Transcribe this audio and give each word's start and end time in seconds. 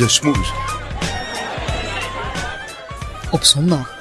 De 0.00 0.08
Smoes. 0.08 0.52
Op 3.30 3.42
zondag. 3.42 3.98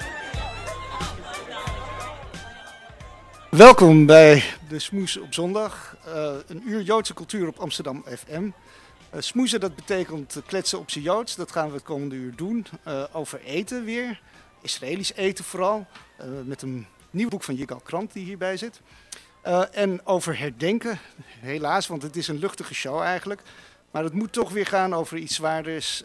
Welkom 3.50 4.06
bij 4.06 4.44
de 4.70 4.80
Smoes 4.80 5.18
op 5.18 5.34
zondag. 5.34 5.98
Uh, 6.08 6.34
een 6.48 6.70
uur 6.70 6.82
Joodse 6.82 7.14
cultuur 7.14 7.48
op 7.48 7.58
Amsterdam 7.58 8.06
FM. 8.18 8.44
Uh, 8.44 9.22
smoezen, 9.22 9.60
dat 9.60 9.76
betekent 9.76 10.42
kletsen 10.46 10.80
op 10.80 10.90
z'n 10.90 11.00
Joods. 11.00 11.36
Dat 11.36 11.52
gaan 11.52 11.68
we 11.68 11.74
het 11.74 11.84
komende 11.84 12.16
uur 12.16 12.36
doen. 12.36 12.66
Uh, 12.88 13.04
over 13.12 13.42
eten 13.42 13.86
weer. 13.86 14.22
Israëlisch 14.62 15.14
eten 15.14 15.46
vooral. 15.46 15.88
met 16.46 16.62
een 16.62 16.88
nieuw 17.10 17.30
boek 17.30 17.44
van 17.44 17.56
Yigal 17.56 17.82
Krant 17.84 18.14
die 18.14 18.26
hierbij 18.26 18.58
zit. 18.58 18.82
en 19.72 20.06
over 20.06 20.40
herdenken. 20.40 21.00
Helaas, 21.40 21.88
want 21.88 22.02
het 22.02 22.16
is 22.16 22.28
een 22.28 22.40
luchtige 22.40 22.74
show 22.74 23.02
eigenlijk. 23.02 23.42
Maar 23.92 24.04
het 24.04 24.14
moet 24.14 24.34
toch 24.34 24.52
weer 24.52 24.66
gaan 24.66 24.94
over 24.94 25.18
iets 25.18 25.36
zwaarders. 25.36 26.04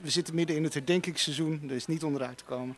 we 0.00 0.10
zitten 0.10 0.34
midden 0.34 0.56
in 0.56 0.64
het 0.64 0.74
herdenkingsseizoen. 0.74 1.62
Er 1.68 1.74
is 1.74 1.86
niet 1.86 2.04
onderuit 2.04 2.38
te 2.38 2.44
komen. 2.44 2.76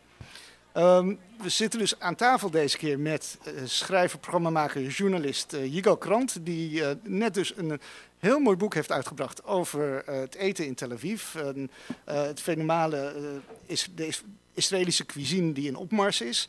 Um, 0.74 1.18
we 1.42 1.48
zitten 1.48 1.78
dus 1.78 2.00
aan 2.00 2.14
tafel 2.14 2.50
deze 2.50 2.76
keer 2.76 2.98
met 2.98 3.38
uh, 3.46 3.52
schrijver, 3.64 4.18
programmamaker, 4.18 4.86
journalist 4.86 5.54
uh, 5.54 5.74
Yigal 5.74 5.96
Krant, 5.96 6.46
die 6.46 6.80
uh, 6.80 6.90
net 7.02 7.34
dus 7.34 7.56
een 7.56 7.80
heel 8.18 8.38
mooi 8.38 8.56
boek 8.56 8.74
heeft 8.74 8.92
uitgebracht 8.92 9.44
over 9.44 10.02
het 10.06 10.34
eten 10.34 10.66
in 10.66 10.74
Tel 10.74 10.92
Aviv. 10.92 11.34
het 12.04 12.40
fenomenale 12.40 13.14
is 13.66 13.88
de 13.94 14.08
Israëlische 14.60 15.06
cuisine 15.06 15.52
die 15.52 15.66
in 15.66 15.76
opmars 15.76 16.20
is. 16.20 16.48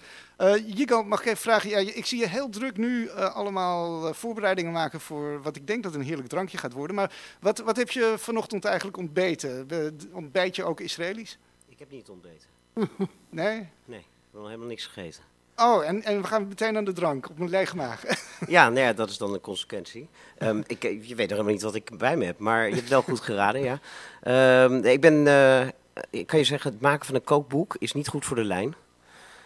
Yigal, 0.66 1.04
mag 1.04 1.20
ik 1.20 1.26
even 1.26 1.38
vragen, 1.38 1.70
ja, 1.70 1.78
ik 1.78 2.06
zie 2.06 2.20
je 2.20 2.28
heel 2.28 2.50
druk 2.50 2.78
nu 2.78 3.10
allemaal 3.10 4.14
voorbereidingen 4.14 4.72
maken 4.72 5.00
voor 5.00 5.42
wat 5.42 5.56
ik 5.56 5.68
denk 5.68 5.84
dat 5.84 5.96
een 5.96 6.02
heerlijk 6.02 6.28
drankje 6.28 6.58
gaat 6.58 6.74
worden. 6.74 6.96
Maar 6.96 7.14
wat, 7.40 7.60
wat 7.60 7.78
heb 7.78 7.92
je 7.92 8.14
vanochtend 8.18 8.66
eigenlijk 8.66 8.98
ontbeten? 8.98 9.68
Ontbijt 10.14 10.56
je 10.56 10.64
ook 10.64 10.80
Israëlisch? 10.80 11.38
Ik 11.70 11.80
heb 11.80 11.92
niet 11.92 12.10
ontbeten. 12.10 12.48
nee? 13.30 13.68
Nee, 13.86 14.00
ik 14.00 14.06
heb 14.32 14.34
nog 14.34 14.46
helemaal 14.46 14.68
niks 14.68 14.86
gegeten. 14.86 15.24
Oh, 15.56 15.86
en, 15.86 16.04
en 16.04 16.22
we 16.22 16.28
gaan 16.28 16.48
meteen 16.48 16.78
aan 16.78 16.84
de 16.84 16.94
drank, 16.94 17.30
op 17.30 17.40
een 17.40 17.50
lege 17.50 17.76
maag. 17.76 18.04
ja, 18.48 18.70
nou 18.70 18.86
ja, 18.86 18.94
dat 18.94 19.10
is 19.10 19.18
dan 19.18 19.32
de 19.32 19.42
consequentie. 19.42 20.10
Um, 20.40 20.64
ik, 20.68 20.84
je 20.84 21.16
weet 21.16 21.18
nog 21.18 21.30
helemaal 21.30 21.52
niet 21.52 21.62
wat 21.62 21.76
ik 21.76 21.98
bij 21.98 22.18
me 22.18 22.26
heb, 22.26 22.40
maar 22.40 22.70
je 22.70 22.76
hebt 22.76 22.90
wel 22.90 23.02
goed 23.02 23.20
geraden, 23.20 23.62
ja. 23.62 23.80
Um, 24.64 24.84
ik 24.84 25.02
ben, 25.02 25.14
uh, 25.26 25.68
ik 26.10 26.28
kan 26.28 26.40
je 26.40 26.46
zeggen, 26.46 26.72
het 26.72 26.82
maken 26.82 27.06
van 27.06 27.16
een 27.16 27.24
kookboek 27.24 27.76
is 27.80 27.94
niet 27.94 28.08
goed 28.08 28.26
voor 28.26 28.36
de 28.36 28.44
lijn. 28.44 28.76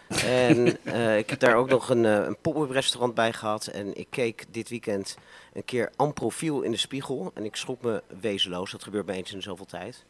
En 0.08 0.76
uh, 0.82 1.18
ik 1.18 1.30
heb 1.30 1.40
daar 1.40 1.56
ook 1.56 1.68
nog 1.68 1.90
een, 1.90 2.04
uh, 2.04 2.24
een 2.24 2.36
pop-up 2.40 2.70
restaurant 2.70 3.14
bij 3.14 3.32
gehad. 3.32 3.66
En 3.66 3.96
ik 3.96 4.06
keek 4.10 4.44
dit 4.50 4.68
weekend 4.68 5.16
een 5.52 5.64
keer 5.64 5.92
aan 5.96 6.12
profiel 6.12 6.62
in 6.62 6.70
de 6.70 6.76
spiegel. 6.76 7.30
En 7.34 7.44
ik 7.44 7.56
schrok 7.56 7.82
me 7.82 8.02
wezenloos. 8.20 8.70
Dat 8.70 8.82
gebeurt 8.82 9.06
bij 9.06 9.16
eens 9.16 9.32
in 9.32 9.42
zoveel 9.42 9.66
tijd. 9.66 10.04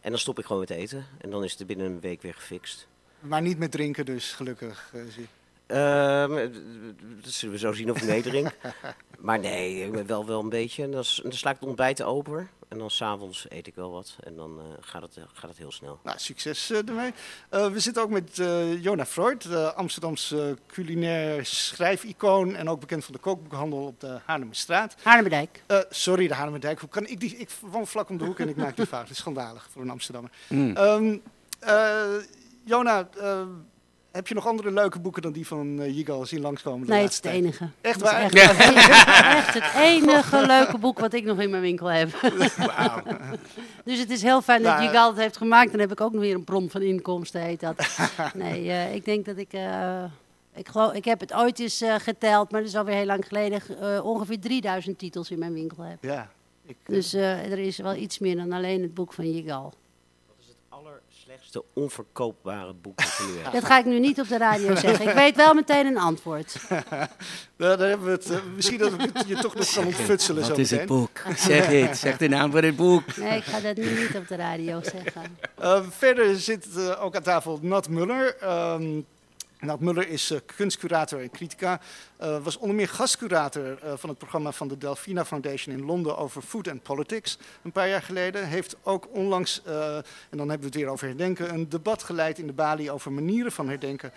En 0.00 0.10
dan 0.10 0.18
stop 0.18 0.38
ik 0.38 0.44
gewoon 0.44 0.60
met 0.60 0.70
eten. 0.70 1.06
En 1.20 1.30
dan 1.30 1.44
is 1.44 1.58
het 1.58 1.66
binnen 1.66 1.86
een 1.86 2.00
week 2.00 2.22
weer 2.22 2.34
gefixt. 2.34 2.88
Maar 3.20 3.42
niet 3.42 3.58
met 3.58 3.70
drinken 3.70 4.04
dus, 4.04 4.32
gelukkig. 4.32 4.92
Zie. 5.08 5.22
Uh, 5.22 5.39
dat 5.70 7.32
zullen 7.32 7.54
we 7.54 7.58
zo 7.58 7.72
zien 7.72 7.90
of 7.90 7.96
ik 7.96 8.08
meedrink. 8.08 8.56
maar 9.18 9.38
nee, 9.38 9.90
wel, 9.90 10.26
wel 10.26 10.40
een 10.40 10.48
beetje. 10.48 10.82
En 10.82 10.90
dan, 10.90 11.04
dan 11.22 11.32
sla 11.32 11.50
ik 11.50 11.56
het 11.60 11.68
ontbijt 11.68 12.02
open. 12.02 12.50
En 12.68 12.78
dan 12.78 12.90
s'avonds 12.90 13.46
eet 13.48 13.66
ik 13.66 13.74
wel 13.74 13.90
wat. 13.90 14.16
En 14.20 14.36
dan 14.36 14.58
uh, 14.58 14.64
gaat, 14.80 15.02
het, 15.02 15.18
gaat 15.32 15.48
het 15.48 15.58
heel 15.58 15.72
snel. 15.72 16.00
Nou, 16.02 16.18
succes 16.18 16.70
uh, 16.70 16.88
ermee. 16.88 17.12
we 17.50 17.80
zitten 17.80 18.02
ook 18.02 18.10
met 18.10 18.36
Jona 18.80 19.06
Freud, 19.06 19.42
de 19.42 19.72
Amsterdamse 19.74 20.58
culinair 20.66 21.46
schrijficoon. 21.46 22.56
En 22.56 22.68
ook 22.68 22.80
bekend 22.80 23.04
van 23.04 23.14
de 23.14 23.20
kookboekhandel 23.20 23.86
op 23.86 24.00
de 24.00 24.18
Haarlemmerstraat. 24.24 24.96
Haarlemmerdijk. 25.02 25.62
sorry, 25.90 26.26
de 26.26 26.34
Haarlemmerdijk. 26.34 26.80
Hoe 26.80 26.88
kan 26.88 27.06
ik 27.06 27.20
die? 27.20 27.36
Ik 27.36 27.50
woon 27.60 27.86
vlak 27.86 28.08
om 28.08 28.18
de 28.18 28.24
hoek 28.24 28.38
en 28.38 28.48
ik 28.48 28.56
maak 28.56 28.76
die 28.76 28.86
fout. 28.94 29.02
Dat 29.02 29.10
is 29.10 29.16
schandalig 29.16 29.68
voor 29.70 29.82
een 29.82 29.90
Amsterdammer. 29.90 30.30
Mm. 30.48 30.76
Um, 30.76 31.22
Jona, 32.64 33.08
heb 34.10 34.26
je 34.26 34.34
nog 34.34 34.46
andere 34.46 34.70
leuke 34.70 35.00
boeken 35.00 35.22
dan 35.22 35.32
die 35.32 35.46
van 35.46 35.80
uh, 35.80 35.96
Yigal 35.96 36.26
zien 36.26 36.40
langskomen? 36.40 36.88
Nee, 36.88 37.02
het 37.02 37.10
is 37.10 37.16
het 37.16 37.26
enige. 37.26 37.68
Echt 37.80 38.00
waar? 38.00 38.22
Echt, 38.22 38.34
echt, 38.34 39.54
het 39.54 39.72
enige 39.76 40.46
leuke 40.56 40.78
boek 40.78 40.98
wat 40.98 41.12
ik 41.12 41.24
nog 41.24 41.40
in 41.40 41.50
mijn 41.50 41.62
winkel 41.62 41.86
heb. 41.86 42.10
Wow. 42.56 43.06
dus 43.84 43.98
het 43.98 44.10
is 44.10 44.22
heel 44.22 44.42
fijn 44.42 44.62
dat 44.62 44.80
Yigal 44.80 45.08
het 45.08 45.18
heeft 45.18 45.36
gemaakt. 45.36 45.70
Dan 45.70 45.80
heb 45.80 45.92
ik 45.92 46.00
ook 46.00 46.12
nog 46.12 46.20
weer 46.20 46.34
een 46.34 46.44
bron 46.44 46.70
van 46.70 46.82
inkomsten, 46.82 47.40
heet 47.40 47.60
dat. 47.60 47.86
Nee, 48.34 48.64
uh, 48.64 48.94
ik 48.94 49.04
denk 49.04 49.24
dat 49.24 49.36
ik... 49.36 49.52
Uh, 49.52 50.04
ik, 50.54 50.68
geloof, 50.68 50.92
ik 50.92 51.04
heb 51.04 51.20
het 51.20 51.34
ooit 51.34 51.58
eens 51.58 51.84
geteld, 51.98 52.50
maar 52.50 52.60
dat 52.60 52.68
is 52.68 52.76
alweer 52.76 52.94
heel 52.94 53.06
lang 53.06 53.26
geleden. 53.26 53.62
ongeveer 54.04 54.40
3000 54.40 54.98
titels 54.98 55.30
in 55.30 55.38
mijn 55.38 55.52
winkel 55.52 55.82
heb. 55.82 55.98
Ja. 56.00 56.30
Ik, 56.66 56.76
dus 56.86 57.12
er 57.12 57.58
is 57.58 57.76
wel 57.76 57.94
iets 57.94 58.18
meer 58.18 58.36
dan 58.36 58.52
alleen 58.52 58.82
het 58.82 58.94
boek 58.94 59.12
van 59.12 59.30
Yigal 59.30 59.74
slechtste 61.50 61.80
onverkoopbare 61.80 62.74
boek 62.74 62.96
dat 62.96 63.20
nu? 63.26 63.52
Dat 63.52 63.64
ga 63.64 63.78
ik 63.78 63.84
nu 63.84 63.98
niet 63.98 64.20
op 64.20 64.28
de 64.28 64.38
radio 64.38 64.74
zeggen. 64.74 65.08
Ik 65.08 65.14
weet 65.14 65.36
wel 65.36 65.54
meteen 65.54 65.86
een 65.86 65.98
antwoord. 65.98 66.56
daar, 67.56 67.78
hebben 67.78 68.06
we 68.06 68.10
het. 68.10 68.30
Uh, 68.30 68.36
misschien 68.54 68.78
dat 68.78 68.92
je 69.26 69.34
toch 69.34 69.54
nog 69.54 69.72
kan 69.72 69.86
ontfutselen. 69.86 70.48
Wat 70.48 70.58
is 70.58 70.70
het 70.70 70.86
boek? 70.86 71.22
Zeg 71.36 71.66
het. 71.66 71.96
Zeg 71.96 72.16
de 72.16 72.28
naam 72.28 72.50
van 72.50 72.64
het 72.64 72.76
boek. 72.76 73.16
Nee, 73.16 73.36
ik 73.36 73.44
ga 73.44 73.60
dat 73.60 73.76
nu 73.76 74.00
niet 74.00 74.16
op 74.16 74.28
de 74.28 74.36
radio 74.36 74.80
zeggen. 74.82 75.38
Uh, 75.62 75.80
verder 75.88 76.36
zit 76.36 76.66
uh, 76.76 77.04
ook 77.04 77.16
aan 77.16 77.22
tafel 77.22 77.58
Nat 77.62 77.88
Muller. 77.88 78.36
Um, 78.74 79.06
Nat 79.60 79.80
Muller 79.80 80.08
is 80.08 80.30
uh, 80.30 80.38
kunstcurator 80.56 81.20
en 81.20 81.30
critica. 81.30 81.80
Uh, 82.20 82.42
was 82.42 82.56
onder 82.56 82.76
meer 82.76 82.88
gastcurator 82.88 83.78
uh, 83.84 83.92
van 83.96 84.08
het 84.08 84.18
programma 84.18 84.52
van 84.52 84.68
de 84.68 84.78
Delphina 84.78 85.24
Foundation 85.24 85.76
in 85.76 85.84
Londen 85.84 86.16
over 86.16 86.42
food 86.42 86.68
and 86.68 86.82
politics. 86.82 87.38
Een 87.62 87.72
paar 87.72 87.88
jaar 87.88 88.02
geleden. 88.02 88.46
Heeft 88.46 88.76
ook 88.82 89.08
onlangs, 89.12 89.62
en 89.64 90.04
dan 90.30 90.48
hebben 90.48 90.58
we 90.58 90.66
het 90.66 90.74
weer 90.74 90.88
over 90.88 91.06
herdenken, 91.06 91.54
een 91.54 91.68
debat 91.68 92.02
geleid 92.02 92.38
in 92.38 92.46
de 92.46 92.52
Bali 92.52 92.90
over 92.90 93.12
manieren 93.12 93.52
van 93.52 93.68
herdenken. 93.68 94.12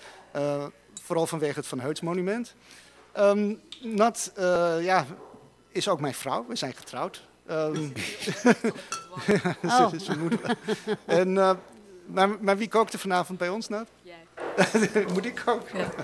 vooral 1.01 1.27
vanwege 1.27 1.59
het 1.59 1.67
Van 1.67 1.79
Heuts 1.79 2.01
monument. 2.01 2.55
Um, 3.17 3.61
Nat 3.81 4.31
ja, 4.81 5.05
is 5.69 5.87
ook 5.87 5.99
mijn 5.99 6.13
vrouw. 6.13 6.45
We 6.47 6.55
zijn 6.55 6.73
getrouwd. 6.73 7.23
Um, 7.51 7.93
oh. 9.63 9.93
En, 11.05 11.33
maar, 12.05 12.29
maar 12.39 12.57
wie 12.57 12.67
kookte 12.67 12.97
vanavond 12.97 13.39
bij 13.39 13.49
ons, 13.49 13.67
Nat? 13.67 13.87
moet 15.13 15.25
ik 15.25 15.43
ook? 15.45 15.69
Ja. 15.73 15.89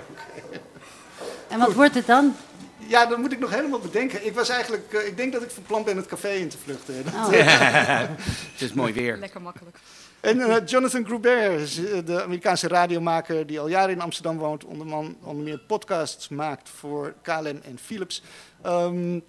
En 1.48 1.58
wat 1.58 1.72
wordt 1.72 1.94
het 1.94 2.06
dan? 2.06 2.34
Ja, 2.76 3.06
dat 3.06 3.18
moet 3.18 3.32
ik 3.32 3.38
nog 3.38 3.50
helemaal 3.50 3.78
bedenken. 3.78 4.26
Ik 4.26 4.34
was 4.34 4.48
eigenlijk, 4.48 4.92
uh, 4.92 5.06
ik 5.06 5.16
denk 5.16 5.32
dat 5.32 5.42
ik 5.42 5.50
van 5.50 5.62
plan 5.62 5.84
ben 5.84 5.96
het 5.96 6.06
café 6.06 6.28
in 6.28 6.48
te 6.48 6.58
vluchten. 6.58 7.04
Oh. 7.14 7.28
het 8.52 8.60
is 8.60 8.72
mooi 8.72 8.92
weer. 8.92 9.16
Lekker 9.16 9.42
makkelijk. 9.42 9.76
En 10.20 10.36
uh, 10.36 10.56
Jonathan 10.66 11.04
Gruber, 11.04 11.54
eh, 11.54 11.66
de 12.04 12.22
Amerikaanse 12.22 12.68
radiomaker 12.68 13.46
die 13.46 13.60
al 13.60 13.68
jaren 13.68 13.94
in 13.94 14.00
Amsterdam 14.00 14.38
woont, 14.38 14.64
onder, 14.64 14.86
man, 14.86 15.16
onder 15.22 15.44
meer 15.44 15.58
podcasts 15.58 16.28
maakt 16.28 16.68
voor 16.68 17.14
KLM 17.22 17.60
en 17.62 17.78
Philips. 17.82 18.22
Um, 18.66 19.22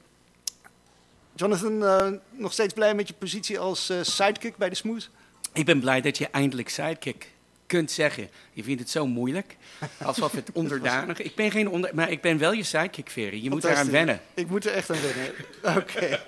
Jonathan, 1.35 1.83
uh, 1.83 2.07
nog 2.29 2.53
steeds 2.53 2.73
blij 2.73 2.95
met 2.95 3.07
je 3.07 3.13
positie 3.13 3.59
als 3.59 3.93
sidekick 4.01 4.57
bij 4.57 4.69
de 4.69 4.75
Smooth? 4.75 5.09
Ik 5.53 5.65
ben 5.65 5.79
blij 5.79 6.01
dat 6.01 6.17
je 6.17 6.27
eindelijk 6.27 6.69
sidekick 6.69 7.31
kunt 7.71 7.91
zeggen. 7.91 8.29
Je 8.53 8.63
vindt 8.63 8.81
het 8.81 8.89
zo 8.89 9.07
moeilijk, 9.07 9.57
alsof 10.03 10.31
het 10.31 10.51
onderdanig... 10.61 11.21
Ik 11.21 11.35
ben 11.35 11.51
geen 11.51 11.69
onder... 11.69 11.91
Maar 11.93 12.11
ik 12.11 12.21
ben 12.21 12.37
wel 12.37 12.51
je 12.51 12.63
sidekick, 12.63 13.09
Ferry. 13.09 13.43
Je 13.43 13.49
moet 13.49 13.63
eraan 13.63 13.91
wennen. 13.91 14.21
Ik 14.33 14.49
moet 14.49 14.65
er 14.65 14.71
echt 14.71 14.89
aan 14.89 15.01
wennen. 15.01 15.33
Oké. 15.81 16.19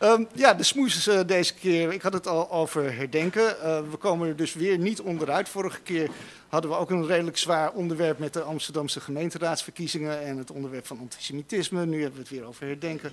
Um, 0.00 0.28
ja, 0.34 0.54
de 0.54 0.62
smoes 0.62 1.08
uh, 1.08 1.20
deze 1.26 1.54
keer. 1.54 1.92
Ik 1.92 2.02
had 2.02 2.12
het 2.12 2.26
al 2.26 2.50
over 2.50 2.94
herdenken. 2.94 3.56
Uh, 3.62 3.78
we 3.90 3.96
komen 3.96 4.28
er 4.28 4.36
dus 4.36 4.54
weer 4.54 4.78
niet 4.78 5.00
onderuit. 5.00 5.48
Vorige 5.48 5.80
keer 5.80 6.10
hadden 6.48 6.70
we 6.70 6.76
ook 6.76 6.90
een 6.90 7.06
redelijk 7.06 7.38
zwaar 7.38 7.72
onderwerp 7.72 8.18
met 8.18 8.32
de 8.32 8.42
Amsterdamse 8.42 9.00
gemeenteraadsverkiezingen 9.00 10.22
en 10.22 10.36
het 10.36 10.50
onderwerp 10.50 10.86
van 10.86 10.98
antisemitisme. 10.98 11.86
Nu 11.86 12.00
hebben 12.00 12.14
we 12.14 12.28
het 12.28 12.36
weer 12.38 12.46
over 12.46 12.66
herdenken. 12.66 13.12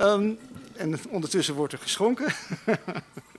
Um, 0.00 0.38
en 0.76 0.98
ondertussen 1.10 1.54
wordt 1.54 1.72
er 1.72 1.78
geschonken. 1.78 2.32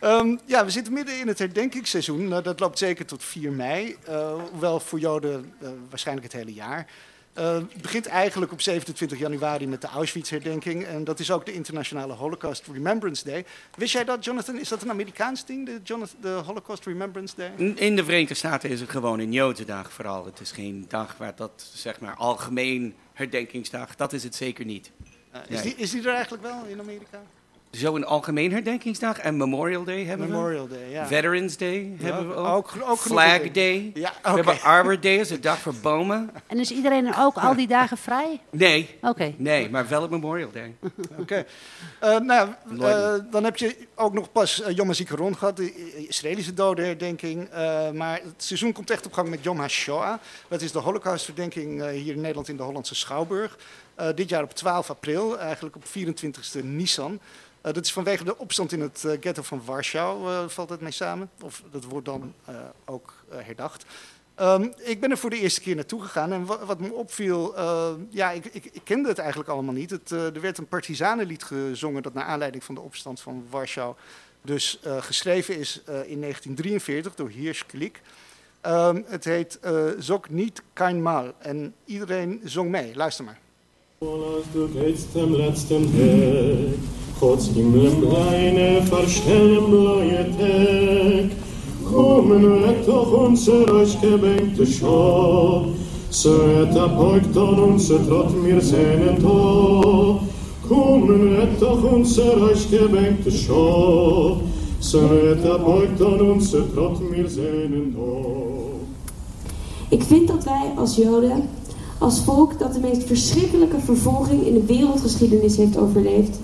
Um, 0.00 0.40
ja, 0.44 0.64
we 0.64 0.70
zitten 0.70 0.92
midden 0.92 1.18
in 1.18 1.28
het 1.28 1.38
herdenkingsseizoen. 1.38 2.28
Nou, 2.28 2.42
dat 2.42 2.60
loopt 2.60 2.78
zeker 2.78 3.06
tot 3.06 3.24
4 3.24 3.52
mei, 3.52 3.96
uh, 4.08 4.42
hoewel 4.50 4.80
voor 4.80 4.98
Joden 4.98 5.52
uh, 5.62 5.68
waarschijnlijk 5.88 6.32
het 6.32 6.36
hele 6.36 6.54
jaar. 6.54 6.86
Uh, 7.38 7.54
het 7.54 7.82
begint 7.82 8.06
eigenlijk 8.06 8.52
op 8.52 8.60
27 8.60 9.18
januari 9.18 9.66
met 9.66 9.80
de 9.80 9.86
Auschwitz-herdenking. 9.86 10.84
En 10.84 11.04
dat 11.04 11.20
is 11.20 11.30
ook 11.30 11.46
de 11.46 11.52
internationale 11.52 12.12
Holocaust 12.12 12.66
Remembrance 12.72 13.24
Day. 13.24 13.44
Wist 13.74 13.92
jij 13.92 14.04
dat, 14.04 14.24
Jonathan? 14.24 14.58
Is 14.58 14.68
dat 14.68 14.82
een 14.82 14.90
Amerikaans 14.90 15.44
ding, 15.44 15.66
de, 15.66 15.80
Jonathan, 15.84 16.20
de 16.20 16.28
Holocaust 16.28 16.84
Remembrance 16.84 17.34
Day? 17.36 17.74
In 17.74 17.96
de 17.96 18.04
Verenigde 18.04 18.34
Staten 18.34 18.70
is 18.70 18.80
het 18.80 18.90
gewoon 18.90 19.18
een 19.18 19.32
Jodendag 19.32 19.92
vooral. 19.92 20.24
Het 20.24 20.40
is 20.40 20.50
geen 20.50 20.84
dag 20.88 21.16
waar 21.16 21.36
dat, 21.36 21.70
zeg 21.74 22.00
maar, 22.00 22.14
algemeen 22.14 22.94
herdenkingsdag. 23.12 23.96
Dat 23.96 24.12
is 24.12 24.22
het 24.22 24.34
zeker 24.34 24.64
niet. 24.64 24.90
is, 25.48 25.62
die, 25.62 25.74
is 25.76 25.90
die 25.90 26.02
er 26.02 26.14
eigenlijk 26.14 26.42
wel 26.42 26.64
in 26.64 26.80
Amerika? 26.80 27.22
Zo 27.76 27.96
een 27.96 28.04
algemeen 28.04 28.52
herdenkingsdag. 28.52 29.18
En 29.18 29.36
Memorial 29.36 29.84
Day 29.84 30.04
hebben 30.04 30.28
Memorial 30.28 30.68
we. 30.68 30.74
Day, 30.74 30.90
ja. 30.90 31.06
Veterans 31.06 31.56
Day 31.56 31.96
hebben 32.00 32.28
we 32.28 32.34
ook. 32.34 32.46
ook, 32.46 32.88
ook 32.88 32.98
Flag 32.98 33.50
Day. 33.50 33.90
Ja, 33.94 34.12
We 34.22 34.30
hebben 34.30 34.60
Arbor 34.60 35.00
Day, 35.00 35.16
dat 35.16 35.24
is 35.24 35.28
de 35.28 35.40
dag 35.40 35.58
voor 35.58 35.74
bomen. 35.82 36.30
En 36.46 36.58
is 36.58 36.70
iedereen 36.70 37.06
er 37.06 37.14
ook 37.18 37.36
al 37.36 37.54
die 37.54 37.66
dagen 37.66 37.96
vrij? 37.96 38.40
Nee, 38.50 38.98
Oké. 39.00 39.34
nee, 39.36 39.70
maar 39.70 39.88
wel 39.88 40.02
op 40.02 40.10
Memorial 40.10 40.50
Day. 40.52 40.74
Oké. 41.20 41.44
Eh, 42.00 42.18
nou, 42.18 42.48
eh, 42.80 43.14
dan 43.30 43.44
heb 43.44 43.56
je 43.56 43.76
ook 43.94 44.12
nog 44.12 44.32
pas 44.32 44.60
uh, 44.60 44.76
Yom 44.76 44.86
HaZikaron 44.86 45.36
gehad, 45.36 45.56
de 45.56 46.06
Israëlische 46.08 46.54
dodenherdenking. 46.54 47.48
Uh, 47.54 47.90
maar 47.90 48.20
het 48.22 48.42
seizoen 48.42 48.72
komt 48.72 48.90
echt 48.90 49.06
op 49.06 49.12
gang 49.12 49.28
met 49.28 49.44
Yom 49.44 49.58
HaShoah. 49.58 50.14
Dat 50.48 50.62
is 50.62 50.72
de 50.72 50.78
holocaustverdenking 50.78 51.82
uh, 51.82 51.88
hier 51.88 52.14
in 52.14 52.20
Nederland 52.20 52.48
in 52.48 52.56
de 52.56 52.62
Hollandse 52.62 52.94
Schouwburg. 52.94 53.58
Uh, 54.00 54.08
dit 54.14 54.28
jaar 54.28 54.42
op 54.42 54.54
12 54.54 54.90
april, 54.90 55.38
eigenlijk 55.38 55.76
op 55.76 55.84
24e 55.84 56.64
Nisan. 56.64 57.20
Uh, 57.66 57.72
dat 57.72 57.84
is 57.84 57.92
vanwege 57.92 58.24
de 58.24 58.38
opstand 58.38 58.72
in 58.72 58.80
het 58.80 59.02
uh, 59.06 59.12
ghetto 59.20 59.42
van 59.42 59.62
Warschau, 59.64 60.30
uh, 60.30 60.48
valt 60.48 60.70
het 60.70 60.80
mee 60.80 60.90
samen. 60.90 61.30
Of 61.42 61.62
dat 61.70 61.84
wordt 61.84 62.06
dan 62.06 62.34
ook 62.84 63.14
herdacht. 63.28 63.84
Um, 64.40 64.72
ik 64.76 65.00
ben 65.00 65.10
er 65.10 65.18
voor 65.18 65.30
de 65.30 65.40
eerste 65.40 65.60
keer 65.60 65.74
naartoe 65.74 66.02
gegaan 66.02 66.32
en 66.32 66.44
wat, 66.44 66.80
me 66.80 66.92
opviel, 66.92 67.54
ja, 68.10 68.30
ik, 68.30 68.44
ik, 68.44 68.80
kende 68.84 69.08
het 69.08 69.18
eigenlijk 69.18 69.48
allemaal 69.48 69.74
niet. 69.74 69.90
Het, 69.90 70.10
er 70.10 70.40
werd 70.40 70.58
een 70.58 70.68
partisanenlied 70.68 71.42
gezongen 71.44 72.02
dat 72.02 72.14
naar 72.14 72.24
aanleiding 72.24 72.64
van 72.64 72.74
de 72.74 72.80
opstand 72.80 73.20
van 73.20 73.46
Warschau 73.50 73.94
dus 74.42 74.78
geschreven 74.82 75.58
is 75.58 75.80
in 75.86 76.20
1943 76.20 77.14
door 77.14 77.28
Hirsch 77.28 77.66
Klik. 77.66 78.00
Um, 78.62 79.04
het 79.06 79.24
heet 79.24 79.58
Zok 79.98 80.30
niet 80.30 80.62
kein 80.72 81.02
Mal 81.02 81.32
en 81.38 81.74
iedereen 81.84 82.40
zong 82.44 82.70
mee. 82.70 82.96
Luister 82.96 83.24
maar. 83.24 83.38
Gott 87.18 87.40
himmeln 87.54 88.02
deine 88.02 88.82
verstellen 88.82 89.70
bleue 89.70 90.26
Tag, 90.36 91.30
kommen 91.90 92.42
wird 92.42 92.86
doch 92.86 93.10
unser 93.10 93.72
euch 93.72 93.98
gebänkte 94.02 94.66
Schau, 94.66 95.68
so 96.10 96.34
et 96.62 96.76
apoigt 96.76 97.34
an 97.34 97.58
unser 97.58 98.06
Trott 98.06 98.34
mir 98.42 98.60
sehnen 98.60 99.18
to, 99.22 100.20
kommen 100.68 101.30
wird 101.30 101.58
doch 101.58 101.82
unser 101.90 102.36
euch 102.42 102.70
gebänkte 102.70 103.30
Schau, 103.30 104.42
so 104.80 104.98
et 104.98 105.42
apoigt 105.46 106.02
an 106.02 106.20
unser 106.20 106.70
Trott 106.74 107.00
mir 107.10 107.28
sehnen 107.30 107.94
to. 107.94 108.34
Ik 109.88 110.02
vind 110.02 110.28
dat 110.28 110.44
wij 110.44 110.72
als 110.76 110.96
Joden 110.96 111.48
als 111.98 112.20
volk 112.20 112.58
dat 112.58 112.74
de 112.74 112.80
meest 112.80 113.04
verschrikkelijke 113.04 113.78
vervolging 113.84 114.46
in 114.46 114.54
de 114.54 114.64
wereldgeschiedenis 114.66 115.56
heeft 115.56 115.78
overleefd, 115.78 116.38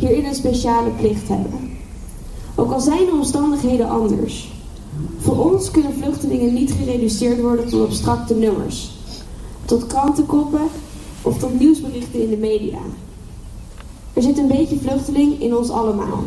hierin 0.00 0.24
een 0.24 0.34
speciale 0.34 0.90
plicht 0.90 1.28
hebben. 1.28 1.78
Ook 2.54 2.72
al 2.72 2.80
zijn 2.80 3.04
de 3.04 3.12
omstandigheden 3.12 3.88
anders. 3.88 4.52
Voor 5.18 5.52
ons 5.52 5.70
kunnen 5.70 5.94
vluchtelingen 5.94 6.54
niet 6.54 6.72
gereduceerd 6.72 7.40
worden 7.40 7.68
tot 7.68 7.86
abstracte 7.86 8.34
nummers, 8.34 8.90
tot 9.64 9.86
krantenkoppen 9.86 10.68
of 11.22 11.38
tot 11.38 11.60
nieuwsberichten 11.60 12.22
in 12.22 12.30
de 12.30 12.36
media. 12.36 12.78
Er 14.12 14.22
zit 14.22 14.38
een 14.38 14.48
beetje 14.48 14.78
vluchteling 14.78 15.40
in 15.40 15.56
ons 15.56 15.70
allemaal. 15.70 16.24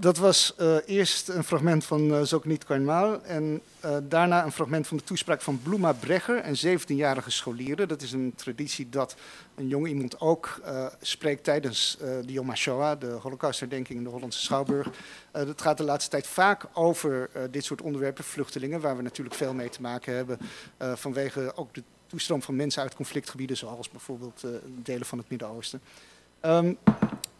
Dat 0.00 0.16
was 0.16 0.54
uh, 0.60 0.76
eerst 0.86 1.28
een 1.28 1.44
fragment 1.44 1.84
van 1.84 2.00
uh, 2.00 2.32
niet 2.42 2.64
Karnmaal 2.64 3.22
en 3.22 3.60
uh, 3.84 3.96
daarna 4.02 4.44
een 4.44 4.52
fragment 4.52 4.86
van 4.86 4.96
de 4.96 5.02
toespraak 5.02 5.42
van 5.42 5.60
Bloema 5.62 5.92
Bregger, 5.92 6.46
een 6.46 6.80
17-jarige 6.80 7.30
scholieren. 7.30 7.88
Dat 7.88 8.02
is 8.02 8.12
een 8.12 8.32
traditie 8.36 8.88
dat 8.88 9.16
een 9.54 9.68
jong 9.68 9.86
iemand 9.86 10.20
ook 10.20 10.60
spreekt 11.00 11.44
tijdens 11.44 11.96
de 12.00 12.32
Yom 12.32 12.48
HaShoah, 12.48 13.00
de 13.00 13.06
holocaustherdenking 13.06 13.98
in 13.98 14.04
de 14.04 14.10
Hollandse 14.10 14.40
Schouwburg. 14.40 14.90
Het 15.32 15.62
gaat 15.62 15.78
de 15.78 15.84
laatste 15.84 16.10
tijd 16.10 16.26
vaak 16.26 16.66
over 16.72 17.30
dit 17.50 17.64
soort 17.64 17.82
onderwerpen, 17.82 18.24
vluchtelingen, 18.24 18.80
waar 18.80 18.96
we 18.96 19.02
natuurlijk 19.02 19.36
veel 19.36 19.54
mee 19.54 19.68
te 19.68 19.80
maken 19.80 20.14
hebben 20.14 20.38
vanwege 20.78 21.52
ook 21.56 21.74
de 21.74 21.82
toestroom 22.06 22.42
van 22.42 22.56
mensen 22.56 22.82
uit 22.82 22.94
conflictgebieden, 22.94 23.56
zoals 23.56 23.90
bijvoorbeeld 23.90 24.44
delen 24.82 25.06
van 25.06 25.18
het 25.18 25.28
Midden-Oosten. 25.28 25.80
Um, 26.42 26.78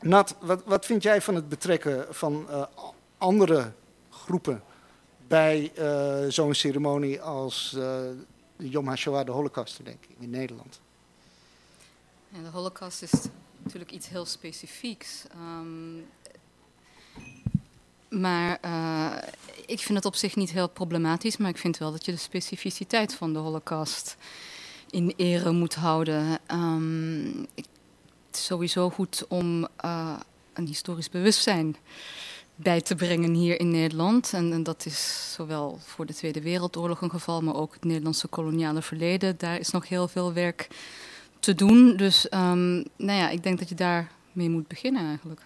Nat, 0.01 0.35
wat, 0.41 0.63
wat, 0.65 0.87
vind 0.87 1.03
jij 1.03 1.23
van 1.23 1.35
het 1.35 1.49
betrekken 1.49 2.07
van 2.15 2.47
uh, 2.51 2.65
andere 3.19 3.73
groepen 4.11 4.63
bij 5.27 5.73
uh, 5.79 6.25
zo'n 6.29 6.55
ceremonie 6.55 7.21
als 7.21 7.73
uh, 7.77 7.83
de 8.57 8.69
Yom 8.69 8.89
HaShoah, 8.89 9.27
de 9.27 9.33
Holocaustherdenking 9.33 10.15
in 10.19 10.31
Nederland? 10.31 10.81
De 12.29 12.49
Holocaust 12.53 13.03
is 13.03 13.13
natuurlijk 13.63 13.91
iets 13.91 14.09
heel 14.09 14.25
specifieks. 14.25 15.25
Um, 15.37 16.07
maar 18.09 18.61
ik 19.67 19.79
vind 19.81 19.99
het 19.99 20.05
op 20.05 20.15
zich 20.15 20.37
niet 20.37 20.51
heel 20.51 20.69
problematisch, 20.69 21.37
maar 21.37 21.51
ik 21.51 21.59
vind 21.59 21.79
wel 21.79 21.91
dat 21.93 22.05
je 22.05 22.13
de 22.13 22.19
specificiteit 22.19 23.15
van 23.15 23.33
de 23.33 23.39
Holocaust 23.39 24.17
in 24.91 25.13
ere 25.17 25.53
moet 25.53 25.75
houden. 25.75 26.39
Ik 27.55 27.65
het 28.31 28.41
sowieso 28.41 28.91
goed 28.91 29.25
om 29.29 29.69
uh, 29.85 30.17
een 30.53 30.67
historisch 30.67 31.11
bewustzijn 31.11 31.77
bij 32.55 32.81
te 32.81 32.95
brengen 32.95 33.35
hier 33.35 33.61
in 33.61 33.71
Nederland. 33.71 34.33
En, 34.33 34.53
en, 34.53 34.63
dat 34.63 34.87
is 34.87 35.33
zowel 35.35 35.79
voor 35.81 36.07
de 36.07 36.15
Tweede 36.15 36.41
Wereldoorlog 36.41 37.01
een 37.01 37.11
geval, 37.11 37.41
maar 37.41 37.55
ook 37.55 37.73
het 37.75 37.85
Nederlandse 37.85 38.29
koloniale 38.29 38.83
verleden. 38.83 39.39
Daar 39.39 39.59
is 39.59 39.71
nog 39.71 39.89
heel 39.89 40.09
veel 40.09 40.33
werk 40.33 40.69
te 41.39 41.55
doen. 41.55 41.97
Dus 41.97 42.25
um, 42.35 42.85
nou 42.97 43.19
ja, 43.19 43.31
ik 43.31 43.43
denk 43.43 43.59
dat 43.59 43.69
je 43.69 43.75
daar 43.75 44.11
mee 44.33 44.51
moet 44.51 44.69
beginnen 44.69 45.07
eigenlijk. 45.07 45.41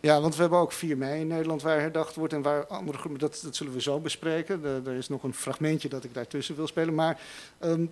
Ja, 0.00 0.20
want 0.20 0.34
we 0.34 0.40
hebben 0.40 0.58
ook 0.58 0.72
4 0.72 0.96
mei 0.96 1.20
in 1.20 1.26
Nederland 1.26 1.62
waar 1.62 1.80
herdacht 1.80 2.14
wordt 2.14 2.32
en 2.32 2.42
waar 2.42 2.66
andere 2.66 2.98
groepen, 2.98 3.20
dat, 3.20 3.40
dat 3.42 3.56
zullen 3.56 3.72
we 3.72 3.80
zo 3.80 4.00
bespreken. 4.00 4.64
Er 4.64 4.94
is 4.94 5.08
nog 5.08 5.22
een 5.22 5.34
fragmentje 5.34 5.88
dat 5.88 6.04
ik 6.04 6.14
daartussen 6.14 6.56
wil 6.56 6.66
spelen. 6.66 6.94
Maar 6.94 7.20
um, 7.60 7.90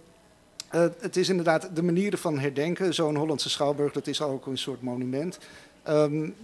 uh, 0.75 0.87
het 0.99 1.17
is 1.17 1.29
inderdaad 1.29 1.77
de 1.77 1.83
manieren 1.83 2.19
van 2.19 2.39
herdenken. 2.39 2.95
Zo'n 2.95 3.17
Hollandse 3.17 3.51
schouwburg, 3.51 3.93
dat 3.93 4.07
is 4.07 4.23
ook 4.23 4.47
een 4.47 4.59
soort 4.59 4.83
monument. 4.83 5.39
Um, 5.89 6.35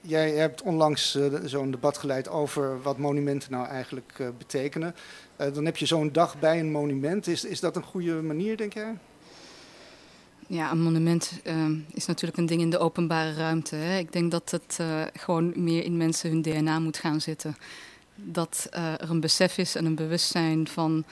jij 0.00 0.30
hebt 0.30 0.62
onlangs 0.62 1.16
uh, 1.16 1.34
zo'n 1.44 1.70
debat 1.70 1.98
geleid 1.98 2.28
over 2.28 2.82
wat 2.82 2.98
monumenten 2.98 3.50
nou 3.50 3.66
eigenlijk 3.66 4.16
uh, 4.20 4.28
betekenen. 4.38 4.94
dan 5.36 5.64
heb 5.64 5.76
je 5.76 5.86
zo'n 5.86 6.12
dag 6.12 6.38
bij 6.38 6.60
een 6.60 6.70
monument. 6.70 7.26
Is, 7.26 7.44
is 7.44 7.60
dat 7.60 7.76
een 7.76 7.82
goede 7.82 8.22
manier, 8.22 8.56
denk 8.56 8.72
jij? 8.72 8.98
Ja, 10.46 10.70
een 10.70 10.82
monument 10.82 11.40
uh, 11.44 11.66
is 11.92 12.06
natuurlijk 12.06 12.38
een 12.38 12.46
ding 12.46 12.60
in 12.60 12.70
de 12.70 12.78
openbare 12.78 13.34
ruimte. 13.34 13.76
Hè. 13.76 13.98
Ik 13.98 14.12
denk 14.12 14.30
dat 14.30 14.50
het 14.50 14.78
gewoon 15.12 15.52
meer 15.56 15.84
in 15.84 15.96
mensen 15.96 16.30
hun 16.30 16.42
DNA 16.42 16.78
moet 16.78 16.98
gaan 16.98 17.20
zitten. 17.20 17.56
Dat 18.14 18.66
er 18.70 19.10
een 19.10 19.20
besef 19.20 19.58
is 19.58 19.74
en 19.74 19.84
een 19.84 19.94
bewustzijn 19.94 20.68
van 20.68 21.04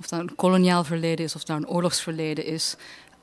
of 0.00 0.06
dat 0.06 0.20
een 0.20 0.34
koloniaal 0.34 0.84
verleden 0.84 1.24
is 1.24 1.34
of 1.34 1.44
dat 1.44 1.56
een 1.56 1.68
oorlogsverleden 1.68 2.44
is. 2.44 2.76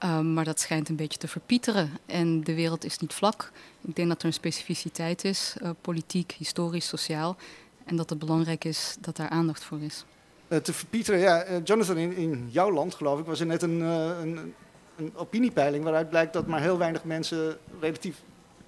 Um, 0.03 0.33
maar 0.33 0.43
dat 0.43 0.59
schijnt 0.59 0.89
een 0.89 0.95
beetje 0.95 1.17
te 1.17 1.27
verpieteren. 1.27 1.91
En 2.05 2.43
de 2.43 2.53
wereld 2.53 2.83
is 2.83 2.97
niet 2.97 3.13
vlak. 3.13 3.51
Ik 3.81 3.95
denk 3.95 4.07
dat 4.07 4.19
er 4.19 4.25
een 4.25 4.33
specificiteit 4.33 5.23
is, 5.23 5.55
uh, 5.61 5.69
politiek, 5.81 6.35
historisch, 6.37 6.87
sociaal. 6.87 7.37
En 7.85 7.95
dat 7.95 8.09
het 8.09 8.19
belangrijk 8.19 8.63
is 8.63 8.95
dat 8.99 9.15
daar 9.15 9.29
aandacht 9.29 9.63
voor 9.63 9.81
is. 9.81 10.05
Uh, 10.47 10.57
te 10.57 10.73
verpieteren, 10.73 11.19
ja. 11.19 11.47
Uh, 11.47 11.55
Jonathan, 11.63 11.97
in, 11.97 12.15
in, 12.15 12.47
jouw 12.51 12.71
land, 12.71 12.95
geloof 12.95 13.19
ik, 13.19 13.25
was 13.25 13.39
er 13.39 13.45
net 13.45 13.61
een, 13.61 13.79
een, 13.79 14.53
een, 14.97 15.11
opiniepeiling 15.15 15.83
waaruit 15.83 16.09
blijkt 16.09 16.33
dat 16.33 16.47
maar 16.47 16.61
heel 16.61 16.77
weinig 16.77 17.03
mensen 17.03 17.57
relatief 17.79 18.21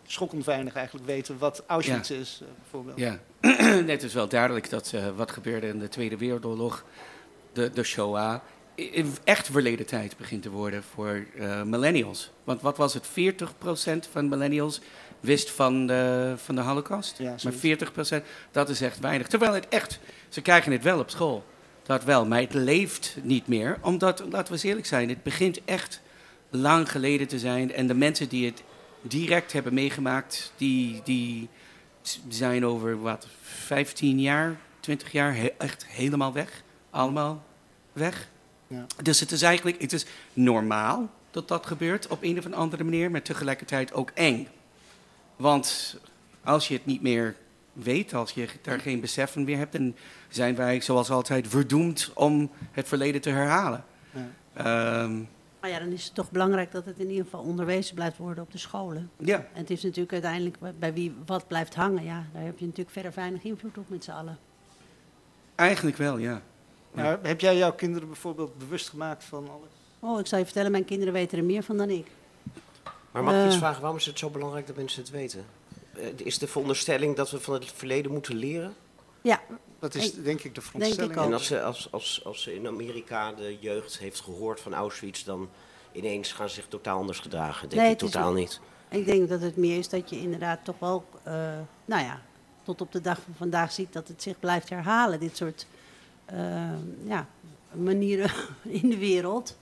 schokkend 0.06 0.46
weinig 0.46 0.74
eigenlijk 0.74 1.06
weten 1.06 1.38
wat 1.38 1.64
Auschwitz 1.68 2.10
ja. 2.10 2.16
is, 2.16 2.42
bijvoorbeeld. 2.62 2.98
Ja, 2.98 3.20
het 3.94 4.04
is 4.04 4.14
wel 4.14 4.28
duidelijk 4.28 4.70
dat 4.70 4.94
wat 5.16 5.32
gebeurde 5.32 5.68
in 5.68 5.80
de 5.80 5.90
Tweede 5.90 6.18
Wereldoorlog 6.18 6.86
de, 7.54 7.70
de 7.70 7.84
Shoah 7.84 8.40
echt 9.24 9.48
verleden 9.52 9.86
tijd 9.86 10.18
begint 10.18 10.42
te 10.42 10.50
worden 10.50 10.84
voor 10.84 11.26
uh, 11.36 11.64
millennials. 11.64 12.32
Want 12.44 12.62
wat 12.62 12.78
was 12.78 12.94
het? 12.94 13.08
40% 13.08 14.12
van 14.12 14.30
millennials 14.30 14.82
wist 15.20 15.52
van 15.52 15.88
de, 15.88 16.34
van 16.38 16.56
de 16.56 16.62
Holocaust. 16.62 17.18
Ja, 17.18 17.36
maar 17.44 17.54
40%, 18.24 18.26
dat 18.52 18.70
is 18.70 18.82
echt 18.82 19.00
weinig. 19.00 19.28
Terwijl 19.28 19.54
het 19.54 19.68
echt, 19.68 20.00
ze 20.30 20.42
krijgen 20.42 20.72
het 20.72 20.84
wel 20.84 21.00
op 21.00 21.10
school. 21.10 21.46
Dat 21.84 22.04
wel, 22.04 22.26
maar 22.26 22.40
het 22.40 22.54
leeft 22.54 23.18
niet 23.22 23.48
meer. 23.48 23.78
Omdat, 23.82 24.20
laten 24.20 24.48
we 24.48 24.52
eens 24.52 24.64
eerlijk 24.64 24.88
zijn, 24.88 25.10
het 25.10 25.24
begint 25.24 25.60
echt 25.66 26.02
lang 26.50 26.92
geleden 26.92 27.28
te 27.28 27.40
zijn. 27.40 27.74
En 27.74 27.88
de 27.88 27.94
mensen 27.94 28.30
die 28.30 28.46
het 28.46 28.64
direct 29.02 29.54
hebben 29.54 29.74
meegemaakt, 29.74 30.54
die, 30.58 31.02
die 31.04 31.50
zijn 32.28 32.66
over 32.66 33.02
wat, 33.02 33.28
15 33.42 34.20
jaar, 34.20 34.56
20 34.80 35.12
jaar 35.12 35.36
he 35.36 35.52
echt 35.58 35.86
helemaal 35.88 36.34
weg 36.34 36.64
allemaal 36.90 37.44
weg. 37.94 38.28
Ja. 38.68 38.86
Dus 39.04 39.20
het 39.20 39.32
is 39.32 39.42
eigenlijk 39.42 39.82
het 39.82 39.94
is 39.94 40.06
normaal 40.34 41.10
dat 41.32 41.48
dat 41.48 41.66
gebeurt 41.66 42.08
op 42.08 42.24
een 42.24 42.38
of 42.38 42.52
andere 42.52 42.84
manier, 42.84 43.12
maar 43.12 43.22
tegelijkertijd 43.22 43.94
ook 43.94 44.12
eng. 44.14 44.48
Want 45.36 45.98
als 46.44 46.68
je 46.68 46.74
het 46.74 46.86
niet 46.86 47.02
meer 47.02 47.36
weet, 47.74 48.14
als 48.14 48.32
je 48.32 48.48
daar 48.62 48.80
geen 48.80 49.00
besef 49.00 49.32
van 49.32 49.44
meer 49.44 49.58
hebt, 49.58 49.72
dan 49.72 49.96
zijn 50.28 50.56
wij 50.56 50.82
zoals 50.82 51.10
altijd 51.10 51.48
verdoemd 51.48 52.12
om 52.14 52.52
het 52.72 52.88
verleden 52.88 53.22
te 53.22 53.30
herhalen. 53.30 53.84
Ja. 54.12 55.02
Um, 55.04 55.28
Maar 55.60 55.70
ja, 55.70 55.80
dan 55.80 55.92
is 55.92 56.06
het 56.06 56.14
toch 56.14 56.32
belangrijk 56.32 56.72
dat 56.72 56.86
het 56.86 57.00
in 57.00 57.10
ieder 57.10 57.24
geval 57.24 57.42
onderwezen 57.42 57.96
blijft 57.96 58.18
worden 58.18 58.44
op 58.44 58.52
de 58.52 58.58
scholen. 58.58 59.10
Ja. 59.18 59.38
En 59.38 59.60
het 59.60 59.70
is 59.70 59.84
natuurlijk 59.84 60.14
uiteindelijk 60.14 60.58
bij 60.80 60.94
wie 60.94 61.16
wat 61.26 61.48
blijft 61.48 61.76
hangen. 61.76 62.04
Ja, 62.04 62.26
daar 62.34 62.44
heb 62.44 62.60
je 62.60 62.66
natuurlijk 62.66 62.92
verder 62.92 63.12
weinig 63.16 63.44
invloed 63.44 63.78
op 63.78 63.90
met 63.90 64.04
z'n 64.04 64.12
allen. 64.12 64.38
Eigenlijk 65.56 65.98
wel, 65.98 66.18
ja. 66.18 66.42
Ja. 66.96 67.20
heb 67.22 67.42
jij 67.42 67.58
jouw 67.58 67.74
kinderen 67.74 68.08
bijvoorbeeld 68.08 68.58
bewust 68.58 68.90
gemaakt 68.90 69.24
van 69.24 69.50
alles? 69.50 69.70
Oh, 70.00 70.20
ik 70.20 70.28
zal 70.28 70.38
je 70.40 70.46
vertellen, 70.46 70.72
mijn 70.72 70.86
kinderen 70.86 71.14
weten 71.14 71.38
er 71.38 71.44
meer 71.44 71.64
van 71.64 71.78
dan 71.78 71.90
ik. 71.90 72.08
Maar 73.12 73.24
mag 73.24 73.34
ik 73.34 73.46
iets 73.46 73.54
Uh. 73.54 73.60
vragen, 73.60 73.80
waarom 73.82 74.00
is 74.00 74.06
het 74.06 74.20
zo 74.20 74.30
belangrijk 74.30 74.68
dat 74.68 74.76
mensen 74.76 75.02
het 75.02 75.12
weten? 75.12 75.46
Eh, 75.96 76.06
Is 76.16 76.38
de 76.38 76.48
veronderstelling 76.48 77.16
dat 77.16 77.32
we 77.32 77.40
van 77.40 77.54
het 77.54 77.66
verleden 77.72 78.12
moeten 78.12 78.36
leren? 78.36 78.74
Ja, 79.22 79.42
Dat 79.80 79.96
is 79.96 80.14
denk 80.14 80.42
ik 80.44 80.56
de 80.56 80.62
veronderstelling. 80.62 81.18
ook. 81.18 81.26
En 81.26 81.34
als 81.34 81.46
ze, 81.46 81.62
als, 81.62 81.88
als, 81.92 82.22
als 82.26 82.42
ze 82.42 82.56
in 82.56 82.68
Amerika 82.68 83.32
de 83.32 83.58
jeugd 83.60 83.98
heeft 83.98 84.20
gehoord 84.20 84.60
van 84.62 84.74
Auschwitz, 84.74 85.24
dan 85.24 85.50
ineens 85.92 86.32
gaan 86.32 86.50
ze 86.50 86.56
zich 86.56 86.66
totaal 86.68 86.98
anders 87.00 87.20
gedragen. 87.20 87.70
Denk 87.70 87.82
Nee, 87.82 87.92
ik 87.92 88.00
het 88.00 88.08
is- 88.10 88.14
totaal 88.16 88.34
niet. 88.34 88.60
ik 88.90 89.06
denk 89.06 89.30
dat 89.30 89.42
het 89.42 89.58
meer 89.58 89.78
is 89.78 89.90
dat 89.90 90.10
je 90.10 90.20
inderdaad 90.20 90.60
toch 90.64 90.80
wel, 90.80 91.06
eh, 91.24 91.34
nou 91.86 92.04
ja, 92.04 92.22
tot 92.64 92.82
op 92.82 92.92
de 92.92 93.02
dag 93.02 93.20
van 93.22 93.34
vandaag 93.38 93.72
ziet 93.72 93.94
dat 93.94 94.08
het 94.08 94.22
zich 94.24 94.40
blijft 94.40 94.70
herhalen. 94.70 95.20
Dit 95.20 95.38
soort 95.38 95.62
eh, 95.62 95.78
ja, 97.08 97.28
manieren 97.72 98.32
in 98.82 98.90
de 98.90 98.98
wereld. 98.98 99.58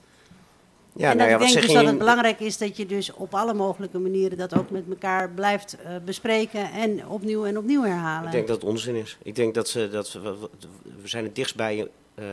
Ja, 0.92 1.10
en 1.10 1.16
nou 1.16 1.28
ja, 1.28 1.34
ik 1.34 1.40
denk 1.40 1.54
dus 1.54 1.66
je 1.66 1.72
dat 1.72 1.86
het 1.86 1.98
belangrijk 1.98 2.40
is 2.40 2.58
dat 2.58 2.76
je 2.76 2.86
dus 2.86 3.12
op 3.12 3.34
alle 3.34 3.54
mogelijke 3.54 3.98
manieren 3.98 4.38
dat 4.38 4.58
ook 4.58 4.70
met 4.70 4.84
elkaar 4.88 5.30
blijft 5.30 5.76
eh, 5.76 5.92
bespreken 6.04 6.70
en 6.72 7.06
opnieuw 7.08 7.44
en 7.44 7.58
opnieuw 7.58 7.82
herhalen. 7.82 8.26
Ik 8.26 8.32
denk 8.32 8.46
dat 8.46 8.60
het 8.60 8.70
onzin 8.70 8.94
is. 8.94 9.18
Ik 9.22 9.34
denk 9.34 9.54
dat, 9.54 9.68
ze, 9.68 9.88
dat 9.88 10.12
we, 10.12 10.48
zijn 11.04 11.24
het 11.24 11.34
dichtst 11.34 11.56
bij 11.56 11.88
eh, 12.14 12.24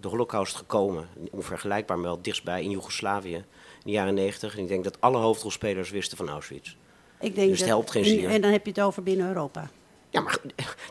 de 0.00 0.08
holocaust 0.08 0.56
gekomen. 0.56 1.06
Onvergelijkbaar, 1.30 1.96
maar 1.96 2.06
wel 2.06 2.14
het 2.14 2.24
dichtst 2.24 2.44
bij 2.44 2.62
in 2.62 2.70
Joegoslavië 2.70 3.34
in 3.34 3.44
de 3.84 3.90
jaren 3.90 4.14
negentig. 4.14 4.56
En 4.56 4.62
ik 4.62 4.68
denk 4.68 4.84
dat 4.84 5.00
alle 5.00 5.18
hoofdrolspelers 5.18 5.90
wisten 5.90 6.16
van 6.16 6.28
Auschwitz. 6.28 6.76
Ik 7.20 7.34
denk 7.34 7.48
dus 7.48 7.58
het 7.58 7.58
dat- 7.58 7.68
helpt 7.68 7.90
geen 7.90 8.02
en, 8.04 8.08
zier. 8.08 8.30
en 8.30 8.40
dan 8.40 8.50
heb 8.52 8.64
je 8.64 8.70
het 8.70 8.80
over 8.80 9.02
binnen 9.02 9.26
Europa. 9.28 9.70
Ja, 10.12 10.20
maar 10.20 10.38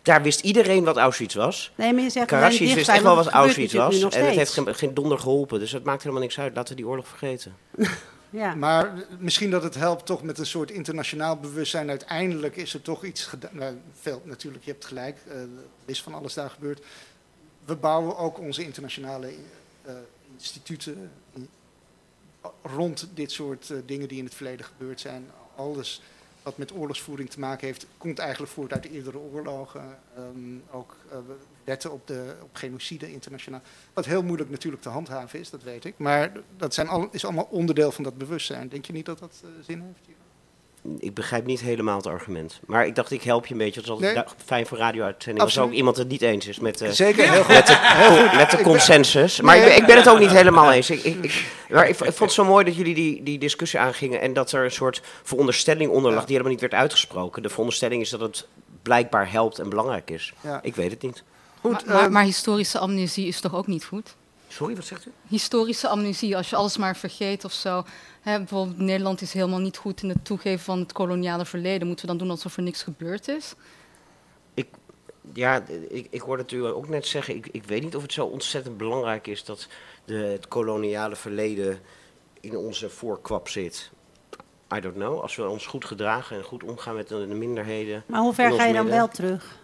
daar 0.03 0.21
wist 0.21 0.39
iedereen 0.39 0.83
wat 0.83 0.97
Auschwitz 0.97 1.35
was. 1.35 1.71
Nee, 1.75 1.93
maar 1.93 2.03
je 2.03 2.09
zegt 2.09 2.27
Karadzic 2.27 2.61
alleen 2.61 2.75
wist 2.75 2.89
echt 2.89 3.01
wel 3.03 3.15
wat 3.15 3.25
het 3.25 3.33
Auschwitz 3.33 3.73
was. 3.73 4.01
En 4.01 4.25
het 4.25 4.35
heeft 4.35 4.53
geen, 4.53 4.75
geen 4.75 4.93
donder 4.93 5.19
geholpen. 5.19 5.59
Dus 5.59 5.71
dat 5.71 5.83
maakt 5.83 6.01
helemaal 6.01 6.23
niks 6.23 6.39
uit. 6.39 6.55
Laten 6.55 6.75
we 6.75 6.81
die 6.81 6.89
oorlog 6.89 7.07
vergeten. 7.07 7.55
Ja. 8.33 8.55
Maar 8.55 8.93
misschien 9.19 9.49
dat 9.51 9.63
het 9.63 9.75
helpt 9.75 10.05
toch 10.05 10.23
met 10.23 10.37
een 10.37 10.45
soort 10.45 10.71
internationaal 10.71 11.37
bewustzijn. 11.37 11.89
Uiteindelijk 11.89 12.55
is 12.55 12.73
er 12.73 12.81
toch 12.81 13.03
iets 13.03 13.25
gedaan. 13.25 13.49
Nou, 13.53 13.75
veel, 13.99 14.21
natuurlijk, 14.25 14.63
je 14.65 14.71
hebt 14.71 14.85
gelijk. 14.85 15.17
eh, 15.27 15.35
er 15.41 15.47
is 15.85 16.01
van 16.01 16.13
alles 16.13 16.33
daar 16.33 16.49
gebeurd. 16.49 16.81
We 17.65 17.75
bouwen 17.75 18.17
ook 18.17 18.39
onze 18.39 18.63
internationale 18.63 19.27
eh, 19.81 19.93
instituten 20.33 21.11
in- 21.33 21.49
rond 22.63 23.07
dit 23.13 23.31
soort 23.31 23.69
eh, 23.69 23.77
dingen 23.85 24.07
die 24.07 24.17
in 24.17 24.25
het 24.25 24.35
verleden 24.35 24.65
gebeurd 24.65 24.99
zijn. 24.99 25.25
Alles 25.55 26.01
wat 26.43 26.57
met 26.57 26.74
oorlogsvoering 26.74 27.29
te 27.29 27.39
maken 27.39 27.67
heeft, 27.67 27.86
komt 27.98 28.19
eigenlijk 28.19 28.51
voort 28.51 28.74
uit 28.74 28.83
de 28.83 28.91
eerdere 28.91 29.17
oorlogen. 29.17 29.98
Ehm, 30.15 30.77
ook 30.77 30.95
eh, 31.10 31.17
wetten 31.63 31.91
op, 31.91 32.07
de, 32.07 32.36
op 32.41 32.50
genocide 32.53 33.12
internationaal. 33.12 33.62
Wat 33.93 34.05
heel 34.05 34.24
moeilijk 34.24 34.50
natuurlijk 34.50 34.81
te 34.81 34.89
handhaven 34.89 35.39
is, 35.39 35.50
dat 35.50 35.63
weet 35.63 35.86
ik. 35.86 35.93
Maar 35.98 36.31
dat 36.57 36.74
zijn 36.74 36.88
al, 36.88 37.07
is 37.12 37.25
allemaal 37.25 37.48
onderdeel 37.50 37.91
van 37.91 38.03
dat 38.03 38.17
bewustzijn. 38.17 38.69
Denk 38.69 38.86
je 38.86 38.93
niet 38.93 39.05
dat 39.05 39.19
dat 39.19 39.41
eh, 39.43 39.50
zin 39.63 39.81
heeft? 39.81 40.05
hier? 40.05 40.15
Ik 41.00 41.13
begrijp 41.13 41.45
niet 41.45 41.59
helemaal 41.61 41.95
het 41.97 42.05
argument. 42.07 42.59
Maar 42.65 42.85
ik 42.85 42.95
dacht, 42.95 43.11
ik 43.11 43.23
help 43.23 43.45
je 43.47 43.51
een 43.53 43.57
beetje. 43.59 43.75
Het 43.79 43.83
is 43.83 43.89
altijd 43.91 44.15
Nee. 44.15 44.23
du- 44.23 44.29
fijn 44.45 44.65
voor 44.65 44.77
radio-uitzending. 44.77 45.43
Als 45.45 45.55
er 45.55 45.63
ook 45.63 45.71
iemand 45.71 45.97
het 45.97 46.07
niet 46.07 46.21
eens 46.21 46.47
is 46.47 46.59
met, 46.59 46.81
eh, 46.81 46.89
Zeker, 46.89 47.31
heel 47.31 47.43
goed. 47.43 47.53
met, 47.53 47.67
de, 47.67 48.29
met 48.38 48.51
de 48.51 48.61
consensus. 48.61 49.41
Maar 49.41 49.57
ik, 49.57 49.63
ben, 49.63 49.75
ik 49.75 49.85
ben 49.85 49.95
het 49.97 50.09
ook 50.09 50.19
niet 50.19 50.29
helemaal 50.31 50.71
eens. 50.71 50.89
Ik, 50.89 51.03
ik, 51.03 51.23
ik, 51.23 51.45
maar 51.69 51.89
ik, 51.89 51.95
vond 51.95 52.19
het 52.19 52.31
zo 52.31 52.45
mooi 52.45 52.65
dat 52.65 52.75
jullie 52.75 52.95
die, 52.95 53.23
die 53.23 53.39
discussie 53.39 53.79
aangingen... 53.79 54.21
en 54.21 54.33
dat 54.33 54.51
er 54.51 54.63
een 54.63 54.71
soort 54.71 55.01
veronderstelling 55.23 55.91
onder 55.91 56.11
lag 56.11 56.19
Ja. 56.19 56.25
die 56.25 56.35
helemaal 56.35 56.51
niet 56.51 56.61
werd 56.69 56.73
uitgesproken. 56.81 57.41
De 57.43 57.50
veronderstelling 57.50 58.01
is 58.01 58.09
dat 58.09 58.19
het 58.19 58.47
blijkbaar 58.81 59.31
helpt 59.31 59.59
en 59.59 59.69
belangrijk 59.69 60.09
is. 60.11 60.33
Ja. 60.41 60.59
Ik 60.63 60.75
weet 60.75 60.91
het 60.91 61.01
niet. 61.01 61.23
Goed, 61.61 61.71
maar, 61.71 61.83
maar, 61.95 62.03
ehm, 62.03 62.11
maar 62.11 62.23
historische 62.23 62.79
amnesie 62.79 63.27
is 63.27 63.39
toch 63.39 63.55
ook 63.55 63.67
niet 63.67 63.85
goed? 63.85 64.15
Sorry, 64.51 64.75
wat 64.75 64.86
zegt 64.86 65.05
u? 65.05 65.12
Historische 65.27 65.88
amnesie, 65.88 66.38
als 66.38 66.50
je 66.50 66.55
alles 66.55 66.77
maar 66.77 66.98
vergeet 66.98 67.46
of 67.46 67.53
zo. 67.53 67.84
Hè, 68.22 68.38
bijvoorbeeld 68.38 68.77
Nederland 68.77 69.22
is 69.22 69.34
helemaal 69.34 69.60
niet 69.60 69.77
goed 69.77 70.03
in 70.03 70.10
het 70.10 70.25
toegeven 70.25 70.63
van 70.63 70.79
het 70.79 70.91
koloniale 70.91 71.46
verleden. 71.46 71.88
Moeten 71.88 72.05
we 72.05 72.12
dan 72.12 72.22
doen 72.22 72.29
alsof 72.29 72.58
er 72.58 72.63
niks 72.63 72.84
gebeurd 72.84 73.27
is? 73.27 73.55
Ja, 75.34 75.63
ik, 75.89 76.08
ik 76.10 76.22
hoorde 76.22 76.41
het 76.41 76.51
u 76.51 76.65
ook 76.65 76.89
net 76.89 77.05
zeggen. 77.05 77.36
Ik, 77.36 77.48
ik 77.51 77.63
weet 77.63 77.84
niet 77.84 77.96
of 77.96 78.01
het 78.01 78.13
zo 78.13 78.25
ontzettend 78.25 78.77
belangrijk 78.77 79.27
is 79.27 79.43
dat 79.43 79.67
de, 80.05 80.13
het 80.13 80.48
koloniale 80.48 81.15
verleden 81.15 81.79
in 82.39 82.58
onze 82.58 82.89
voorkwap 82.89 83.48
zit. 83.48 83.91
I 84.75 84.79
don't 84.79 84.96
know. 84.96 85.20
Als 85.20 85.36
we 85.36 85.48
ons 85.48 85.65
goed 85.65 85.86
gedragen 85.86 86.38
en 86.38 86.43
goed 86.43 86.63
omgaan 86.63 86.96
met 86.96 87.08
de, 87.08 87.27
de 87.27 87.34
minderheden. 87.34 88.03
Maar 88.05 88.22
hoe 88.22 88.34
ver 88.34 88.51
ga 88.51 88.65
je 88.65 88.74
dan 88.74 88.84
midden. 88.84 89.01
wel 89.01 89.08
terug? 89.08 89.60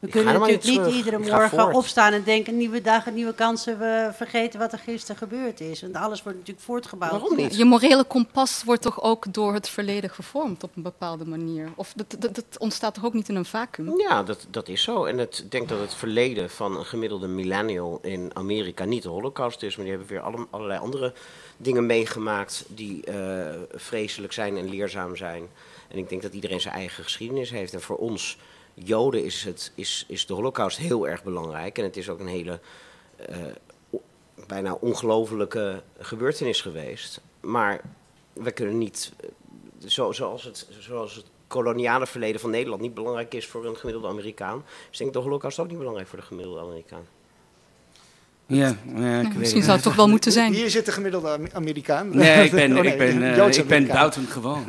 We 0.00 0.06
Ik 0.06 0.12
kunnen 0.12 0.32
natuurlijk 0.32 0.64
niet 0.66 0.74
terug. 0.74 0.94
iedere 0.94 1.18
morgen 1.18 1.74
opstaan 1.74 2.12
en 2.12 2.22
denken: 2.22 2.56
nieuwe 2.56 2.80
dagen, 2.80 3.14
nieuwe 3.14 3.34
kansen. 3.34 3.78
We 3.78 4.10
vergeten 4.14 4.58
wat 4.58 4.72
er 4.72 4.78
gisteren 4.78 5.16
gebeurd 5.16 5.60
is. 5.60 5.80
Want 5.80 5.94
alles 5.94 6.22
wordt 6.22 6.38
natuurlijk 6.38 6.66
voortgebouwd. 6.66 7.10
Waarom 7.10 7.36
niet? 7.36 7.56
Je 7.56 7.64
morele 7.64 8.04
kompas 8.04 8.62
wordt 8.64 8.82
toch 8.82 9.02
ook 9.02 9.32
door 9.32 9.54
het 9.54 9.68
verleden 9.68 10.10
gevormd 10.10 10.62
op 10.62 10.70
een 10.76 10.82
bepaalde 10.82 11.24
manier? 11.24 11.68
Of 11.74 11.92
dat, 11.96 12.16
dat, 12.18 12.34
dat 12.34 12.44
ontstaat 12.58 12.94
toch 12.94 13.04
ook 13.04 13.14
niet 13.14 13.28
in 13.28 13.34
een 13.34 13.44
vacuüm? 13.44 13.98
Ja, 13.98 14.22
dat, 14.22 14.46
dat 14.50 14.68
is 14.68 14.82
zo. 14.82 15.04
En 15.04 15.18
het, 15.18 15.38
ik 15.38 15.50
denk 15.50 15.68
dat 15.68 15.80
het 15.80 15.94
verleden 15.94 16.50
van 16.50 16.76
een 16.76 16.86
gemiddelde 16.86 17.26
millennial 17.26 17.98
in 18.02 18.30
Amerika 18.32 18.84
niet 18.84 19.02
de 19.02 19.08
holocaust 19.08 19.62
is. 19.62 19.76
Maar 19.76 19.84
die 19.84 19.94
hebben 19.94 20.12
weer 20.12 20.22
alle, 20.22 20.46
allerlei 20.50 20.80
andere 20.80 21.12
dingen 21.56 21.86
meegemaakt 21.86 22.64
die 22.68 23.04
eh, 23.04 23.54
vreselijk 23.72 24.32
zijn 24.32 24.56
en 24.56 24.68
leerzaam 24.68 25.16
zijn. 25.16 25.48
En 25.88 25.98
ik 25.98 26.08
denk 26.08 26.22
dat 26.22 26.34
iedereen 26.34 26.60
zijn 26.60 26.74
eigen 26.74 27.04
geschiedenis 27.04 27.50
heeft. 27.50 27.74
En 27.74 27.80
voor 27.80 27.96
ons 27.96 28.38
Joden 28.84 29.24
is, 29.24 29.44
het, 29.44 29.72
is, 29.74 30.04
is 30.08 30.26
de 30.26 30.34
holocaust 30.34 30.78
heel 30.78 31.08
erg 31.08 31.22
belangrijk. 31.22 31.78
En 31.78 31.84
het 31.84 31.96
is 31.96 32.08
ook 32.08 32.20
een 32.20 32.26
hele 32.26 32.60
eh, 33.16 33.36
bijna 34.46 34.74
ongelofelijke 34.74 35.82
gebeurtenis 35.98 36.60
geweest. 36.60 37.20
Maar 37.40 37.80
we 38.32 38.50
kunnen 38.50 38.78
niet, 38.78 39.12
eh, 39.20 39.28
zo, 39.88 40.12
zoals, 40.12 40.44
het, 40.44 40.66
zoals 40.78 41.14
het 41.14 41.24
koloniale 41.46 42.06
verleden 42.06 42.40
van 42.40 42.50
Nederland 42.50 42.82
niet 42.82 42.94
belangrijk 42.94 43.34
is 43.34 43.46
voor 43.46 43.66
een 43.66 43.76
gemiddelde 43.76 44.08
Amerikaan, 44.08 44.64
is 44.90 44.98
denk 44.98 45.10
ik 45.10 45.16
de 45.16 45.22
holocaust 45.22 45.58
ook 45.58 45.68
niet 45.68 45.78
belangrijk 45.78 46.08
voor 46.08 46.18
de 46.18 46.24
gemiddelde 46.24 46.60
Amerikaan. 46.60 47.06
Ja, 48.52 48.66
ja 48.66 48.72
ik 48.74 48.76
Nou, 48.94 49.22
weet 49.22 49.34
misschien 49.36 49.56
het. 49.56 49.64
zou 49.64 49.76
het 49.76 49.82
toch 49.82 49.94
wel 49.96 50.08
moeten 50.08 50.32
zijn. 50.32 50.52
Hier 50.52 50.70
zit 50.70 50.84
de 50.86 50.92
gemiddelde 50.92 51.28
Am- 51.28 51.48
Amerikaan. 51.52 52.16
Nee, 52.16 52.44
ik 52.44 52.50
ben, 52.50 52.72
Oh, 52.76 52.82
nee, 52.82 52.92
ik 52.92 52.98
ben, 52.98 53.34
eh, 53.34 53.56
ik 53.56 53.66
ben 53.66 53.86
buitengewoon. 53.86 54.64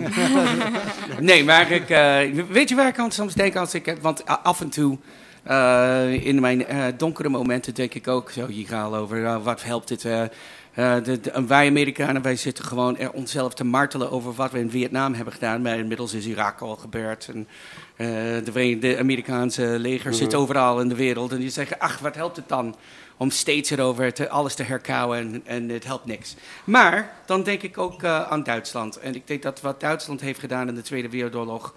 nee, 1.20 1.44
maar 1.44 1.72
ik, 1.72 1.90
eh, 1.90 2.18
weet 2.50 2.70
je 2.70 2.76
waar 2.76 2.88
ik 2.88 3.00
aan 3.00 3.12
soms 3.12 3.34
denk 3.34 3.56
als 3.56 3.74
ik... 3.74 3.96
Want 4.02 4.26
af 4.26 4.62
en 4.62 4.70
toe 4.70 4.98
eh, 5.44 6.26
in 6.26 6.40
mijn 6.42 6.66
eh, 6.66 6.84
donkere 6.98 7.30
momenten 7.30 7.74
denk 7.74 7.94
ik 7.94 8.08
ook 8.08 8.30
zo 8.32 8.48
hier 8.48 8.94
over 8.96 9.26
eh, 9.26 9.44
wat 9.44 9.64
helpt 9.64 9.88
dit... 9.88 10.06
eh, 10.06 10.22
eh, 10.22 11.04
de, 11.04 11.20
de- 11.20 11.44
wij 11.48 11.68
Amerikanen, 11.68 12.22
wij 12.22 12.36
zitten 12.36 12.66
gewoon 12.66 12.98
er 12.98 13.12
onszelf 13.12 13.54
te 13.54 13.64
martelen 13.64 14.12
over 14.12 14.34
wat 14.34 14.52
we 14.52 14.60
in 14.60 14.70
Vietnam 14.70 15.14
hebben 15.14 15.34
gedaan. 15.34 15.62
Maar 15.62 15.78
inmiddels 15.78 16.14
is 16.14 16.26
Irak 16.26 16.60
al 16.62 16.76
gebeurd. 16.76 17.30
En, 17.34 17.48
eh, 17.96 18.08
de, 18.46 18.52
Verenigde 18.52 18.98
Amerikaanse 19.00 19.64
leger 19.80 20.14
zit 20.14 20.36
overal 20.36 20.80
in 20.82 20.88
de 20.90 20.96
wereld. 20.96 21.32
En 21.32 21.40
die 21.40 21.50
zeggen, 21.50 21.80
ach, 21.80 22.00
wat 22.00 22.16
helpt 22.16 22.36
het 22.36 22.48
dan 22.50 22.76
om 23.18 23.30
steeds 23.30 23.70
erover 23.70 24.30
alles 24.30 24.56
te 24.56 24.64
herkauwen 24.64 25.18
en, 25.18 25.42
en 25.46 25.70
het 25.70 25.84
helpt 25.84 26.06
niks. 26.06 26.36
Maar 26.64 27.14
dan 27.26 27.44
denk 27.44 27.62
ik 27.62 27.78
ook 27.78 28.04
eh, 28.04 28.32
aan 28.32 28.44
Duitsland. 28.44 28.98
En 28.98 29.16
ik 29.16 29.28
denk 29.28 29.42
dat 29.42 29.62
wat 29.62 29.80
Duitsland 29.80 30.22
heeft 30.22 30.40
gedaan 30.40 30.68
in 30.68 30.76
de 30.76 30.82
Tweede 30.82 31.10
Wereldoorlog... 31.10 31.74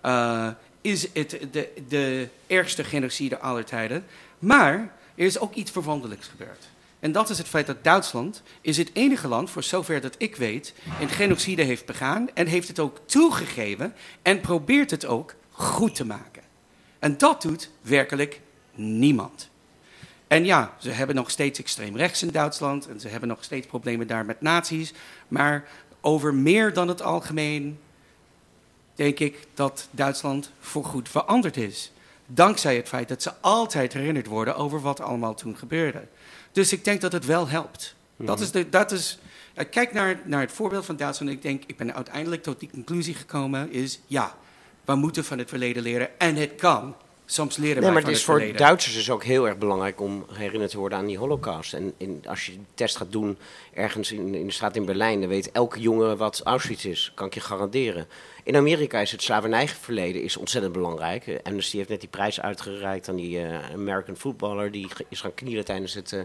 eh, 0.00 0.48
is 0.80 1.08
het 1.12 1.38
de, 1.50 1.68
de 1.88 2.28
ergste 2.46 2.84
genocide 2.84 3.38
aller 3.38 3.64
tijden. 3.64 4.04
Maar 4.38 4.92
er 5.14 5.24
is 5.24 5.38
ook 5.38 5.54
iets 5.54 5.70
verwonderlijks 5.70 6.26
gebeurd. 6.26 6.68
En 7.00 7.12
dat 7.12 7.30
is 7.30 7.38
het 7.38 7.48
feit 7.48 7.66
dat 7.66 7.84
Duitsland 7.84 8.42
is 8.60 8.76
het 8.76 8.90
enige 8.92 9.28
land, 9.28 9.50
voor 9.50 9.62
zover 9.62 10.00
dat 10.00 10.14
ik 10.18 10.36
weet, 10.36 10.74
een 11.00 11.08
genocide 11.08 11.62
heeft 11.62 11.86
begaan 11.86 12.28
en 12.34 12.46
heeft 12.46 12.68
het 12.68 12.78
ook 12.78 12.98
toegegeven 13.04 13.94
en 14.22 14.40
probeert 14.40 14.90
het 14.90 15.06
ook 15.06 15.34
goed 15.50 15.94
te 15.94 16.04
maken. 16.04 16.42
En 16.98 17.18
dat 17.18 17.42
doet 17.42 17.70
werkelijk 17.80 18.40
niemand. 18.74 19.48
En 20.26 20.44
ja, 20.44 20.76
ze 20.78 20.90
hebben 20.90 21.16
nog 21.16 21.30
steeds 21.30 21.58
extreem 21.58 21.96
rechts 21.96 22.22
in 22.22 22.30
Duitsland 22.30 22.88
en 22.88 23.00
ze 23.00 23.08
hebben 23.08 23.28
nog 23.28 23.44
steeds 23.44 23.66
problemen 23.66 24.06
daar 24.06 24.24
met 24.24 24.40
nazi's. 24.40 24.92
Maar 25.28 25.68
over 26.00 26.34
meer 26.34 26.72
dan 26.72 26.88
het 26.88 27.02
algemeen 27.02 27.78
denk 28.94 29.18
ik 29.18 29.46
dat 29.54 29.88
Duitsland 29.90 30.50
voorgoed 30.60 31.08
veranderd 31.08 31.56
is. 31.56 31.92
Dankzij 32.26 32.76
het 32.76 32.88
feit 32.88 33.08
dat 33.08 33.22
ze 33.22 33.32
altijd 33.40 33.92
herinnerd 33.92 34.26
worden 34.26 34.56
over 34.56 34.80
wat 34.80 35.00
allemaal 35.00 35.34
toen 35.34 35.56
gebeurde. 35.56 36.06
Dus 36.52 36.72
ik 36.72 36.84
denk 36.84 37.00
dat 37.00 37.12
het 37.12 37.24
wel 37.24 37.48
helpt. 37.48 37.94
Dat 38.16 38.40
is 38.40 38.50
de, 38.50 38.68
dat 38.68 38.92
is, 38.92 39.18
eh, 39.54 39.64
kijk 39.70 39.92
naar, 39.92 40.20
naar 40.24 40.40
het 40.40 40.52
voorbeeld 40.52 40.84
van 40.84 40.96
Duitsland. 40.96 41.32
Ik 41.32 41.42
denk, 41.42 41.62
ik 41.66 41.76
ben 41.76 41.94
uiteindelijk 41.94 42.42
tot 42.42 42.60
die 42.60 42.70
conclusie 42.70 43.14
gekomen, 43.14 43.72
is 43.72 44.00
ja, 44.06 44.36
we 44.84 44.94
moeten 44.94 45.24
van 45.24 45.38
het 45.38 45.48
verleden 45.48 45.82
leren 45.82 46.18
en 46.18 46.36
het 46.36 46.54
kan. 46.54 46.94
Soms 47.26 47.56
leren 47.56 47.74
Nee, 47.74 47.82
wij 47.82 47.92
maar 47.92 48.02
van 48.02 48.10
het 48.10 48.20
is 48.20 48.26
het 48.26 48.26
voor 48.26 48.38
verleden. 48.38 48.66
Duitsers 48.66 48.94
dus 48.94 49.10
ook 49.10 49.24
heel 49.24 49.46
erg 49.46 49.58
belangrijk 49.58 50.00
om 50.00 50.26
herinnerd 50.32 50.70
te 50.70 50.78
worden 50.78 50.98
aan 50.98 51.06
die 51.06 51.18
holocaust. 51.18 51.74
En 51.74 51.92
in, 51.96 52.24
als 52.26 52.46
je 52.46 52.52
die 52.52 52.64
test 52.74 52.96
gaat 52.96 53.12
doen 53.12 53.38
ergens 53.74 54.12
in, 54.12 54.34
in 54.34 54.46
de 54.46 54.52
straat 54.52 54.76
in 54.76 54.84
Berlijn, 54.84 55.20
dan 55.20 55.28
weet 55.28 55.52
elke 55.52 55.80
jongere 55.80 56.16
wat 56.16 56.40
Auschwitz 56.44 56.84
is. 56.84 57.12
Kan 57.14 57.26
ik 57.26 57.34
je 57.34 57.40
garanderen. 57.40 58.06
In 58.42 58.56
Amerika 58.56 59.00
is 59.00 59.12
het 59.12 59.22
slavernijverleden 59.22 60.22
is 60.22 60.36
ontzettend 60.36 60.72
belangrijk. 60.72 61.26
Eh, 61.26 61.36
Amnesty 61.42 61.76
heeft 61.76 61.88
net 61.88 62.00
die 62.00 62.08
prijs 62.08 62.40
uitgereikt 62.40 63.08
aan 63.08 63.16
die 63.16 63.42
eh, 63.42 63.72
American 63.72 64.16
footballer 64.16 64.70
die 64.70 64.88
is 65.08 65.20
gaan 65.20 65.34
knielen 65.34 65.64
tijdens 65.64 65.94
het 65.94 66.12
eh, 66.12 66.20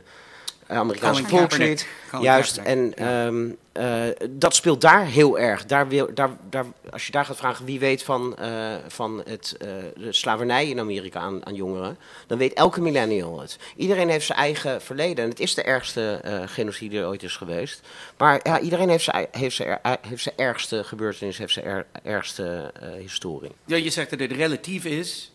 Amerikaanse 0.68 1.22
Colin 1.24 1.38
volkslied. 1.38 1.88
Juist, 2.22 2.58
en 2.58 2.94
ehm, 2.96 3.50
eh, 3.72 4.03
dat 4.30 4.56
speelt 4.56 4.82
daar 4.82 5.06
heel 5.06 5.39
erg. 5.39 5.65
Daar 5.65 5.88
wil, 5.88 6.10
daar, 6.13 6.30
daar, 6.50 6.65
als 6.91 7.06
je 7.06 7.12
daar 7.12 7.25
gaat 7.25 7.38
vragen 7.38 7.65
wie 7.65 7.80
weet 7.80 8.03
van, 8.03 8.38
eh, 8.38 8.74
van 8.88 9.22
het, 9.25 9.56
eh, 9.60 9.68
de 9.96 10.13
slavernij 10.13 10.68
in 10.70 10.80
Amerika 10.80 11.20
aan, 11.20 11.46
aan 11.46 11.56
jongeren, 11.56 11.98
dan 12.27 12.38
weet 12.38 12.53
elke 12.53 12.82
millennial 12.82 13.39
het. 13.39 13.58
Iedereen 13.75 14.10
heeft 14.10 14.25
zijn 14.25 14.38
eigen 14.38 14.82
verleden 14.82 15.24
en 15.24 15.30
het 15.30 15.39
is 15.39 15.53
de 15.53 15.63
ergste 15.63 16.20
eh, 16.24 16.39
genocide 16.46 16.89
die 16.89 17.00
er 17.00 17.08
ooit 17.08 17.24
is 17.24 17.36
geweest. 17.36 17.82
Maar 18.18 18.39
ja, 18.44 18.60
iedereen 18.60 18.89
heeft 18.89 19.03
zijn, 19.03 19.27
heeft 19.32 19.56
zijn, 19.56 19.80
er- 19.82 19.98
heeft 20.08 20.24
zijn 20.24 20.36
ergste 20.38 20.84
gebeurtenis, 20.84 21.38
heeft 21.38 21.53
zijn 21.53 21.65
er- 21.65 21.86
ergste 22.03 22.72
eh, 22.82 22.88
historie. 23.00 23.51
Ja, 23.65 23.75
je 23.75 23.89
zegt 23.89 24.10
dat 24.10 24.20
het 24.20 24.32
relatief 24.32 24.86
is. 24.86 25.32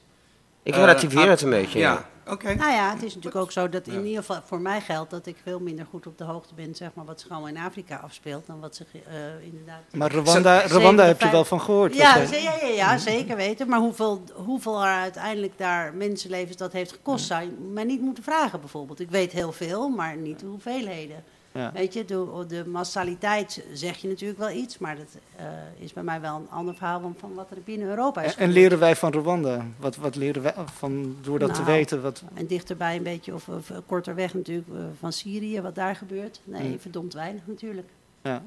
Ik 0.63 0.73
Eh, 0.75 0.79
relativeer 0.81 1.21
ah, 1.23 1.29
het 1.29 1.41
een 1.43 1.51
beetje. 1.51 1.79
ja. 1.79 2.09
Oké. 2.31 2.55
Nou 2.55 2.73
ja, 2.73 2.91
het 2.91 3.03
is 3.03 3.15
natuurlijk 3.15 3.43
ook 3.45 3.53
zo 3.53 3.69
dat 3.69 3.87
in 3.87 4.05
ieder 4.05 4.25
geval 4.25 4.41
voor 4.45 4.61
mij 4.61 4.81
geldt 4.81 5.11
dat 5.11 5.27
ik 5.27 5.37
veel 5.43 5.61
minder 5.61 5.87
goed 5.91 6.07
op 6.07 6.19
de 6.19 6.25
hoogte 6.25 6.55
ben, 6.55 6.75
zeg 6.75 6.91
maar, 6.95 7.05
wat 7.05 7.21
zich 7.21 7.31
allemaal 7.31 7.49
in 7.49 7.57
Afrika 7.57 7.97
afspeelt 7.97 8.47
dan 8.47 8.61
wat 8.61 8.77
zich 8.77 8.87
eh, 8.95 9.03
inderdaad. 9.45 9.83
Maar 9.93 10.13
Rwanda, 10.13 10.61
Rwanda 10.61 11.05
heb 11.05 11.21
je 11.21 11.31
wel 11.31 11.45
van 11.45 11.61
gehoord. 11.61 11.95
Ja, 11.95 12.17
ja, 12.17 12.37
ja, 12.37 12.67
ja, 12.69 12.99
zeker 12.99 13.37
weten. 13.37 13.69
Maar 13.69 13.79
hoeveel, 13.79 14.23
hoeveel 14.35 14.85
er 14.85 15.01
uiteindelijk 15.01 15.59
daar 15.59 15.95
mensenlevens 15.95 16.57
dat 16.57 16.73
heeft 16.73 16.93
gekost, 16.93 17.27
zou 17.27 17.43
je 17.43 17.51
mij 17.73 17.85
niet 17.85 18.01
moeten 18.01 18.25
vragen 18.25 18.61
bijvoorbeeld. 18.61 19.01
Ik 19.01 19.11
weet 19.11 19.33
heel 19.33 19.53
veel, 19.53 19.89
maar 19.89 20.17
niet 20.17 20.41
de 20.41 20.47
hoeveelheden. 20.47 21.25
Ja. 21.57 21.73
Weet 21.73 21.93
je, 21.95 22.05
de, 22.05 22.45
de 22.49 22.67
massaliteit 22.69 23.65
zeg 23.73 23.97
je 23.97 24.09
natuurlijk 24.09 24.39
wel 24.39 24.51
iets, 24.51 24.79
maar 24.79 24.97
dat 24.97 25.17
eh, 25.37 25.45
is 25.79 25.93
bij 25.93 26.03
mij 26.03 26.21
wel 26.21 26.37
een 26.37 26.51
ander 26.51 26.75
verhaal 26.75 27.01
van, 27.01 27.15
van 27.19 27.35
wat 27.35 27.51
er 27.51 27.57
binnen 27.65 27.89
Europa 27.89 28.23
is 28.23 28.35
En, 28.35 28.43
en 28.43 28.51
leren 28.51 28.79
wij 28.79 28.97
van 28.97 29.13
Rwanda? 29.13 29.67
Wat, 29.79 29.97
wat 29.97 30.17
leren 30.17 30.43
wij 30.43 30.55
van, 30.75 31.17
door 31.23 31.39
dat 31.39 31.55
te 31.55 31.61
Nou, 31.61 31.73
weten? 31.73 32.03
Wat, 32.03 32.23
En 32.35 32.47
dichterbij 32.47 32.97
een 32.97 33.03
beetje, 33.03 33.35
of, 33.35 33.49
of 33.49 33.73
korter 33.87 34.15
weg 34.15 34.35
natuurlijk, 34.35 34.69
eh, 34.69 34.81
van 34.99 35.13
Syrië, 35.13 35.61
wat 35.61 35.75
daar 35.75 35.97
gebeurt. 35.97 36.41
Nee, 36.45 36.69
Mm. 36.69 36.79
verdomd 36.81 37.15
weinig 37.15 37.43
natuurlijk. 37.47 37.89
ja. 38.23 38.43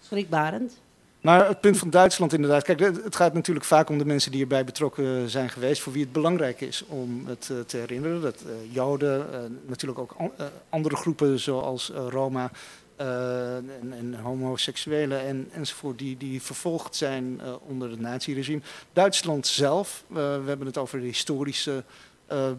Schrikbarend. 0.00 0.72
Maar 1.20 1.48
het 1.48 1.60
punt 1.60 1.78
van 1.78 1.90
Duitsland 1.90 2.32
inderdaad. 2.32 2.62
Kijk, 2.62 2.80
het 2.80 3.16
gaat 3.16 3.32
natuurlijk 3.34 3.66
vaak 3.66 3.88
om 3.88 3.98
de 3.98 4.04
mensen 4.04 4.30
die 4.30 4.40
erbij 4.40 4.64
betrokken 4.64 5.30
zijn 5.30 5.50
geweest. 5.50 5.82
Voor 5.82 5.92
wie 5.92 6.02
het 6.02 6.12
belangrijk 6.12 6.60
is 6.60 6.84
om 6.86 7.26
het 7.26 7.48
eh, 7.50 7.58
te 7.60 7.76
herinneren. 7.76 8.20
Dat 8.20 8.34
eh, 8.46 8.74
Joden, 8.74 9.32
eh, 9.32 9.40
natuurlijk 9.66 9.98
ook 10.00 10.14
an- 10.18 10.32
andere 10.68 10.96
groepen 10.96 11.38
zoals 11.40 11.90
Roma 12.08 12.50
en, 12.96 13.92
en 13.98 14.14
homoseksuelen 14.22 15.20
en, 15.20 15.48
enzovoort. 15.52 15.98
Die, 15.98 16.16
die 16.16 16.42
vervolgd 16.42 16.96
zijn 16.96 17.40
onder 17.66 17.90
het 17.90 18.00
naziregime. 18.00 18.60
Duitsland 18.92 19.46
zelf, 19.46 20.04
we 20.06 20.20
hebben 20.46 20.66
het 20.66 20.78
over 20.78 21.00
de 21.00 21.06
historische 21.06 21.84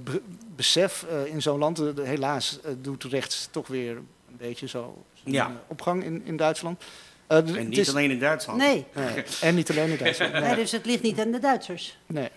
be- 0.03 0.21
besef 0.55 1.05
in 1.25 1.41
zo'n 1.41 1.59
land. 1.59 1.81
Helaas 2.01 2.59
doet 2.81 3.03
rechts 3.03 3.47
toch 3.51 3.67
weer 3.67 3.95
een 3.97 4.37
beetje 4.37 4.67
zo 4.67 5.03
Ja. 5.23 5.51
opgang 5.67 6.03
in, 6.03 6.21
in 6.25 6.37
Duitsland. 6.37 6.83
Eh, 7.31 7.37
d- 7.37 7.47
En 7.49 7.55
het 7.55 7.67
niet 7.67 7.77
is- 7.77 7.89
alleen 7.89 8.11
in 8.11 8.19
Duitsland. 8.19 8.57
Nee. 8.57 8.85
Nee, 8.95 9.23
en 9.41 9.55
niet 9.55 9.69
alleen 9.69 9.89
in 9.89 9.97
Duitsland. 9.97 10.31
Nee. 10.33 10.41
nee, 10.41 10.55
dus 10.55 10.71
het 10.71 10.85
ligt 10.85 11.01
niet 11.03 11.19
aan 11.19 11.31
de 11.31 11.39
Duitsers. 11.39 11.97
Nee. 12.05 12.29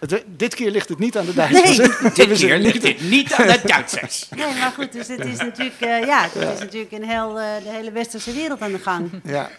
Het- 0.00 0.24
dit 0.36 0.54
keer 0.54 0.70
ligt 0.70 0.88
het 0.88 0.98
niet 0.98 1.16
aan 1.18 1.24
de 1.26 1.34
Duitsers. 1.34 1.76
Nee. 1.78 2.12
Dit 2.26 2.38
keer 2.38 2.58
ligt 2.58 2.82
dit 2.82 3.00
niet 3.10 3.32
aan 3.32 3.46
de 3.46 3.60
Duitsers. 3.64 4.28
Nee, 4.36 4.46
maar 4.58 4.72
goed, 4.76 4.92
dus 4.92 5.08
het 5.08 5.24
is 5.24 5.38
natuurlijk, 5.38 5.80
eh, 5.80 6.00
ja, 6.06 6.22
het 6.32 6.52
is 6.54 6.58
natuurlijk 6.58 6.92
in 6.92 7.02
heel, 7.02 7.38
eh, 7.40 7.46
de 7.62 7.68
hele 7.70 7.90
westerse 7.92 8.32
wereld 8.32 8.60
aan 8.60 8.72
de 8.72 8.78
gang. 8.78 9.10
Ja. 9.24 9.50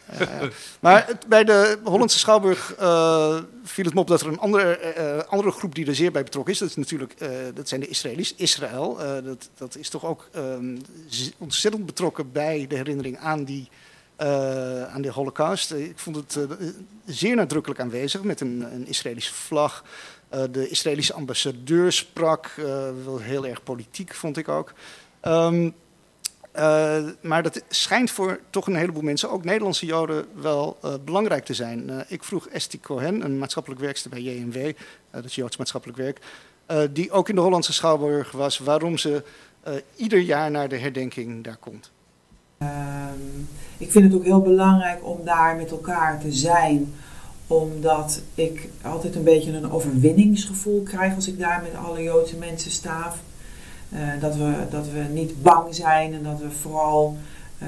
Maar 0.80 1.08
het- 1.08 1.27
bij 1.27 1.44
de 1.44 1.77
Hollandse 1.84 2.20
Schouwburg 2.20 2.75
eh, 2.80 3.38
viel 3.63 3.86
het 3.86 3.94
me 3.94 4.00
op 4.00 4.08
dat 4.08 4.22
er 4.22 4.27
een 4.27 4.39
andere, 4.39 4.77
eh, 4.77 5.18
andere 5.32 5.51
groep 5.51 5.75
die 5.75 5.86
er 5.88 5.96
zeer 5.96 6.12
bij 6.12 6.24
betrokken 6.24 6.53
is. 6.53 6.60
Dat, 6.60 6.70
is 6.70 6.75
natuurlijk, 6.75 7.13
eh, 7.18 7.30
dat 7.53 7.68
zijn 7.70 7.82
de 7.82 7.88
Israëli's. 7.88 8.34
Israël, 8.38 9.00
eh, 9.01 9.12
dat, 9.24 9.50
dat 9.58 9.75
is 9.75 9.89
toch 9.89 10.06
ook 10.06 10.30
ehm, 10.34 10.77
ontzettend 11.38 11.86
betrokken 11.86 12.32
bij 12.32 12.65
de 12.70 12.75
herinnering 12.75 13.18
aan 13.18 13.44
die, 13.44 13.70
eh, 14.24 14.94
aan 14.94 15.01
de 15.01 15.12
Holocaust. 15.12 15.71
Eh, 15.71 15.84
Ik 15.84 16.00
vond 16.00 16.15
het 16.15 16.36
eh, 16.36 16.67
zeer 17.06 17.36
nadrukkelijk 17.36 17.82
aanwezig 17.82 18.24
met 18.24 18.41
een, 18.41 18.65
een 18.74 18.88
Israëlische 18.88 19.34
vlag. 19.34 19.84
De 20.52 20.69
Israëlische 20.69 21.13
ambassadeur 21.13 21.91
sprak, 21.91 22.54
wel 23.04 23.19
heel 23.19 23.45
erg 23.48 23.63
politiek 23.63 24.13
vond 24.13 24.38
ik 24.38 24.48
ook. 24.48 24.74
Ehm, 25.19 25.69
eh, 26.52 27.04
maar 27.21 27.43
dat 27.43 27.63
schijnt 27.69 28.12
voor 28.12 28.39
toch 28.50 28.67
een 28.67 28.76
heleboel 28.76 29.02
mensen, 29.02 29.30
ook 29.30 29.43
Nederlandse 29.43 29.86
Joden, 29.86 30.26
wel 30.36 30.78
belangrijk 31.06 31.45
te 31.45 31.54
zijn. 31.54 32.06
Ik 32.08 32.24
vroeg 32.24 32.48
Esti 32.48 32.80
Cohen, 32.80 33.26
een 33.26 33.38
maatschappelijk 33.38 33.82
werkster 33.82 34.10
bij 34.10 34.21
JMW, 34.21 34.71
dat 35.12 35.26
is 35.26 35.36
Joods 35.36 35.58
maatschappelijk 35.58 35.98
werk, 36.00 36.19
die 36.93 37.12
ook 37.12 37.30
in 37.30 37.36
de 37.36 37.41
Hollandse 37.41 37.74
Schouwburg 37.74 38.32
was, 38.32 38.58
waarom 38.58 38.98
ze 38.98 39.24
ieder 39.95 40.19
jaar 40.19 40.52
naar 40.52 40.69
de 40.69 40.78
herdenking 40.78 41.43
daar 41.43 41.58
komt. 41.58 41.91
Ehm, 42.63 43.43
ik 43.78 43.91
vind 43.91 44.06
het 44.06 44.13
ook 44.13 44.23
heel 44.23 44.41
belangrijk 44.41 44.99
om 45.08 45.19
daar 45.23 45.56
met 45.56 45.71
elkaar 45.71 46.19
te 46.19 46.32
zijn, 46.32 46.93
omdat 47.47 48.21
ik 48.36 48.69
altijd 48.82 49.15
een 49.15 49.23
beetje 49.23 49.52
een 49.52 49.71
overwinningsgevoel 49.71 50.82
krijg 50.84 51.15
als 51.15 51.28
ik 51.28 51.39
daar 51.39 51.62
met 51.62 51.86
alle 51.86 52.04
Joodse 52.04 52.36
mensen 52.36 52.71
sta. 52.71 53.13
Eh, 53.89 53.99
dat, 54.19 54.36
we, 54.36 54.54
dat 54.69 54.86
we 54.89 54.99
niet 55.13 55.41
bang 55.41 55.76
zijn 55.76 56.13
en 56.13 56.23
dat 56.23 56.39
we 56.39 56.52
vooral 56.52 57.17
eh, 57.58 57.67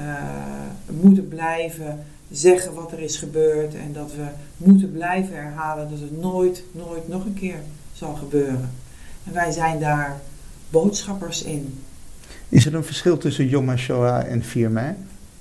moeten 0.86 1.28
blijven 1.28 2.04
zeggen 2.30 2.74
wat 2.74 2.92
er 2.92 3.00
is 3.00 3.16
gebeurd 3.16 3.74
en 3.74 3.92
dat 3.92 4.12
we 4.12 4.24
moeten 4.56 4.92
blijven 4.92 5.34
herhalen 5.34 5.90
dat 5.90 6.00
het 6.00 6.20
nooit, 6.20 6.64
nooit 6.72 7.08
nog 7.08 7.24
een 7.24 7.34
keer 7.34 7.60
zal 7.92 8.14
gebeuren. 8.14 8.70
En 9.24 9.32
wij 9.32 9.50
zijn 9.50 9.80
daar 9.80 10.20
boodschappers 10.70 11.42
in. 11.42 11.78
Is 12.48 12.66
er 12.66 12.74
een 12.74 12.84
verschil 12.84 13.18
tussen 13.18 13.48
Yom 13.48 13.68
HaShoah 13.68 14.30
en 14.30 14.42
4 14.42 14.70
mei? 14.70 14.94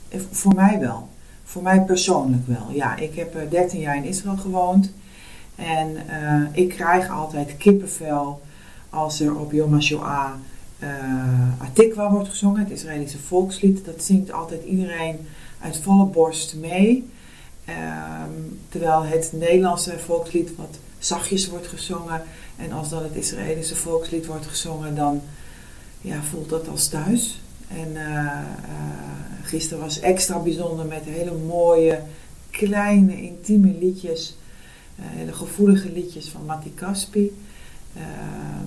Eh, 0.09 0.19
Voor 0.31 0.55
mij 0.55 0.79
wel. 0.79 1.09
Voor 1.43 1.63
mij 1.63 1.81
persoonlijk 1.81 2.47
wel. 2.47 2.71
Ja, 2.71 2.95
ik 2.95 3.15
heb 3.15 3.35
eh, 3.35 3.41
13 3.49 3.79
jaar 3.79 3.95
in 3.95 4.03
Israël 4.03 4.37
gewoond. 4.37 4.91
En 5.55 5.95
eh, 6.07 6.41
ik 6.51 6.69
krijg 6.69 7.09
altijd 7.09 7.57
kippenvel 7.57 8.41
als 8.89 9.19
er 9.19 9.35
op 9.35 9.51
Yom 9.51 9.73
HaShoah 9.73 10.29
eh 10.79 11.61
Atikwa 11.61 12.11
wordt 12.11 12.29
gezongen, 12.29 12.59
het 12.59 12.69
Israëlische 12.71 13.17
volkslied. 13.17 13.85
Dat 13.85 14.03
zingt 14.03 14.31
altijd 14.31 14.63
iedereen 14.63 15.27
uit 15.61 15.77
volle 15.77 16.05
borst 16.05 16.55
mee. 16.55 17.09
Ehm, 17.65 18.31
terwijl 18.69 19.03
het 19.03 19.29
Nederlandse 19.33 19.99
volkslied 19.99 20.55
wat 20.55 20.77
zachtjes 20.99 21.49
wordt 21.49 21.67
gezongen. 21.67 22.21
En 22.55 22.71
als 22.71 22.89
dan 22.89 23.03
het 23.03 23.15
Israëlische 23.15 23.75
volkslied 23.75 24.25
wordt 24.25 24.45
gezongen, 24.45 24.95
dan 24.95 25.21
ja, 26.05 26.21
voelt 26.21 26.49
dat 26.49 26.67
als 26.67 26.87
thuis. 26.87 27.39
En 27.67 27.91
uh, 27.93 28.39
gisteren 29.43 29.83
was 29.83 29.99
extra 29.99 30.39
bijzonder 30.39 30.85
met 30.85 31.03
hele 31.03 31.33
mooie, 31.47 32.01
kleine, 32.49 33.21
intieme 33.21 33.75
liedjes. 33.79 34.37
Uh, 34.99 35.05
hele 35.09 35.33
gevoelige 35.33 35.91
liedjes 35.91 36.29
van 36.29 36.45
Matti 36.45 36.73
Caspi. 36.75 37.37
Ehm, 37.95 38.65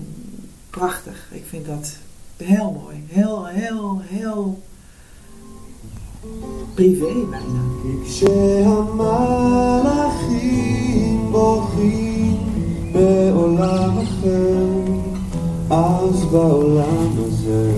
prachtig. 0.71 1.29
Ik 1.33 1.45
vind 1.49 1.67
dat 1.67 1.97
heel 2.37 2.73
mooi. 2.83 3.05
Heel, 3.09 3.47
heel, 3.47 4.01
heel 4.05 4.63
privé 6.75 7.27
bijna. 7.31 7.63
Ik 8.03 8.11
zei 8.11 8.59
אז 15.70 16.26
בעולם 16.26 17.14
הזה 17.18 17.72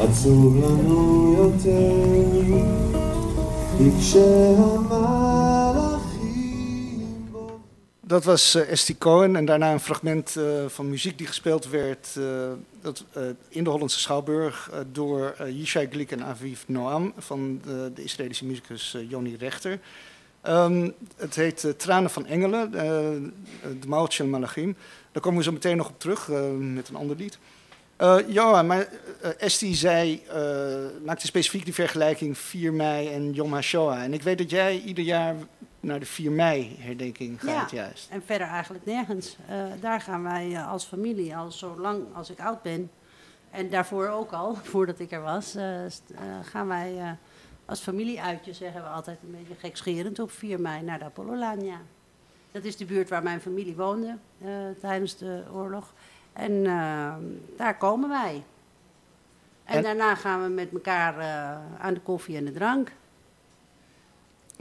עצוב 0.00 0.56
לנו 0.56 1.34
יותר. 1.38 1.92
כי 3.78 3.90
כשהמלאכים 4.00 5.36
בוכים 7.32 7.60
Dat 8.06 8.24
was 8.24 8.54
eh 8.54 8.70
Esti 8.70 8.98
Cohen 8.98 9.36
en 9.36 9.44
daarna 9.44 9.72
een 9.72 9.80
fragment 9.80 10.36
eh, 10.36 10.44
van 10.66 10.88
muziek 10.88 11.18
die 11.18 11.26
gespeeld 11.26 11.68
werd 11.68 12.08
eh, 12.16 12.24
dat, 12.80 13.04
eh, 13.12 13.22
in 13.48 13.64
de 13.64 13.70
Hollandse 13.70 14.00
Schouwburg 14.00 14.70
eh, 14.72 14.78
door 14.92 15.34
eh 15.38 15.56
Yishai 15.58 15.88
Glik 15.90 16.10
en 16.10 16.24
Aviv 16.24 16.62
Noam 16.66 17.12
van 17.16 17.60
de, 17.64 17.90
de 17.94 18.02
Israëlische 18.02 18.44
muzikus 18.44 18.94
eh, 18.94 19.10
Joni 19.10 19.36
Rechter. 19.36 19.78
Ehm, 20.41 20.89
het 21.15 21.35
heet 21.35 21.63
eh, 21.63 21.71
Tranen 21.71 22.09
van 22.09 22.25
Engelen, 22.25 22.73
eh 22.73 22.85
de 23.79 24.05
Shel 24.09 24.25
Malachim. 24.25 24.75
Daar 25.11 25.21
komen 25.21 25.37
we 25.37 25.43
zo 25.43 25.51
meteen 25.51 25.77
nog 25.77 25.89
op 25.89 25.99
terug 25.99 26.29
eh, 26.29 26.51
met 26.51 26.89
een 26.89 26.95
ander 26.95 27.15
lied. 27.15 27.39
Johan, 28.27 28.67
maar 28.67 28.87
Esti 29.37 29.75
zei, 29.75 30.23
maakte 31.05 31.25
specifiek 31.25 31.65
die 31.65 31.73
vergelijking 31.73 32.37
4 32.37 32.73
mei 32.73 33.13
en 33.13 33.33
Yom 33.33 33.53
HaShoah. 33.53 34.03
En 34.03 34.13
ik 34.13 34.21
weet 34.21 34.37
dat 34.37 34.49
jij 34.49 34.79
ieder 34.79 35.03
jaar 35.03 35.35
naar 35.79 35.99
de 35.99 36.05
4 36.05 36.31
mei 36.31 36.75
herdenking 36.79 37.39
gaat 37.39 37.71
ja, 37.71 37.77
juist. 37.77 38.09
en 38.11 38.23
verder 38.25 38.47
eigenlijk 38.47 38.85
nergens. 38.85 39.37
Daar 39.79 40.01
gaan 40.01 40.23
wij 40.23 40.63
als 40.63 40.85
familie, 40.85 41.35
al 41.35 41.51
zo 41.51 41.75
lang 41.79 42.03
als 42.13 42.29
ik 42.29 42.39
oud 42.39 42.61
ben, 42.61 42.91
en 43.51 43.69
daarvoor 43.69 44.07
ook 44.07 44.31
al, 44.31 44.55
voordat 44.71 44.99
ik 44.99 45.11
er 45.11 45.21
was, 45.21 45.55
uh, 45.55 45.63
gaan 46.43 46.67
wij 46.67 47.17
als 47.71 47.79
familieuitje, 47.79 48.53
zeggen 48.53 48.81
we 48.81 48.87
altijd 48.87 49.17
een 49.23 49.37
beetje 49.37 49.59
gekscherend, 49.59 50.19
op 50.19 50.31
4 50.31 50.59
mei 50.59 50.81
naar 50.81 50.99
de 50.99 51.05
Apollo-laan, 51.05 51.59
Dat 52.51 52.63
is 52.63 52.77
de 52.77 52.85
buurt 52.85 53.09
waar 53.09 53.23
mijn 53.23 53.41
familie 53.41 53.75
woonde 53.75 54.17
tijdens 54.79 55.17
de 55.17 55.43
oorlog. 55.53 55.93
En 56.33 56.63
daar 57.57 57.77
komen 57.77 58.09
wij. 58.09 58.43
En, 59.63 59.75
en, 59.75 59.83
daarna 59.83 60.15
gaan 60.15 60.43
we 60.43 60.49
met 60.49 60.71
elkaar 60.73 61.23
aan 61.79 61.93
de 61.93 61.99
koffie 61.99 62.37
en 62.37 62.45
de 62.45 62.51
drank. 62.51 62.91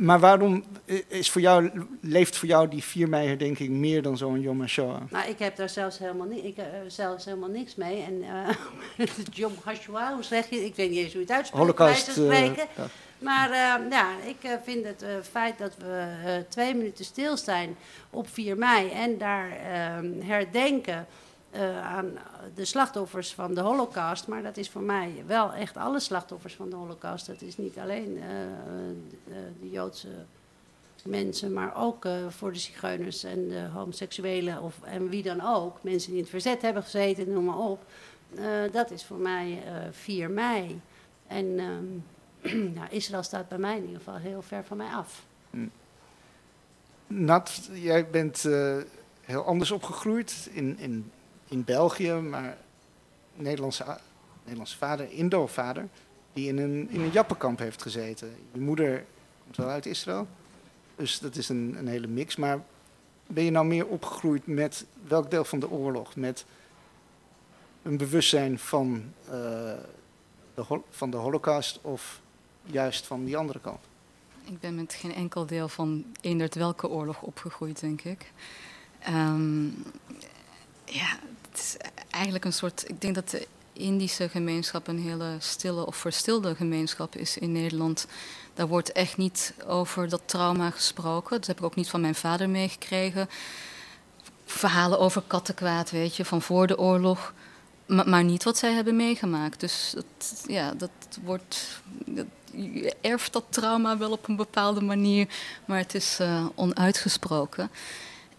Maar 0.00 0.20
waarom 0.20 0.64
is 1.08 1.30
voor 1.30 1.40
jou, 1.40 1.70
leeft 2.00 2.36
voor 2.36 2.48
jou 2.48 2.68
die 2.68 2.84
4 2.84 3.08
mei 3.08 3.28
herdenking 3.28 3.70
meer 3.70 4.02
dan 4.02 4.16
zo'n 4.16 4.40
Yom 4.40 4.60
HaShoah? 4.60 5.00
Nou, 5.10 5.28
ik 5.28 5.38
heb 5.38 5.56
daar 5.56 5.68
zelfs 5.68 5.98
helemaal, 5.98 6.26
ni 6.26 6.38
ik, 6.38 6.56
uh, 6.56 6.64
zelfs 6.86 7.24
helemaal 7.24 7.48
niks 7.48 7.74
mee. 7.74 8.02
En 8.02 8.22
uh, 8.22 9.06
Yom 9.32 9.52
HaShoah, 9.64 10.12
hoe 10.12 10.22
zeg 10.22 10.50
je? 10.50 10.64
Ik 10.64 10.74
weet 10.74 10.90
niet 10.90 10.98
eens 10.98 11.12
hoe 11.12 11.20
je 11.20 11.26
het 11.26 11.36
uitspreekt. 11.36 11.64
Holocaust. 11.64 12.18
Uh, 12.18 12.56
ja. 12.56 12.66
Maar 13.20 13.54
ja, 13.90 14.16
ik 14.24 14.58
vind 14.62 14.84
het 14.84 15.04
feit 15.30 15.58
dat 15.58 15.76
we 15.76 16.44
twee 16.48 16.74
minuten 16.74 17.04
stilstaan 17.04 17.76
op 18.10 18.28
4 18.28 18.56
mei 18.56 18.90
en 18.90 19.18
daar 19.18 19.50
ehm, 19.50 20.20
herdenken 20.20 21.06
uh, 21.54 21.86
aan 21.86 22.18
de 22.54 22.64
slachtoffers 22.64 23.34
van 23.34 23.54
de 23.54 23.60
Holocaust. 23.60 24.26
Maar 24.26 24.42
dat 24.42 24.56
is 24.56 24.70
voor 24.70 24.82
mij 24.82 25.24
wel 25.26 25.52
echt 25.52 25.76
alle 25.76 26.00
slachtoffers 26.00 26.54
van 26.54 26.70
de 26.70 26.76
Holocaust. 26.76 27.26
Dat 27.26 27.42
is 27.42 27.56
niet 27.56 27.78
alleen 27.78 28.16
uh, 28.16 28.24
de, 29.60 29.70
Joodse 29.70 30.08
mensen, 31.04 31.52
maar 31.52 31.76
ook 31.76 32.04
uh, 32.04 32.12
voor 32.28 32.52
de 32.52 32.58
zigeuners 32.58 33.24
en 33.24 33.48
de 33.48 33.66
homoseksuelen 33.72 34.62
of, 34.62 34.74
en 34.82 35.08
wie 35.08 35.22
dan 35.22 35.40
ook. 35.40 35.82
Mensen 35.82 36.08
die 36.08 36.16
in 36.16 36.22
het 36.22 36.32
verzet 36.32 36.62
hebben 36.62 36.82
gezeten, 36.82 37.32
noem 37.32 37.44
maar 37.44 37.58
op. 37.58 37.84
dat 38.72 38.90
is 38.90 39.04
voor 39.04 39.18
mij 39.18 39.62
4 39.90 40.30
mei. 40.30 40.80
En 41.26 41.60
nou, 42.76 42.88
Israël 42.90 43.22
staat 43.22 43.48
bij 43.48 43.58
mij 43.58 43.76
in 43.76 43.82
ieder 43.82 43.98
geval 43.98 44.16
heel 44.16 44.42
ver 44.42 44.64
van 44.64 44.76
mij 44.76 44.90
af. 44.92 45.22
Hm. 45.50 45.66
Nat, 47.06 47.70
jij 47.72 48.10
bent 48.10 48.42
heel 49.20 49.44
anders 49.44 49.70
opgegroeid 49.70 50.48
in, 50.52 50.78
in 50.78 51.10
in 51.50 51.64
België, 51.64 52.12
maar 52.12 52.56
Nederlandse, 53.34 53.98
Nederlandse 54.42 54.76
vader, 54.76 55.10
Indo-vader, 55.10 55.88
die 56.32 56.48
in 56.48 56.58
een, 56.58 56.88
in 56.90 57.00
een 57.00 57.10
jappenkamp 57.10 57.58
heeft 57.58 57.82
gezeten. 57.82 58.34
Je 58.52 58.60
moeder 58.60 59.04
komt 59.44 59.56
wel 59.56 59.68
uit 59.68 59.86
Israël, 59.86 60.26
dus 60.96 61.18
dat 61.18 61.36
is 61.36 61.48
een, 61.48 61.74
een 61.78 61.88
hele 61.88 62.06
mix. 62.06 62.36
Maar 62.36 62.60
ben 63.26 63.44
je 63.44 63.50
nou 63.50 63.66
meer 63.66 63.86
opgegroeid 63.86 64.46
met 64.46 64.84
welk 65.08 65.30
deel 65.30 65.44
van 65.44 65.60
de 65.60 65.70
oorlog? 65.70 66.16
Met 66.16 66.44
een 67.82 67.96
bewustzijn 67.96 68.58
van, 68.58 69.12
uh, 69.26 69.32
de, 70.54 70.80
van 70.90 71.10
de 71.10 71.16
holocaust 71.16 71.78
of 71.82 72.19
juist 72.64 73.06
van 73.06 73.24
die 73.24 73.36
andere 73.36 73.60
kant? 73.60 73.78
Ik 74.44 74.60
ben 74.60 74.74
met 74.74 74.94
geen 74.94 75.14
enkel 75.14 75.46
deel 75.46 75.68
van 75.68 76.04
eendert 76.20 76.54
welke 76.54 76.88
oorlog 76.88 77.22
opgegroeid, 77.22 77.80
denk 77.80 78.02
ik. 78.02 78.32
Um, 79.08 79.82
ja, 80.84 81.18
het 81.50 81.60
is 81.60 81.76
eigenlijk 82.10 82.44
een 82.44 82.52
soort. 82.52 82.88
Ik 82.88 83.00
denk 83.00 83.14
dat 83.14 83.30
de 83.30 83.46
Indische 83.72 84.28
gemeenschap 84.28 84.86
een 84.86 84.98
hele 84.98 85.36
stille 85.38 85.86
of 85.86 85.96
verstilde 85.96 86.54
gemeenschap 86.54 87.16
is 87.16 87.38
in 87.38 87.52
Nederland. 87.52 88.06
Daar 88.54 88.68
wordt 88.68 88.92
echt 88.92 89.16
niet 89.16 89.54
over 89.66 90.08
dat 90.08 90.22
trauma 90.24 90.70
gesproken. 90.70 91.36
Dat 91.36 91.46
heb 91.46 91.58
ik 91.58 91.64
ook 91.64 91.74
niet 91.74 91.90
van 91.90 92.00
mijn 92.00 92.14
vader 92.14 92.50
meegekregen. 92.50 93.28
Verhalen 94.44 94.98
over 94.98 95.22
kattenkwaad, 95.26 95.90
weet 95.90 96.16
je, 96.16 96.24
van 96.24 96.42
voor 96.42 96.66
de 96.66 96.78
oorlog. 96.78 97.34
Maar, 98.06 98.24
niet 98.24 98.44
wat 98.44 98.58
zij 98.58 98.72
hebben 98.72 98.96
meegemaakt. 98.96 99.60
Dus 99.60 99.92
dat, 99.94 100.44
ja, 100.46 100.74
dat 100.74 100.90
wordt. 101.24 101.80
Dat, 102.06 102.26
je 102.52 102.94
erft 103.00 103.32
dat 103.32 103.44
trauma 103.48 103.98
wel 103.98 104.10
op 104.10 104.28
een 104.28 104.36
bepaalde 104.36 104.80
manier, 104.80 105.28
maar 105.64 105.78
het 105.78 105.94
is 105.94 106.18
uh, 106.20 106.46
onuitgesproken. 106.54 107.70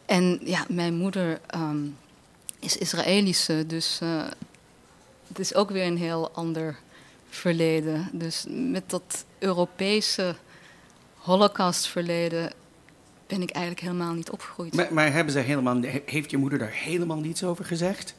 En 0.06 0.40
ja, 0.44 0.66
mijn 0.68 0.94
moeder. 0.94 1.40
Um, 1.56 1.98
is 2.62 2.78
Israëlische. 2.78 3.64
Dus 3.68 4.00
uh, 4.04 4.24
het 5.28 5.40
is 5.40 5.56
ook 5.56 5.70
weer 5.70 5.86
een 5.86 5.98
heel 5.98 6.32
ander 6.32 6.78
verleden. 7.30 8.10
Dus 8.12 8.46
met 8.50 8.90
dat 8.90 9.26
Europese 9.40 10.36
holocaustverleden 11.18 12.52
ben 13.28 13.42
ik 13.42 13.50
eigenlijk 13.50 13.86
helemaal 13.86 14.14
niet 14.14 14.30
opgegroeid. 14.30 14.76
Maar, 14.76 14.94
maar, 14.94 15.14
hebben 15.14 15.34
ze 15.34 15.40
helemaal, 15.40 15.82
heeft 16.06 16.32
je 16.32 16.38
moeder 16.38 16.60
daar 16.60 16.74
helemaal 16.74 17.20
niets 17.20 17.44
over 17.44 17.66
gezegd? 17.66 18.16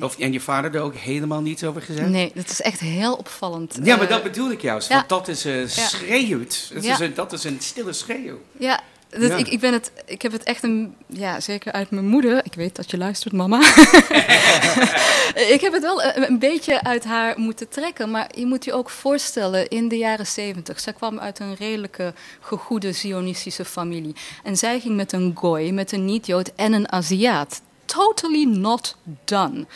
Of, 0.00 0.18
en 0.18 0.32
je 0.32 0.40
vader 0.40 0.74
er 0.74 0.80
ook 0.80 0.94
helemaal 0.94 1.40
niets 1.40 1.64
over 1.64 1.82
gezegd? 1.82 2.08
Nee, 2.08 2.30
dat 2.34 2.50
is 2.50 2.60
echt 2.60 2.80
heel 2.80 3.14
opvallend. 3.14 3.78
Ja, 3.82 3.96
maar 3.96 4.04
uh, 4.04 4.10
dat 4.10 4.22
bedoel 4.22 4.50
ik 4.50 4.60
juist. 4.60 4.88
Ja. 4.88 4.94
Want 4.94 5.08
dat 5.08 5.28
is 5.28 5.46
uh, 5.46 5.68
schreeuwt. 5.68 6.70
Dat, 6.74 6.84
ja. 6.84 6.92
is 6.92 6.98
een, 6.98 7.14
dat 7.14 7.32
is 7.32 7.44
een 7.44 7.56
stille 7.60 7.92
schreeuw. 7.92 8.40
Ja, 8.58 8.80
dus 9.08 9.30
ik, 9.30 9.48
ik, 9.48 9.60
ben 9.60 9.72
het, 9.72 9.92
ik 10.06 10.22
heb 10.22 10.32
het 10.32 10.42
echt 10.42 10.62
een, 10.62 10.94
ja, 11.06 11.40
zeker 11.40 11.72
uit 11.72 11.90
mijn 11.90 12.06
moeder. 12.06 12.44
Ik 12.44 12.54
weet 12.54 12.76
dat 12.76 12.90
je 12.90 12.98
luistert, 12.98 13.32
mama. 13.32 13.58
ik 15.54 15.58
heb 15.60 15.72
het 15.72 15.82
wel 15.82 16.02
een, 16.02 16.30
een, 16.30 16.38
beetje 16.38 16.82
uit 16.82 17.04
haar 17.04 17.38
moeten 17.38 17.68
trekken. 17.68 18.10
Maar 18.10 18.30
je 18.34 18.46
moet 18.46 18.64
je 18.64 18.72
ook 18.72 18.90
voorstellen, 18.90 19.68
in 19.68 19.88
de 19.88 19.96
jaren 19.96 20.26
zeventig. 20.26 20.80
Zij 20.80 20.92
kwam 20.92 21.18
uit 21.18 21.38
een 21.38 21.54
redelijke, 21.54 22.14
gegoede 22.40 22.92
Zionistische 22.92 23.64
familie. 23.64 24.14
En 24.42 24.56
zij 24.56 24.80
ging 24.80 24.96
met 24.96 25.12
een 25.12 25.36
gooi, 25.38 25.72
met 25.72 25.92
een 25.92 26.04
niet-Jood 26.04 26.52
en 26.56 26.72
een 26.72 26.92
Aziat. 26.92 27.60
Totally 27.88 28.44
not 28.44 28.96
done. 29.24 29.66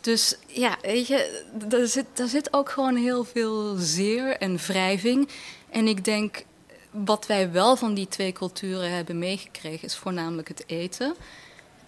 Dus 0.00 0.36
ja, 0.46 0.76
weet 0.82 1.06
je, 1.06 1.42
daar 1.68 1.86
zit, 1.86 2.06
daar 2.12 2.28
zit 2.28 2.52
ook 2.52 2.70
gewoon 2.70 2.96
heel 2.96 3.24
veel 3.24 3.74
zeer 3.78 4.36
en 4.36 4.56
wrijving. 4.56 5.28
En 5.70 5.86
ik 5.86 6.04
denk, 6.04 6.44
wat 6.90 7.26
wij 7.26 7.52
wel 7.52 7.76
van 7.76 7.94
die 7.94 8.08
twee 8.08 8.32
culturen 8.32 8.90
hebben 8.90 9.18
meegekregen, 9.18 9.84
is 9.84 9.96
voornamelijk 9.96 10.48
het 10.48 10.64
eten. 10.66 11.14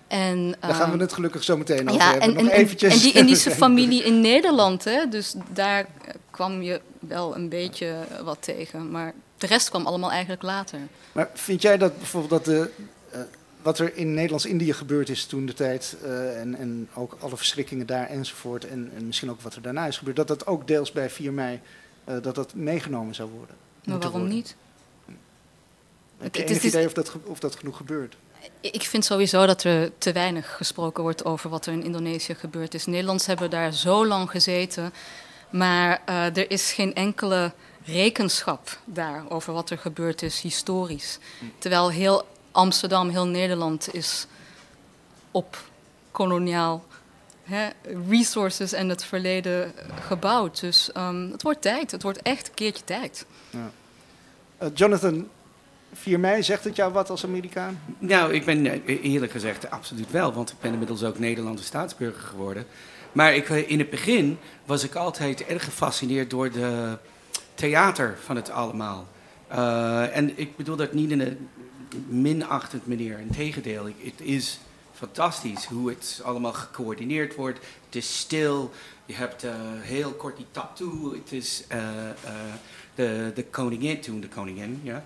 En, 0.08 0.54
Daar 0.60 0.74
gaan 0.74 0.86
we 0.86 0.92
ehm, 0.92 1.00
het 1.00 1.12
gelukkig 1.12 1.44
zo 1.44 1.56
meteen 1.56 1.88
over 1.88 2.00
ja, 2.00 2.10
hebben. 2.10 2.28
En, 2.28 2.44
Nog 2.44 2.52
en, 2.52 2.58
eventjes. 2.58 2.94
en 2.94 2.98
die 2.98 3.12
Indische 3.12 3.50
familie 3.64 4.04
in 4.04 4.20
Nederland, 4.20 4.84
hè, 4.84 5.08
dus 5.08 5.34
daar 5.52 5.86
kwam 6.30 6.62
je 6.62 6.80
wel 6.98 7.36
een 7.36 7.48
beetje 7.48 7.96
wat 8.24 8.38
tegen. 8.40 8.90
Maar 8.90 9.14
de 9.38 9.46
rest 9.46 9.68
kwam 9.68 9.86
allemaal 9.86 10.10
eigenlijk 10.10 10.42
later. 10.42 10.78
Maar 11.12 11.30
vind 11.34 11.62
jij 11.62 11.78
dat 11.78 11.98
bijvoorbeeld 11.98 12.44
dat 12.44 12.44
de, 12.44 12.70
wat 13.66 13.78
er 13.78 13.96
in 13.96 14.14
Nederlands-Indië 14.14 14.72
gebeurd 14.72 15.08
is 15.08 15.24
toen 15.24 15.46
de 15.46 15.54
tijd, 15.54 15.96
uh, 16.04 16.40
en, 16.40 16.54
en 16.54 16.88
ook 16.94 17.16
alle 17.20 17.36
verschrikkingen 17.36 17.86
daar 17.86 18.08
enzovoort, 18.08 18.66
en, 18.66 18.90
en 18.96 19.06
misschien 19.06 19.30
ook 19.30 19.40
wat 19.40 19.54
er 19.54 19.62
daarna 19.62 19.86
is 19.86 19.98
gebeurd, 19.98 20.16
dat 20.16 20.28
dat 20.28 20.46
ook 20.46 20.66
deels 20.66 20.92
bij 20.92 21.10
4 21.10 21.32
mei 21.32 21.60
uh, 22.08 22.16
dat 22.22 22.34
dat 22.34 22.54
meegenomen 22.54 23.14
zou 23.14 23.30
worden? 23.30 23.56
Maar 23.84 23.98
waarom 23.98 24.20
worden? 24.20 24.36
niet? 24.36 24.56
Heb 26.18 26.34
je 26.34 26.44
enig 26.44 26.62
idee 26.62 26.86
of 26.86 26.92
dat, 26.92 27.12
of 27.24 27.38
dat 27.38 27.56
genoeg 27.56 27.76
gebeurt? 27.76 28.16
Ik 28.60 28.82
vind 28.82 29.04
sowieso 29.04 29.46
dat 29.46 29.62
er 29.62 29.90
te 29.98 30.12
weinig 30.12 30.56
gesproken 30.56 31.02
wordt 31.02 31.24
over 31.24 31.50
wat 31.50 31.66
er 31.66 31.72
in 31.72 31.84
Indonesië 31.84 32.34
gebeurd 32.34 32.74
is. 32.74 32.86
Nederlands 32.86 33.26
hebben 33.26 33.50
daar 33.50 33.72
zo 33.72 34.06
lang 34.06 34.30
gezeten, 34.30 34.92
maar 35.50 36.02
uh, 36.08 36.36
er 36.36 36.50
is 36.50 36.72
geen 36.72 36.94
enkele 36.94 37.52
rekenschap 37.84 38.78
daar 38.84 39.24
over 39.28 39.52
wat 39.52 39.70
er 39.70 39.78
gebeurd 39.78 40.22
is 40.22 40.40
historisch. 40.40 41.18
Terwijl 41.58 41.90
heel 41.90 42.26
Amsterdam, 42.56 43.08
heel 43.08 43.26
Nederland 43.26 43.94
is 43.94 44.26
op 45.30 45.56
koloniaal 46.10 46.84
hè, 47.42 47.68
resources 48.08 48.72
en 48.72 48.88
het 48.88 49.04
verleden 49.04 49.72
gebouwd. 50.00 50.60
Dus 50.60 50.90
um, 50.96 51.30
het 51.30 51.42
wordt 51.42 51.62
tijd, 51.62 51.90
het 51.90 52.02
wordt 52.02 52.22
echt 52.22 52.48
een 52.48 52.54
keertje 52.54 52.84
tijd. 52.84 53.26
Ja. 53.50 53.70
Uh, 54.62 54.68
Jonathan, 54.74 55.28
4 55.92 56.20
mei, 56.20 56.42
zegt 56.42 56.64
het 56.64 56.76
jou 56.76 56.92
wat 56.92 57.10
als 57.10 57.24
Amerikaan? 57.24 57.80
Nou, 57.98 58.32
ik 58.32 58.44
ben 58.44 58.66
eh, 58.66 59.04
eerlijk 59.04 59.32
gezegd 59.32 59.70
absoluut 59.70 60.10
wel, 60.10 60.32
want 60.32 60.50
ik 60.50 60.60
ben 60.60 60.72
inmiddels 60.72 61.02
ook 61.02 61.18
Nederlandse 61.18 61.64
staatsburger 61.64 62.22
geworden. 62.22 62.66
Maar 63.12 63.34
ik, 63.34 63.48
eh, 63.48 63.70
in 63.70 63.78
het 63.78 63.90
begin 63.90 64.38
was 64.64 64.84
ik 64.84 64.94
altijd 64.94 65.44
erg 65.44 65.64
gefascineerd 65.64 66.30
door 66.30 66.50
de 66.50 66.98
theater 67.54 68.18
van 68.24 68.36
het 68.36 68.50
allemaal. 68.50 69.06
Uh, 69.52 70.16
en 70.16 70.38
ik 70.38 70.56
bedoel 70.56 70.76
dat 70.76 70.92
niet 70.92 71.10
in 71.10 71.20
een 71.20 71.48
minachtend 72.08 72.86
manier, 72.86 73.18
integendeel. 73.18 73.84
Het 73.84 74.20
is 74.20 74.58
fantastisch 74.92 75.64
hoe 75.64 75.88
het 75.88 76.20
allemaal 76.24 76.52
gecoördineerd 76.52 77.34
wordt. 77.34 77.58
Het 77.86 77.96
is 77.96 78.18
stil, 78.18 78.70
je 79.06 79.14
hebt 79.14 79.44
uh, 79.44 79.52
heel 79.80 80.12
kort 80.12 80.36
die 80.36 80.46
tattoo. 80.50 81.12
Het 81.12 81.32
is 81.32 81.64
uh, 81.72 81.78
de, 82.94 83.32
de 83.34 83.44
koningin, 83.44 84.00
toen 84.00 84.20
de 84.20 84.28
koningin, 84.28 84.80
ja 84.82 85.04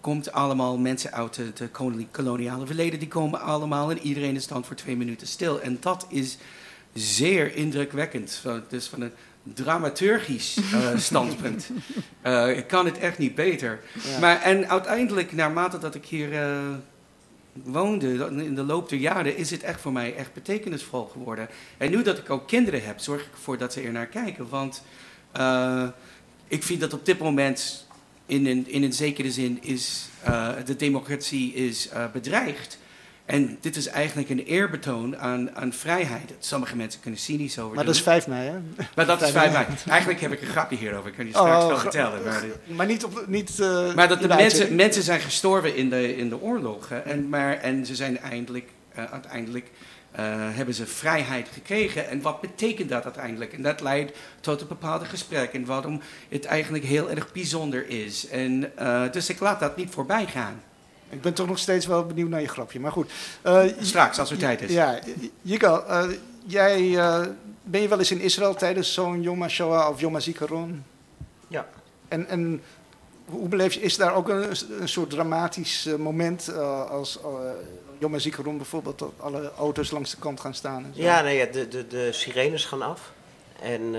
komt 0.00 0.32
allemaal 0.32 0.78
mensen 0.78 1.12
uit 1.12 1.36
het 1.36 1.62
koloniale 2.10 2.66
verleden. 2.66 2.98
Die 2.98 3.08
komen 3.08 3.40
allemaal 3.40 3.90
en 3.90 3.98
iedereen 3.98 4.34
is 4.34 4.46
dan 4.46 4.64
voor 4.64 4.76
twee 4.76 4.96
minuten 4.96 5.26
stil. 5.26 5.60
En 5.60 5.76
dat 5.80 6.06
is 6.08 6.36
zeer 6.94 7.54
indrukwekkend. 7.54 8.42
Dus 8.68 8.86
van 8.86 9.00
een 9.00 9.12
dramaturgisch 9.42 10.56
uh, 10.74 10.96
standpunt. 11.08 11.70
Uh, 12.26 12.56
ik 12.56 12.66
kan 12.66 12.84
het 12.84 12.98
echt 12.98 13.18
niet 13.18 13.34
beter. 13.34 13.80
Maar, 14.20 14.42
en 14.42 14.68
uiteindelijk, 14.68 15.32
naarmate 15.32 15.78
dat 15.78 15.94
ik 15.94 16.04
hier 16.04 16.32
uh, 16.32 16.58
woonde, 17.52 18.30
in 18.44 18.54
de 18.54 18.62
loop 18.62 18.88
der 18.88 18.98
jaren, 18.98 19.36
is 19.36 19.50
het 19.50 19.62
echt 19.62 19.80
voor 19.80 19.92
mij 19.92 20.16
echt 20.16 20.32
betekenisvol 20.32 21.04
geworden. 21.04 21.48
En 21.76 21.90
nu 21.90 22.02
dat 22.02 22.18
ik 22.18 22.30
ook 22.30 22.48
kinderen 22.48 22.84
heb, 22.84 22.98
zorg 22.98 23.22
ik 23.22 23.32
ervoor 23.32 23.58
dat 23.58 23.72
ze 23.72 23.80
er 23.80 23.92
naar 23.92 24.06
kijken. 24.06 24.48
Want 24.48 24.82
ik 26.48 26.62
vind 26.62 26.80
dat 26.80 26.92
op 26.92 27.06
dit 27.06 27.18
moment, 27.18 27.86
in 28.26 28.46
een, 28.46 28.68
in 28.68 28.82
een 28.82 28.92
zekere 28.92 29.30
zin, 29.30 29.62
is 29.62 30.08
de 30.64 30.76
democratie 30.76 31.54
is 31.54 31.88
bedreigd. 32.12 32.78
En 33.28 33.58
dit 33.60 33.76
is 33.76 33.86
eigenlijk 33.86 34.30
een 34.30 34.44
eerbetoon 34.44 35.18
aan, 35.18 35.56
aan 35.56 35.72
vrijheid. 35.72 36.32
Sommige 36.38 36.76
mensen 36.76 37.00
kunnen 37.00 37.20
cynisch 37.20 37.58
over 37.58 37.74
Maar 37.74 37.84
dat 37.84 37.94
is 37.94 38.00
5 38.00 38.26
mei, 38.26 38.48
hè? 38.48 38.84
Maar 38.94 39.06
dat 39.06 39.22
is 39.22 39.30
5 39.30 39.52
mei. 39.52 39.66
Eigenlijk 39.88 40.20
heb 40.20 40.32
ik 40.32 40.40
een 40.40 40.46
grapje 40.46 40.76
hierover. 40.76 41.10
Ik 41.10 41.16
kan 41.16 41.26
je 41.26 41.30
straks 41.30 41.62
oh, 41.62 41.68
wel 41.68 41.78
vertellen. 41.78 42.24
Maar, 42.24 42.44
maar 42.66 42.86
niet... 42.86 43.04
Op, 43.04 43.24
niet 43.26 43.58
uh, 43.58 43.94
maar 43.94 44.08
dat 44.08 44.20
de, 44.20 44.28
mensen, 44.28 44.74
mensen 44.74 45.02
zijn 45.02 45.20
gestorven 45.20 45.76
in 45.76 45.90
de, 45.90 46.16
in 46.16 46.28
de 46.28 46.40
oorlogen. 46.40 47.04
En, 47.04 47.28
maar, 47.28 47.56
en 47.56 47.86
ze 47.86 47.94
zijn 47.94 48.18
eindelijk, 48.18 48.68
uh, 48.98 49.04
uiteindelijk... 49.12 49.70
Uh, 50.18 50.24
hebben 50.30 50.74
ze 50.74 50.86
vrijheid 50.86 51.48
gekregen. 51.52 52.08
En 52.08 52.22
wat 52.22 52.40
betekent 52.40 52.88
dat 52.88 53.04
uiteindelijk? 53.04 53.52
En 53.52 53.62
dat 53.62 53.80
leidt 53.80 54.16
tot 54.40 54.60
een 54.60 54.66
bepaalde 54.66 55.04
gesprek. 55.04 55.52
En 55.52 55.64
waarom 55.64 56.00
het 56.28 56.44
eigenlijk 56.44 56.84
heel 56.84 57.10
erg 57.10 57.32
bijzonder 57.32 57.88
is. 57.88 58.28
En, 58.28 58.72
dus 59.12 59.28
ik 59.28 59.40
laat 59.40 59.60
dat 59.60 59.76
niet 59.76 59.90
voorbij 59.90 60.26
gaan. 60.26 60.62
Ik 61.10 61.20
ben 61.20 61.34
toch 61.34 61.46
nog 61.46 61.58
steeds 61.58 61.86
wel 61.86 62.06
benieuwd 62.06 62.28
naar 62.28 62.40
je 62.40 62.48
grapje, 62.48 62.80
maar 62.80 62.92
goed. 62.92 63.10
Uh, 63.46 63.64
Straks, 63.80 64.18
als 64.18 64.30
er 64.30 64.36
tijd 64.38 64.62
is. 64.62 64.72
Ja, 64.72 64.98
Yigal, 65.42 65.84
uh, 65.90 66.04
jij, 66.46 66.80
uh, 66.80 67.26
ben 67.62 67.80
je 67.80 67.88
wel 67.88 67.98
eens 67.98 68.10
in 68.10 68.20
Israël 68.20 68.54
tijdens 68.54 68.92
zo'n 68.94 69.22
Yom 69.22 69.40
HaShoah 69.40 69.90
of 69.90 70.00
Yom 70.00 70.12
HaZikaron? 70.12 70.84
Ja. 71.48 71.66
En, 72.08 72.28
en 72.28 72.62
hoe 73.24 73.48
beleef 73.48 73.72
je, 73.72 73.80
is 73.80 73.96
daar 73.96 74.14
ook 74.14 74.28
een, 74.28 74.50
een 74.80 74.88
soort 74.88 75.10
dramatisch 75.10 75.88
moment 75.98 76.54
als 76.88 77.18
Yom 77.98 78.12
HaZikaron 78.12 78.56
bijvoorbeeld, 78.56 78.98
dat 78.98 79.12
alle 79.16 79.52
auto's 79.58 79.90
langs 79.90 80.10
de 80.10 80.16
kant 80.18 80.40
gaan 80.40 80.54
staan? 80.54 80.86
Ja, 80.92 81.20
nee, 81.20 81.36
ja, 81.36 81.46
de, 81.46 81.68
de, 81.68 81.86
de 81.86 82.12
sirenes 82.12 82.64
gaan 82.64 82.82
af. 82.82 83.12
En 83.62 83.94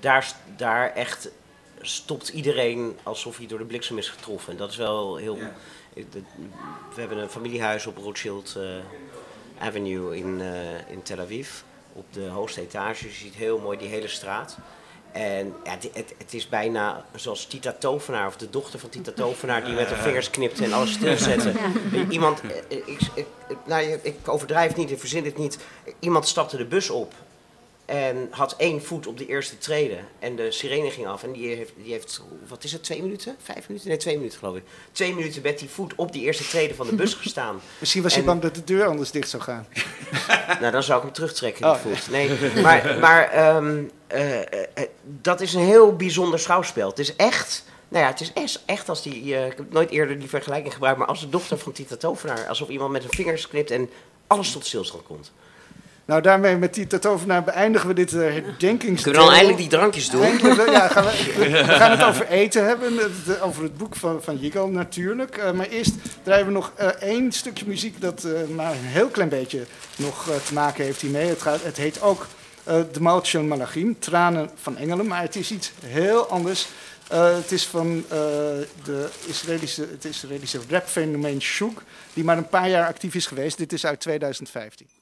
daar, 0.00 0.32
daar 0.56 0.92
echt 0.92 1.28
stopt 1.82 2.28
iedereen 2.28 2.98
alsof 3.02 3.36
hij 3.36 3.46
door 3.46 3.58
de 3.58 3.64
bliksem 3.64 3.98
is 3.98 4.08
getroffen. 4.08 4.52
En 4.52 4.58
dat 4.58 4.70
is 4.70 4.76
wel 4.76 5.16
heel. 5.16 5.38
We 6.94 7.00
hebben 7.00 7.18
een 7.18 7.28
familiehuis 7.28 7.86
op 7.86 7.96
Rothschild 7.96 8.54
uh, 8.58 8.64
Avenue 9.58 10.16
in, 10.16 10.40
uh, 10.40 10.90
in 10.90 11.02
Tel 11.02 11.18
Aviv. 11.18 11.50
Op 11.92 12.04
de 12.10 12.26
hoogste 12.26 12.60
etage. 12.60 13.06
Je 13.06 13.12
ziet 13.12 13.34
heel 13.34 13.58
mooi 13.58 13.78
die 13.78 13.88
hele 13.88 14.08
straat. 14.08 14.56
En 15.12 15.54
ja, 15.64 15.70
het, 15.70 15.88
het, 15.92 16.14
het, 16.18 16.34
is 16.34 16.48
bijna 16.48 17.04
zoals 17.14 17.46
Tita 17.46 17.72
Tovenaar, 17.72 18.26
of 18.26 18.36
de 18.36 18.50
dochter 18.50 18.78
van 18.78 18.88
Tita 18.88 19.12
Tovenaar, 19.12 19.64
die 19.64 19.74
met 19.74 19.86
haar 19.86 20.02
vingers 20.02 20.30
knipte 20.30 20.64
en 20.64 20.72
alles 20.72 20.92
stilzette. 20.92 21.52
Iemand, 22.08 22.40
eh, 22.40 22.76
ik, 22.76 23.00
ik, 23.14 23.26
nou, 23.66 23.98
ik 24.02 24.28
overdrijf 24.28 24.76
niet, 24.76 24.90
ik 24.90 24.98
verzin 24.98 25.24
het 25.24 25.38
niet. 25.38 25.58
Iemand 25.98 26.28
stapte 26.28 26.56
de 26.56 26.64
bus 26.64 26.90
op 26.90 27.14
en 27.92 28.28
had 28.30 28.54
één 28.56 28.82
voet 28.84 29.06
op 29.06 29.18
de 29.18 29.26
eerste 29.26 29.58
treden. 29.58 29.98
En 30.18 30.36
de 30.36 30.50
sirene 30.50 30.90
ging 30.90 31.06
af. 31.06 31.22
En 31.22 31.32
die 31.32 31.56
heeft, 31.56 31.72
die 31.76 31.92
heeft, 31.92 32.22
wat 32.48 32.64
is 32.64 32.72
het, 32.72 32.84
twee 32.84 33.02
minuten? 33.02 33.36
Vijf 33.42 33.68
minuten? 33.68 33.88
Nee, 33.88 33.98
twee 33.98 34.16
minuten 34.16 34.38
geloof 34.38 34.56
ik. 34.56 34.62
Twee 34.92 35.14
minuten 35.14 35.42
met 35.42 35.58
die 35.58 35.68
voet 35.68 35.94
op 35.94 36.12
die 36.12 36.22
eerste 36.22 36.48
treden 36.48 36.76
van 36.76 36.86
de 36.86 36.94
bus 36.94 37.14
gestaan. 37.24 37.60
Misschien 37.78 38.02
was 38.02 38.14
hij 38.14 38.24
bang 38.24 38.40
dat 38.40 38.54
de 38.54 38.64
deur 38.64 38.86
anders 38.86 39.10
dicht 39.10 39.28
zou 39.28 39.42
gaan. 39.42 39.66
nou, 40.60 40.72
dan 40.72 40.82
zou 40.82 40.98
ik 40.98 41.04
hem 41.04 41.12
terugtrekken, 41.12 41.62
die 41.62 41.72
oh. 41.72 41.78
voet. 41.78 42.10
Nee, 42.10 42.30
maar, 42.62 42.98
maar 43.00 43.56
um, 43.56 43.90
uh, 44.14 44.38
uh, 44.38 44.44
dat 45.02 45.40
is 45.40 45.54
een 45.54 45.64
heel 45.64 45.96
bijzonder 45.96 46.38
schouwspel. 46.38 46.88
Het 46.88 46.98
is 46.98 47.16
echt... 47.16 47.64
Nou 47.88 48.04
ja, 48.04 48.10
het 48.10 48.32
is 48.34 48.62
echt 48.66 48.88
als 48.88 49.02
die... 49.02 49.24
Uh, 49.24 49.46
ik 49.46 49.56
heb 49.56 49.72
nooit 49.72 49.90
eerder 49.90 50.18
die 50.18 50.28
vergelijking 50.28 50.72
gebruikt... 50.72 50.98
maar 50.98 51.08
als 51.08 51.20
de 51.20 51.28
dochter 51.28 51.58
van 51.58 51.72
Tita 51.72 51.96
Tovenaar... 51.96 52.46
alsof 52.48 52.68
iemand 52.68 52.92
met 52.92 53.02
zijn 53.02 53.14
vingers 53.14 53.48
knipt 53.48 53.70
en 53.70 53.90
alles 54.26 54.52
tot 54.52 54.66
stilstand 54.66 55.02
komt. 55.04 55.32
Nou, 56.12 56.24
daarmee 56.24 56.56
met 56.56 56.74
die 56.74 56.86
tatovenaar 56.86 57.44
beëindigen 57.44 57.88
we 57.88 57.94
dit 57.94 58.12
uh, 58.12 58.20
herdenkingsdeel. 58.20 59.12
Kunnen 59.12 59.12
we 59.12 59.18
dan 59.18 59.28
eindelijk 59.28 59.58
die 59.58 59.68
drankjes 59.68 60.10
doen? 60.10 60.38
ja, 60.70 60.88
gaan 60.88 61.04
we, 61.04 61.34
we, 61.50 61.64
gaan 61.64 61.90
het 61.90 62.04
over 62.04 62.26
eten 62.26 62.66
hebben, 62.66 62.92
over 63.40 63.62
het 63.62 63.76
boek 63.76 63.96
van, 63.96 64.22
van 64.22 64.36
Jigal 64.36 64.68
natuurlijk. 64.68 65.36
Uh, 65.36 65.50
maar 65.50 65.66
eerst 65.66 65.94
draaien 66.22 66.46
we 66.46 66.52
nog 66.52 66.72
uh, 66.80 66.86
één 66.86 67.32
stukje 67.32 67.66
muziek 67.66 68.00
dat 68.00 68.26
maar 68.54 68.70
een 68.70 68.78
heel 68.78 69.08
klein 69.08 69.28
beetje 69.28 69.64
nog 69.96 70.30
te 70.46 70.54
maken 70.54 70.84
heeft 70.84 71.00
hiermee. 71.00 71.28
Het, 71.28 71.42
gaat, 71.42 71.62
het 71.62 71.76
heet 71.76 72.02
ook 72.02 72.26
De 72.64 73.00
Malchon 73.00 73.48
Malachim, 73.48 73.98
Tranen 73.98 74.50
van 74.54 74.76
Engelen, 74.76 75.06
maar 75.06 75.22
het 75.22 75.36
is 75.36 75.50
iets 75.50 75.72
heel 75.84 76.26
anders. 76.26 76.68
het 77.08 77.52
is 77.52 77.66
van 77.66 78.04
de 78.84 79.08
Israëlische, 79.26 79.86
het 79.90 80.04
Israëlische 80.04 80.60
rapfenomeen 80.68 81.42
Shug, 81.42 81.84
die 82.12 82.24
maar 82.24 82.36
een 82.36 82.48
paar 82.48 82.68
jaar 82.68 82.86
actief 82.86 83.14
is 83.14 83.26
geweest. 83.26 83.58
Dit 83.58 83.72
is 83.72 83.86
uit 83.86 84.00
2015. 84.00 85.01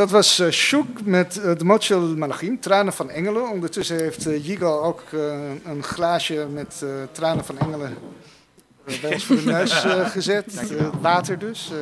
Dat 0.00 0.10
was 0.10 0.40
uh, 0.40 0.50
Shoek 0.50 1.04
met 1.04 1.36
uh, 1.36 1.56
de 1.58 1.64
Mochel 1.64 2.00
Malachim, 2.00 2.60
Tranen 2.60 2.92
van 2.92 3.10
Engelen. 3.10 3.48
Ondertussen 3.48 3.96
heeft 3.96 4.26
uh, 4.26 4.46
Yigal 4.46 4.82
ook 4.82 5.02
een 5.64 5.82
glaasje 5.82 6.46
met 6.52 6.84
Tranen 7.12 7.44
van 7.44 7.58
Engelen 7.58 7.96
bij 9.00 9.12
ons 9.12 9.24
voor 9.24 9.36
de 9.36 9.44
neus 9.44 9.72
gezet. 10.16 10.72
water 11.00 11.38
dus. 11.38 11.72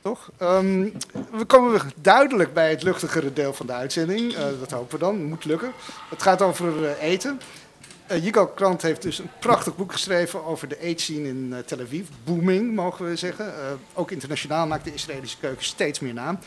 Toch? 0.00 0.30
Um, 0.42 0.92
we 1.32 1.44
komen 1.46 1.80
duidelijk 2.00 2.52
bij 2.52 2.70
het 2.70 2.82
luchtigere 2.82 3.32
deel 3.32 3.52
van 3.52 3.66
de 3.66 3.72
uitzending. 3.72 4.34
Dat 4.60 4.70
hopen 4.70 4.98
we 4.98 5.04
dan, 5.04 5.24
moet 5.24 5.44
lukken. 5.44 5.72
Het 6.10 6.22
gaat 6.22 6.42
over 6.42 6.96
eten. 6.98 7.40
Uh, 8.12 8.24
Yigal 8.24 8.46
Krant 8.46 8.82
heeft 8.82 9.02
dus 9.02 9.18
een 9.18 9.30
prachtig 9.40 9.76
boek 9.76 9.92
geschreven 9.92 10.44
over 10.44 10.68
de 10.68 10.80
eetscene 10.80 11.28
in 11.28 11.54
Tel 11.66 11.80
Aviv. 11.80 12.06
Booming, 12.24 12.74
mogen 12.74 13.08
we 13.08 13.16
zeggen. 13.16 13.52
ook 13.94 14.10
internationaal 14.10 14.66
maakt 14.66 14.84
de 14.84 14.94
Israëlische 14.94 15.38
keuken 15.38 15.64
steeds 15.64 16.00
meer 16.00 16.14
naam. 16.14 16.38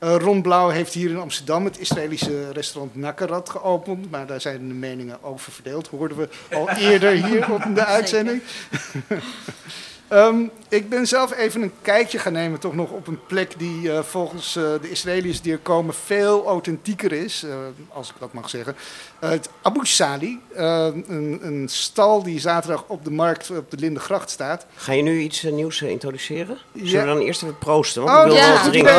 Ron 0.00 0.42
Blauw 0.42 0.68
heeft 0.68 0.94
hier 0.94 1.10
in 1.10 1.18
Amsterdam 1.18 1.64
het 1.64 1.78
Israëlische 1.78 2.50
restaurant 2.50 2.94
Nakarat 2.94 3.50
geopend. 3.50 4.10
Maar 4.10 4.26
daar 4.26 4.40
zijn 4.40 4.68
de 4.68 4.74
meningen 4.74 5.22
over 5.22 5.52
verdeeld. 5.52 5.88
Hoorden 5.88 6.16
we 6.16 6.28
al 6.54 6.70
eerder 6.90 7.10
hier 7.12 7.52
op 7.52 7.62
de 7.74 7.84
uitzending. 7.84 8.42
Um, 10.12 10.50
ik 10.68 10.88
ben 10.88 11.06
zelf 11.06 11.36
even 11.36 11.62
een 11.62 11.72
kijkje 11.82 12.18
gaan 12.18 12.32
nemen, 12.32 12.60
toch 12.60 12.74
nog 12.74 12.90
op 12.90 13.06
een 13.06 13.18
plek 13.26 13.58
die 13.58 13.82
uh, 13.82 13.98
volgens 14.02 14.56
uh, 14.56 14.64
de 14.82 14.90
Israëliërs 14.90 15.40
die 15.40 15.52
er 15.52 15.58
komen 15.58 15.94
veel 15.94 16.46
authentieker 16.46 17.12
is, 17.12 17.44
uh, 17.44 17.52
als 17.88 18.08
ik 18.08 18.14
dat 18.18 18.32
mag 18.32 18.50
zeggen. 18.50 18.76
het 19.18 19.48
Abu 19.62 19.86
Sali, 19.86 20.40
een, 20.54 21.38
een, 21.42 21.68
stal 21.68 22.22
die 22.22 22.40
zaterdag 22.40 22.84
op 22.86 23.04
de 23.04 23.10
markt 23.10 23.50
op 23.50 23.70
de 23.70 23.76
Lindengracht 23.76 24.30
staat. 24.30 24.66
Ga 24.76 24.92
je 24.92 25.02
nu 25.02 25.20
iets 25.20 25.42
nieuws 25.42 25.82
introduceren? 25.82 26.58
Zullen 26.74 26.90
ja. 26.90 27.00
we 27.00 27.06
dan 27.06 27.18
eerst 27.18 27.42
even 27.42 27.58
proosten? 27.58 28.02
Want 28.02 28.18
oh, 28.18 28.24
ik 28.24 28.30
wil 28.30 28.40
ja. 28.40 28.52
wat 28.52 28.64
drinken. 28.72 28.94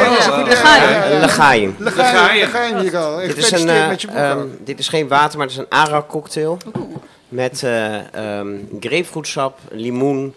Legaim. 1.20 1.76
Legaim, 1.78 2.78
Legaim, 2.78 3.28
Dit 3.28 3.38
is, 3.38 3.52
een, 3.52 4.18
um, 4.18 4.58
dit 4.64 4.80
is 4.80 4.88
geen 4.88 5.08
water, 5.08 5.38
maar 5.38 5.48
het 5.48 5.56
is 5.56 5.62
een 5.62 5.72
Arak 5.72 6.08
cocktail. 6.08 6.58
Met 7.28 7.62
um, 7.62 8.70
grapefruitsap, 8.80 9.60
limoen 9.70 10.34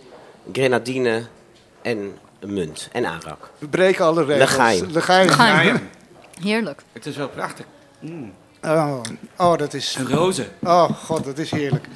grenadine 0.53 1.27
en 1.83 2.15
munt 2.47 2.89
en 2.93 3.05
arak. 3.05 3.51
We 3.59 3.69
breken 3.69 4.05
alle 4.05 4.25
regels. 4.25 4.51
Legaim. 4.51 4.91
Legaim. 4.91 5.89
Heerlijk. 6.41 6.83
Het 6.93 7.07
is 7.07 7.17
wel 7.17 7.29
prachtig. 7.29 7.67
Mm. 8.01 8.33
Oh, 8.63 9.01
oh, 9.37 9.57
dat 9.57 9.75
is... 9.75 9.97
Een 9.99 10.09
roze. 10.09 10.47
Oh, 10.63 10.91
god, 10.91 11.25
dat 11.25 11.39
is 11.39 11.51
heerlijk. 11.51 11.87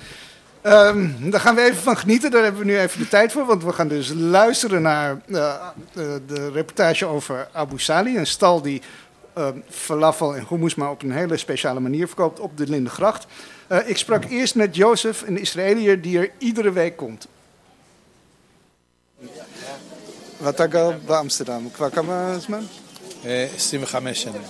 Um, 0.62 1.30
daar 1.30 1.40
gaan 1.40 1.54
we 1.54 1.62
even 1.62 1.82
van 1.82 1.96
genieten. 1.96 2.30
Daar 2.30 2.42
hebben 2.42 2.60
we 2.60 2.66
nu 2.66 2.78
even 2.78 2.98
de 2.98 3.08
tijd 3.08 3.32
voor. 3.32 3.46
Want 3.46 3.64
we 3.64 3.72
gaan 3.72 3.88
dus 3.88 4.12
luisteren 4.14 4.82
naar 4.82 5.20
uh, 5.26 5.54
de, 5.92 6.20
de, 6.26 6.50
reportage 6.50 7.06
over 7.06 7.48
Abu 7.52 7.78
Sali. 7.78 8.16
Een 8.16 8.26
stal 8.26 8.62
die 8.62 8.82
uh, 9.38 9.48
falafel 9.70 10.36
en 10.36 10.46
hummus 10.48 10.74
maar 10.74 10.90
op 10.90 11.02
een 11.02 11.12
hele 11.12 11.36
speciale 11.36 11.80
manier 11.80 12.06
verkoopt 12.06 12.40
op 12.40 12.56
de 12.56 12.66
Lindengracht. 12.68 13.26
Uh, 13.68 13.88
ik 13.88 13.96
sprak 13.96 14.24
eerst 14.24 14.54
met 14.54 14.76
Jozef, 14.76 15.24
een 15.26 15.38
Israëliër 15.38 16.00
die 16.00 16.18
er 16.18 16.30
iedere 16.38 16.72
week 16.72 16.96
komt. 16.96 17.28
ואתה 20.43 20.67
גר 20.67 20.91
באמסטרדם 21.05 21.69
כבר 21.69 21.89
כמה 21.89 22.39
זמן? 22.39 22.65
25 23.23 24.21
שנים. 24.21 24.41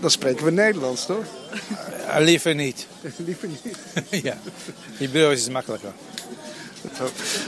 Dan 0.00 0.10
spreken 0.10 0.44
we 0.44 0.50
Nederlands, 0.50 1.06
toch? 1.06 1.24
Uh, 1.24 2.16
liever 2.20 2.54
niet. 2.54 2.86
liever 3.26 3.48
niet? 3.48 3.76
ja, 4.28 4.36
Hebreeuws 4.98 5.40
is 5.40 5.48
makkelijker. 5.48 5.92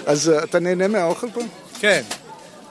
אז 0.07 0.29
אתה 0.29 0.59
נהנה 0.59 0.89
מהאוכל 0.89 1.31
פה? 1.31 1.41
כן, 1.81 2.03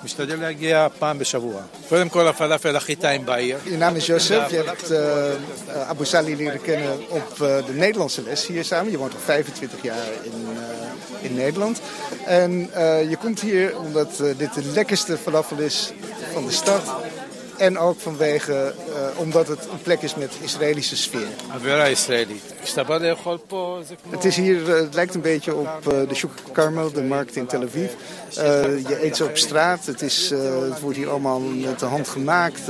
משתדל 0.03 0.39
להגיע 0.39 0.87
פעם 0.99 1.19
בשבוע. 1.19 1.61
קודם 1.89 2.09
כל 2.09 2.27
הפלאפל 2.27 2.75
הכי 2.75 2.95
טעים 2.95 3.25
בעיר. 3.25 3.57
Je 3.65 3.69
naam 3.69 3.95
is 3.95 4.05
Joseph, 4.05 4.51
je 4.51 4.55
hebt 4.55 4.91
uh, 4.91 5.89
Abu 5.89 6.05
Sali 6.05 6.35
leren 6.35 6.61
kennen 6.61 6.99
op 7.09 7.31
uh, 7.31 7.39
de 7.67 7.73
Nederlandse 7.73 8.21
les 8.21 8.47
hier 8.47 8.63
samen. 8.63 8.91
Je 8.91 8.97
woont 8.97 9.13
al 9.13 9.19
25 9.19 9.83
jaar 9.83 10.07
in, 10.23 10.31
uh, 10.31 11.25
in 11.25 11.35
Nederland. 11.35 11.81
En 12.25 12.51
je 13.09 13.17
komt 13.19 13.39
hier 13.39 13.77
omdat 13.77 14.23
dit 14.37 14.53
de 14.53 14.63
lekkerste 14.73 15.17
falafel 15.17 15.57
is 15.57 15.91
van 16.33 16.45
de 16.45 16.51
stad. 16.51 16.81
En 17.58 17.78
ook 17.78 18.00
vanwege, 18.00 18.74
uh, 18.88 19.20
omdat 19.20 19.48
het 19.48 19.68
een 19.72 19.82
plek 19.82 20.02
is 20.02 20.14
met 20.14 20.32
Israëlische 20.42 20.96
sfeer. 20.96 21.28
Het 24.08 24.24
is 24.24 24.36
hier, 24.36 24.60
uh, 24.60 24.74
het 24.74 24.94
lijkt 24.94 25.14
een 25.14 25.20
beetje 25.20 25.54
op 25.54 25.68
uh, 25.92 26.08
de 26.08 26.14
Shuk 26.14 26.30
Carmel, 26.52 26.92
de 26.92 27.02
markt 27.02 27.36
in 27.36 27.46
Tel 27.46 27.62
Aviv. 27.62 27.90
je 28.88 29.04
eet 29.04 29.16
ze 29.16 29.24
op 29.24 29.36
straat. 29.36 29.86
Het, 29.86 30.02
is, 30.02 30.30
het 30.30 30.80
wordt 30.80 30.96
hier 30.96 31.08
allemaal 31.08 31.40
met 31.40 31.78
de 31.78 31.86
hand 31.86 32.08
gemaakt. 32.08 32.60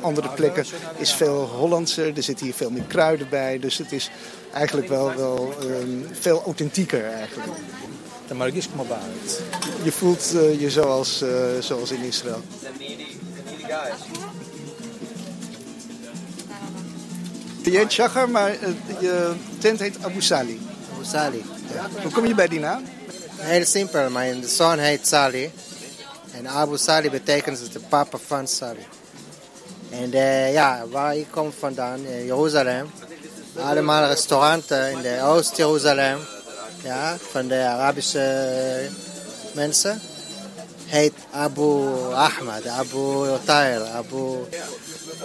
andere 0.00 0.28
plekken 0.28 0.64
is 0.96 1.12
veel 1.12 1.44
Hollandser. 1.44 2.16
Er 2.16 2.22
zitten 2.22 2.46
hier 2.46 2.54
veel 2.54 2.70
meer 2.70 2.84
kruiden 2.88 3.28
bij. 3.30 3.58
Dus 3.58 3.78
het 3.78 3.92
is 3.92 4.10
eigenlijk 4.52 4.88
wel, 4.88 5.14
wel 5.16 5.54
veel 6.20 6.42
authentieker 6.44 7.04
eigenlijk. 7.04 7.52
Je 9.82 9.92
voelt 9.92 10.34
je 10.58 10.70
zoals, 10.70 11.24
zoals 11.60 11.90
in 11.90 12.02
Israël. 12.02 12.42
Je 17.62 17.76
heet 17.78 17.92
Shachar, 17.92 18.30
maar 18.30 18.50
uh, 18.50 18.68
je 19.00 19.34
tent 19.58 19.80
heet 19.80 20.04
Abu 20.04 20.22
Sali. 20.22 20.60
Abu 20.94 21.04
Sali. 21.04 21.44
Ja. 21.74 22.02
Hoe 22.02 22.12
kom 22.12 22.26
je 22.26 22.34
bij 22.34 22.48
die 22.48 22.60
naam? 22.60 22.84
Heel 23.36 23.64
simpel. 23.64 24.10
Mijn 24.10 24.44
zoon 24.48 24.78
heet 24.78 25.06
Sali. 25.06 25.50
En 26.32 26.48
Abu 26.48 26.78
Sali 26.78 27.10
betekent 27.10 27.72
de 27.72 27.80
papa 27.80 28.18
van 28.26 28.46
Sali. 28.46 28.86
En 29.90 30.14
uh, 30.14 30.52
ja, 30.52 30.84
waar 30.90 31.16
ik 31.16 31.26
kom 31.30 31.52
vandaan, 31.58 32.00
uh, 32.00 32.26
Jeruzalem. 32.26 32.90
Allemaal 33.54 34.06
restauranten 34.06 34.90
in 34.90 35.00
de 35.00 35.20
Oost-Jeruzalem. 35.22 36.18
Ja, 36.82 37.16
van 37.30 37.48
de 37.48 37.64
Arabische 37.64 38.88
mensen 39.54 40.00
heet 40.86 41.12
Abu 41.30 41.88
Ahmad, 42.12 42.66
Abu 42.66 43.26
Tair, 43.44 43.82
Abu... 43.82 44.46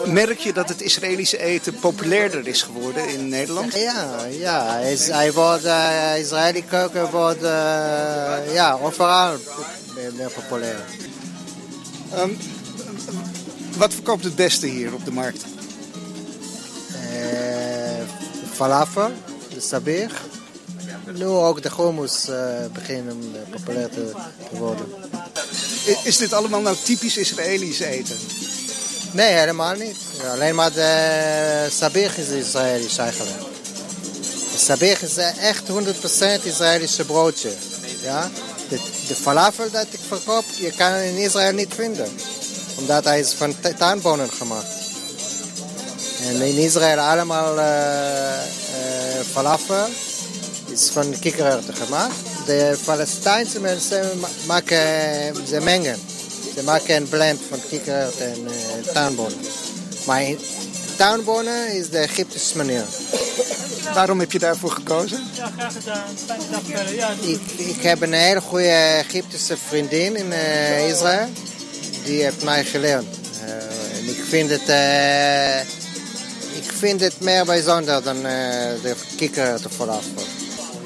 Merk 0.06 0.40
je 0.40 0.54
dat 0.54 0.70
het 0.70 0.82
Israëlische 0.82 1.38
eten 1.38 1.76
populairder 1.76 2.48
is 2.48 2.62
geworden 2.62 3.10
in 3.10 3.28
Nederland? 3.30 3.74
Ja, 3.74 4.26
ja. 4.30 4.80
Hij 5.08 5.34
wordt, 5.34 5.66
uh, 5.66 6.18
Israëli 6.18 6.64
keuken 6.66 7.10
wordt 7.10 7.44
uh, 7.44 8.54
ja, 8.54 8.78
overal 8.82 9.36
meer 10.16 10.30
populair. 10.30 10.80
Um, 12.18 12.38
wat 13.78 13.94
verkoopt 13.94 14.24
het 14.24 14.36
beste 14.36 14.68
hier 14.68 14.94
op 14.94 15.06
de 15.06 15.12
markt? 15.12 15.46
Uh, 16.94 18.04
falafel, 18.54 19.12
de 19.54 19.60
sabir. 19.60 20.12
Nu 21.14 21.26
ook 21.26 21.62
de 21.62 21.70
hummus 21.78 22.30
beginnen 22.74 23.36
populair 23.50 23.90
te 23.90 24.12
worden. 24.52 24.86
Is 26.04 26.18
dit 26.18 26.34
allemaal 26.34 26.62
nou 26.62 26.76
typisch 26.84 27.18
Israëlisch 27.18 27.80
eten? 27.80 28.18
Nee, 29.12 29.34
helemaal 29.34 29.76
niet. 29.76 29.96
Alleen 30.32 30.56
maar 30.56 30.74
de 30.74 31.68
sabich 31.72 32.18
is 32.18 32.28
Israëlisch 32.28 32.98
eigenlijk. 32.98 33.40
De 34.52 34.58
sabich 34.58 35.02
is 35.02 35.18
echt 35.18 35.64
100% 36.42 36.44
Israëlische 36.44 37.06
broodje. 37.06 37.52
Ja? 38.02 38.32
De, 38.70 38.80
de 39.08 39.16
falafel 39.16 39.72
dat 39.72 39.86
ik 39.90 40.00
verkoop, 40.08 40.44
je 40.56 40.72
kan 40.72 40.94
in 40.94 41.18
Israël 41.18 41.54
niet 41.54 41.74
vinden. 41.74 42.08
Omdat 42.78 43.04
hij 43.04 43.20
is 43.20 43.34
van 43.34 43.56
tuinbonen 43.78 44.32
gemaakt. 44.32 44.80
En 46.24 46.42
in 46.42 46.58
Israël 46.58 47.00
allemaal 47.00 47.58
uh, 47.58 47.64
falafel 49.32 49.88
is 50.66 50.90
van 50.90 51.20
kikkererwten 51.20 51.76
gemaakt. 51.76 52.31
De 52.46 52.78
Palestijnse 52.86 53.60
mensen 53.60 54.20
maken, 54.46 54.78
ze 55.48 55.60
mengen. 55.64 56.00
Ze 56.56 56.64
maken 56.64 56.96
een 56.96 57.10
blend 57.10 57.40
van 57.50 57.60
kikkererwten 57.70 58.32
en 58.32 58.42
uh, 58.44 58.94
tuinbonen. 58.94 59.38
Maar 60.06 60.24
in 60.24 60.40
tuinbonen 60.96 61.74
is 61.74 61.90
de 61.90 61.98
Egyptische 61.98 62.58
manier. 62.58 62.84
Waarom 63.94 64.20
heb 64.20 64.32
je 64.32 64.40
daarvoor 64.40 64.72
gekozen? 64.72 65.24
Ja, 65.34 65.52
graag 65.58 65.74
gedaan. 65.74 66.04
Fijne 66.26 66.44
dag 66.52 66.62
verder. 66.64 66.96
Ja, 66.96 67.10
ik, 67.22 67.42
ik 67.58 67.82
heb 67.82 68.02
een 68.02 68.14
hele 68.14 68.42
goede 68.42 68.72
Egyptische 69.08 69.58
vriendin 69.68 70.16
in 70.16 70.28
uh, 70.28 70.90
Israël. 70.90 71.28
Die 72.04 72.24
heeft 72.24 72.44
mij 72.44 72.64
geleerd. 72.64 73.06
Uh, 73.46 73.98
en 73.98 74.08
ik 74.10 74.24
vind 74.30 74.50
het... 74.50 74.70
Uh, 74.70 75.60
ik 76.58 76.72
vind 76.78 77.02
het 77.02 77.20
meer 77.20 77.46
bijzonder 77.46 78.04
dan 78.04 78.22
de 78.22 78.96
kikkererwten 79.16 79.72
vooraf. 79.72 80.04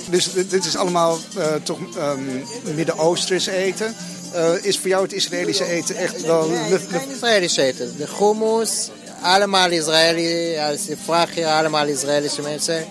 Dus 0.09 0.29
dit 0.33 0.65
is 0.65 0.75
allemaal 0.75 1.17
uh, 1.37 1.45
toch 1.63 1.79
um, 1.79 2.43
Midden-Oosters 2.75 3.45
eten. 3.45 3.95
Uh, 4.35 4.49
is 4.61 4.77
voor 4.77 4.87
jou 4.87 5.03
het 5.03 5.13
Israëlische 5.13 5.65
eten 5.65 5.95
echt 5.95 6.21
wel... 6.21 6.47
Nee, 6.47 6.69
nee, 6.69 6.79
geen 6.79 7.11
Israëlisch 7.11 7.57
eten. 7.57 7.97
De 7.97 8.07
hummus, 8.19 8.89
allemaal 9.21 9.69
Israëli. 9.69 10.57
Als 10.57 10.85
je 10.85 10.97
vraagt 11.05 11.33
hier 11.33 11.47
allemaal 11.47 11.85
Israëlische 11.85 12.41
mensen... 12.41 12.85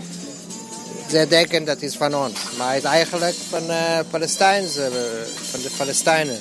Ze 1.11 1.27
denken 1.29 1.65
dat 1.65 1.83
is 1.83 1.97
van 1.97 2.17
ons. 2.17 2.39
Maar 2.59 2.75
het 2.75 2.83
is 2.83 2.89
eigenlijk 2.89 3.35
van, 3.49 3.71
uh, 3.71 3.99
Palestijnse, 4.11 4.91
van 5.51 5.61
de 5.61 5.71
Palestijnen. 5.77 6.39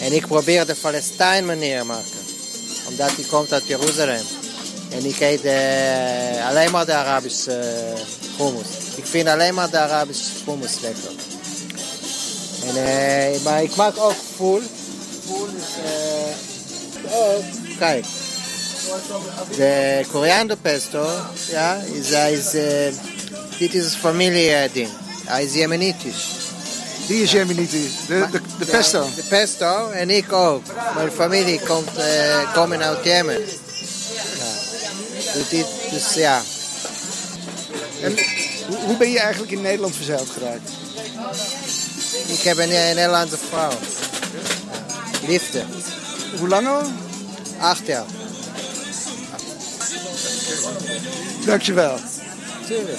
En 0.00 0.12
ik 0.12 0.26
probeer 0.26 0.66
de 0.66 0.74
Palestijn 0.74 1.46
manier 1.46 1.86
maken. 1.86 2.20
Omdat 2.88 3.10
die 3.16 3.26
komt 3.26 3.52
uit 3.52 3.66
Jeruzalem. 3.66 4.24
En 4.90 5.04
ik 5.04 5.20
eet 5.20 5.40
alleen 6.48 6.70
maar 6.70 6.86
de 6.86 6.94
Arabische 6.94 7.62
hummus. 8.36 8.66
Ik 9.00 9.06
vind 9.06 9.28
alleen 9.28 9.54
maar 9.54 9.70
de 9.70 9.78
Arabische 9.78 10.30
hummus 10.44 10.80
lekker. 10.80 11.10
En, 12.66 12.76
uh, 12.76 13.40
maar 13.44 13.62
ik 13.62 13.76
maak 13.76 13.98
ook 13.98 14.14
voel. 14.36 14.62
Voel 15.26 15.46
is... 15.46 17.12
oh, 17.12 17.44
kijk. 17.78 18.04
De 19.56 20.04
Koreaner 20.10 20.56
pesto, 20.56 21.08
ja, 21.50 21.74
is, 21.74 22.10
is, 22.10 22.50
dit 23.58 23.74
is 23.74 23.94
familie-ding. 23.94 24.88
Hij 25.24 25.44
is 25.44 25.54
Jemenitisch. 25.54 26.26
Die 27.06 27.22
is 27.22 27.32
Jemenitisch, 27.32 28.06
de, 28.06 28.26
de, 28.30 28.40
de, 28.58 28.64
pesto? 28.64 29.04
De, 29.04 29.14
de 29.14 29.28
pesto 29.28 29.90
en 29.90 30.10
ik 30.10 30.32
ook. 30.32 30.62
Mijn 30.94 31.10
familie 31.10 31.60
komt, 31.60 31.90
komen 32.54 32.82
uit 32.82 33.04
Jemen. 33.04 33.36
Dus, 35.34 35.64
dus 35.90 36.14
ja. 36.14 36.42
En 38.02 38.14
hoe 38.76 38.96
ben 38.96 39.10
je 39.10 39.20
eigenlijk 39.20 39.52
in 39.52 39.60
Nederland 39.60 39.96
verzeild 39.96 40.30
geraakt? 40.30 40.70
Ik 42.26 42.40
heb 42.40 42.56
een, 42.56 42.62
een 42.62 42.94
Nederlandse 42.94 43.36
vrouw. 43.36 43.72
Liefde. 45.26 45.62
Hoe 46.38 46.48
lang 46.48 46.68
al? 46.68 46.82
Acht 47.60 47.86
jaar. 47.86 48.04
Dankjewel. 51.44 51.98
Tuurlijk. 52.66 52.98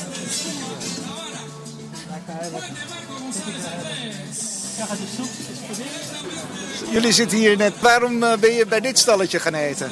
Jullie 6.89 7.11
zitten 7.11 7.37
hier 7.37 7.57
net. 7.57 7.73
Waarom 7.79 8.19
ben 8.19 8.53
je 8.53 8.65
bij 8.65 8.79
dit 8.79 8.99
stalletje 8.99 9.39
gaan 9.39 9.53
eten? 9.53 9.91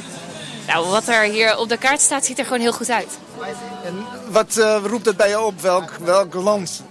Nou, 0.67 0.87
wat 0.87 1.07
er 1.07 1.23
hier 1.23 1.57
op 1.57 1.69
de 1.69 1.77
kaart 1.77 2.01
staat, 2.01 2.25
ziet 2.25 2.39
er 2.39 2.45
gewoon 2.45 2.59
heel 2.59 2.73
goed 2.73 2.89
uit. 2.89 3.17
En 3.83 4.05
wat 4.29 4.57
uh, 4.57 4.77
roept 4.85 5.05
het 5.05 5.17
bij 5.17 5.29
je 5.29 5.39
op? 5.39 5.61
Welk, 5.61 5.91
welk 5.91 6.33
land? 6.33 6.83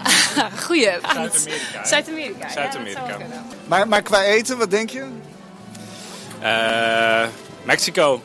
Goeie. 0.64 0.90
Zuid-Amerika. 1.02 1.84
Zuid-Amerika. 1.84 2.48
Zuid-Amerika. 2.48 3.08
Ja, 3.08 3.16
maar, 3.66 3.88
maar 3.88 4.02
qua 4.02 4.22
eten, 4.22 4.58
wat 4.58 4.70
denk 4.70 4.90
je? 4.90 5.06
Uh, 6.42 7.26
Mexico. 7.62 8.22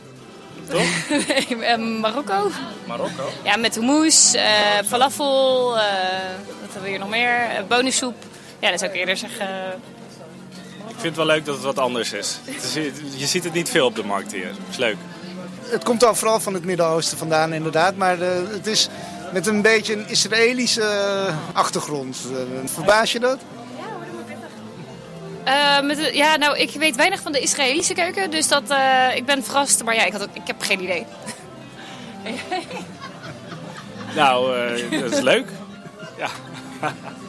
Toch? 0.68 0.82
nee, 1.08 1.76
Marokko. 2.00 2.50
Marokko? 2.86 3.28
Ja, 3.42 3.56
met 3.56 3.74
hummus, 3.74 4.34
uh, 4.34 4.42
falafel, 4.86 5.70
wat 5.70 5.82
hebben 6.62 6.82
we 6.82 6.88
hier 6.88 6.98
nog 6.98 7.08
meer? 7.08 7.64
bonensoep. 7.68 8.14
Ja, 8.58 8.70
dat 8.70 8.78
zou 8.78 8.90
ik 8.92 8.98
eerder 8.98 9.16
zeggen 9.16 9.80
ik 10.94 11.00
vind 11.00 11.16
het 11.16 11.26
wel 11.26 11.36
leuk 11.36 11.44
dat 11.44 11.54
het 11.54 11.64
wat 11.64 11.78
anders 11.78 12.12
is. 12.12 12.38
Is. 12.44 12.74
Je 13.16 13.26
ziet 13.26 13.44
het 13.44 13.52
niet 13.52 13.68
veel 13.68 13.86
op 13.86 13.94
de 13.96 14.04
markt 14.04 14.32
hier. 14.32 14.46
Het 14.46 14.56
is 14.70 14.76
leuk. 14.76 14.96
Het 15.64 15.84
komt 15.84 16.04
al 16.04 16.14
vooral 16.14 16.40
van 16.40 16.54
het 16.54 16.64
Midden-Oosten 16.64 17.18
vandaan 17.18 17.52
inderdaad. 17.52 17.96
Maar 17.96 18.18
de, 18.18 18.46
het 18.50 18.66
is 18.66 18.88
met 19.32 19.46
een 19.46 19.62
beetje 19.62 19.92
een 19.92 20.08
Israëlische 20.08 21.28
achtergrond. 21.52 22.18
Verbaas 22.64 23.12
je 23.12 23.20
dat? 23.20 23.38
Uh, 25.48 25.80
met 25.80 25.96
de, 25.96 26.10
ja, 26.14 26.36
nou, 26.36 26.58
ik 26.58 26.70
weet 26.70 26.96
weinig 26.96 27.20
van 27.20 27.32
de 27.32 27.40
Israëlische 27.40 27.94
keuken. 27.94 28.30
Dus 28.30 28.48
dat, 28.48 28.62
uh, 28.70 29.16
ik 29.16 29.26
ben 29.26 29.44
verrast. 29.44 29.84
Maar 29.84 29.94
ja, 29.94 30.04
ik, 30.04 30.12
had 30.12 30.22
ook, 30.22 30.34
ik 30.34 30.46
heb 30.46 30.60
geen 30.62 30.82
idee. 30.82 31.06
Nou, 34.14 34.56
uh, 34.56 35.00
dat 35.00 35.12
is 35.12 35.20
leuk. 35.20 35.48
Ja. 36.18 36.28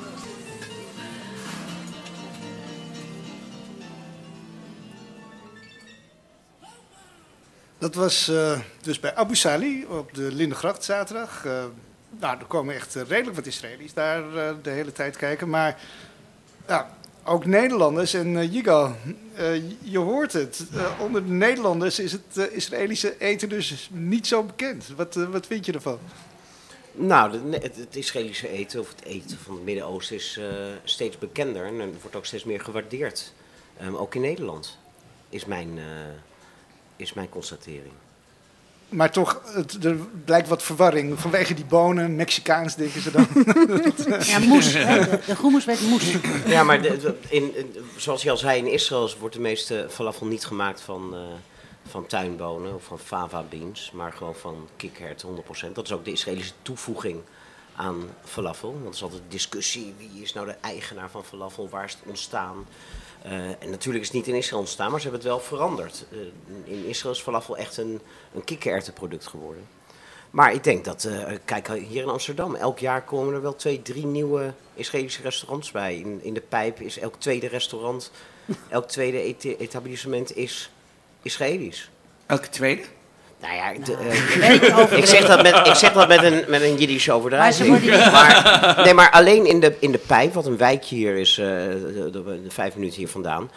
Dat 7.86 7.96
was 7.96 8.30
uh, 8.30 8.60
dus 8.82 9.00
bij 9.00 9.16
Abu 9.16 9.36
Sali 9.36 9.86
op 9.86 10.14
de 10.14 10.32
Lindegracht 10.32 10.84
zaterdag. 10.84 11.46
Uh, 11.46 11.64
nou, 12.10 12.40
er 12.40 12.46
komen 12.46 12.76
echt 12.76 12.96
redelijk 12.96 13.36
wat 13.36 13.46
Israëli's 13.46 13.94
daar 13.94 14.24
de 14.62 14.70
hele 14.70 14.92
tijd 14.92 15.18
kijken. 15.18 15.50
Maar 15.50 15.82
ja, 16.68 16.98
ook 17.24 17.46
Nederlanders 17.46 18.14
en 18.14 18.28
uh, 18.28 18.54
Yigal, 18.54 18.96
je 19.82 19.98
hoort 19.98 20.34
het. 20.34 20.64
onder 21.00 21.26
de 21.26 21.32
Nederlanders 21.32 22.00
is 22.00 22.12
het 22.12 22.52
Israëlische 22.52 23.18
eten 23.18 23.50
dus 23.50 23.90
niet 23.92 24.28
zo 24.28 24.44
bekend. 24.44 24.88
Wat, 24.96 25.14
wat 25.16 25.48
vind 25.48 25.66
je 25.66 25.72
ervan? 25.72 26.00
Nou, 26.92 27.52
het, 27.52 27.96
Israëlische 27.96 28.50
eten 28.50 28.80
of 28.80 28.90
het 28.90 29.04
eten 29.04 29.38
van 29.38 29.54
het 29.56 29.64
Midden-Oosten 29.64 30.16
is 30.16 30.40
steeds 30.84 31.18
bekender 31.18 31.66
en 31.66 31.98
wordt 32.02 32.16
ook 32.16 32.26
steeds 32.26 32.44
meer 32.44 32.62
gewaardeerd. 32.62 33.34
Um, 33.82 33.96
ook 33.96 34.16
in 34.16 34.22
Nederland 34.22 34.78
is 35.30 35.46
mijn, 35.46 35.80
is 36.96 37.14
mijn 37.14 37.30
constatering. 37.30 37.94
Maar 38.90 39.12
toch, 39.12 39.42
het, 39.54 39.86
er 39.86 39.96
blijkt 40.26 40.48
wat 40.48 40.64
verwarring. 40.64 41.20
Vanwege 41.20 41.54
die 41.54 41.66
bonen, 41.66 42.16
Mexicaans 42.16 42.76
denken 42.76 43.02
ze 43.02 43.12
dan. 43.12 43.28
ja, 44.26 44.40
moes. 44.40 44.72
De, 44.72 45.20
de 45.26 45.36
groenmoes 45.36 45.66
werd 45.66 45.82
moes. 45.82 46.16
Ja, 46.46 46.64
maar 46.64 46.82
de, 46.82 47.16
in, 47.30 47.58
in, 47.58 47.76
zoals 47.98 48.24
je 48.24 48.30
al 48.30 48.38
zei, 48.38 48.58
in 48.60 48.72
Israël 48.72 49.12
wordt 49.20 49.36
de 49.36 49.42
meeste 49.42 49.88
falafel 49.90 50.26
niet 50.26 50.46
gemaakt 50.46 50.82
van... 50.82 51.14
Uh, 51.14 51.20
van 51.90 52.06
tuinbonen 52.06 52.76
of 52.76 52.84
van 52.84 53.00
fava 53.00 53.44
beans, 53.50 53.92
maar 53.94 54.12
gewoon 54.12 54.36
van 54.36 54.68
kikhert 54.76 55.26
100%. 55.26 55.72
Dat 55.74 55.86
is 55.86 55.92
ook 55.92 56.06
de 56.06 56.12
Israëlische 56.12 56.54
toevoeging 56.62 57.22
aan 57.76 58.10
falafel. 58.24 58.72
Want 58.72 58.86
er 58.86 58.94
is 58.94 59.04
altijd 59.04 59.22
discussie, 59.28 59.94
wie 59.98 60.22
is 60.22 60.34
nou 60.34 60.46
de 60.46 60.56
eigenaar 60.62 61.10
van 61.10 61.24
falafel, 61.24 61.70
waar 61.70 61.86
is 61.86 61.92
het 61.92 62.10
ontstaan. 62.10 62.68
Uh, 63.26 63.32
en 63.32 63.70
natuurlijk 63.70 64.04
is 64.04 64.10
het 64.10 64.18
niet 64.18 64.28
in 64.28 64.36
Israël 64.36 64.62
ontstaan, 64.62 64.92
maar 64.92 65.02
ze 65.02 65.10
hebben 65.10 65.30
het 65.30 65.38
wel 65.38 65.48
veranderd. 65.48 66.06
Uh, 66.12 66.20
in 66.64 66.86
Israël 66.86 67.14
is 67.14 67.22
falafel 67.22 67.58
echt 67.58 67.78
een, 67.78 68.02
een 68.34 68.44
kikkererwtenproduct 68.44 69.28
geworden. 69.28 69.68
Maar 70.32 70.54
ik 70.54 70.64
denk 70.64 70.86
dat, 70.86 71.04
uh, 71.04 71.28
kijk 71.46 71.68
hier 71.68 72.02
in 72.02 72.10
Amsterdam, 72.10 72.56
elk 72.56 72.80
jaar 72.80 73.04
komen 73.04 73.34
er 73.34 73.42
wel 73.42 73.56
twee, 73.56 73.82
drie 73.82 74.06
nieuwe 74.06 74.54
Israëlische 74.74 75.22
restaurants 75.22 75.72
bij. 75.72 75.96
In, 75.96 76.24
in 76.24 76.34
de 76.34 76.42
pijp 76.42 76.82
is 76.82 77.00
elk 77.00 77.16
tweede 77.20 77.48
restaurant, 77.48 78.12
elk 78.70 78.88
tweede 78.88 79.36
etablissement 79.58 80.36
is 80.36 80.72
Israëlisch. 81.22 81.90
Elke 82.26 82.50
tweede? 82.50 82.84
Nou 83.46 83.58
ja, 83.58 83.86
de, 83.86 83.92
uh, 84.92 84.98
ik, 84.98 85.06
zeg 85.06 85.26
dat 85.26 85.42
met, 85.42 85.68
ik 85.68 85.74
zeg 85.74 85.94
dat 85.94 86.08
met 86.08 86.24
een, 86.24 86.44
met 86.48 86.62
een 86.62 86.78
Jiddische 86.78 87.12
overdrijving. 87.12 87.86
Maar, 88.12 88.74
nee, 88.86 88.94
maar 88.94 89.12
alleen 89.12 89.46
in 89.46 89.60
de, 89.60 89.76
in 89.80 89.92
de 89.92 89.98
Pijp, 89.98 90.34
wat 90.34 90.46
een 90.46 90.58
wijkje 90.58 90.96
hier 90.96 91.16
is, 91.16 91.38
uh, 91.38 91.46
de, 91.46 92.10
de, 92.12 92.42
de, 92.44 92.52
vijf 92.52 92.76
minuten 92.76 92.98
hier 92.98 93.08
vandaan. 93.08 93.52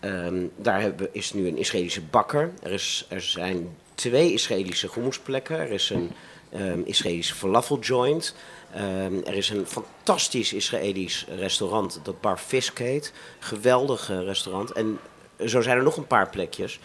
Um, 0.00 0.50
daar 0.56 0.80
hebben, 0.80 1.08
is 1.12 1.32
nu 1.32 1.48
een 1.48 1.56
Israëlische 1.56 2.00
bakker. 2.00 2.50
Er, 2.62 2.72
is, 2.72 3.06
er 3.08 3.20
zijn 3.20 3.76
twee 3.94 4.32
Israëlische 4.32 4.88
hummusplekken. 4.94 5.58
Er 5.58 5.70
is 5.70 5.90
een 5.90 6.10
um, 6.56 6.82
Israëlische 6.86 7.34
falafel 7.34 7.78
joint. 7.78 8.34
Um, 8.76 9.22
er 9.24 9.34
is 9.34 9.50
een 9.50 9.66
fantastisch 9.66 10.52
Israëlisch 10.52 11.26
restaurant, 11.38 12.00
dat 12.02 12.20
Bar 12.20 12.38
Fisk 12.38 12.78
heet. 12.78 13.12
Geweldig 13.38 14.08
restaurant. 14.08 14.72
En 14.72 14.98
zo 15.46 15.60
zijn 15.60 15.76
er 15.76 15.82
nog 15.82 15.96
een 15.96 16.06
paar 16.06 16.30
plekjes. 16.30 16.80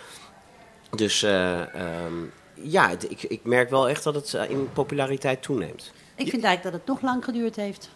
Dus 0.95 1.23
uh, 1.23 1.59
um, 2.05 2.31
ja, 2.63 2.89
ik, 2.89 3.23
ik, 3.23 3.39
merk 3.43 3.69
wel 3.69 3.89
echt 3.89 4.03
dat 4.03 4.15
het 4.15 4.33
uh, 4.33 4.49
in 4.49 4.69
populariteit 4.73 5.41
toeneemt. 5.41 5.91
Ik 6.15 6.29
vind 6.29 6.43
eigenlijk 6.43 6.63
dat 6.63 6.73
het 6.73 6.85
nog 6.85 7.01
lang 7.01 7.23
geduurd 7.23 7.55
heeft. 7.55 7.89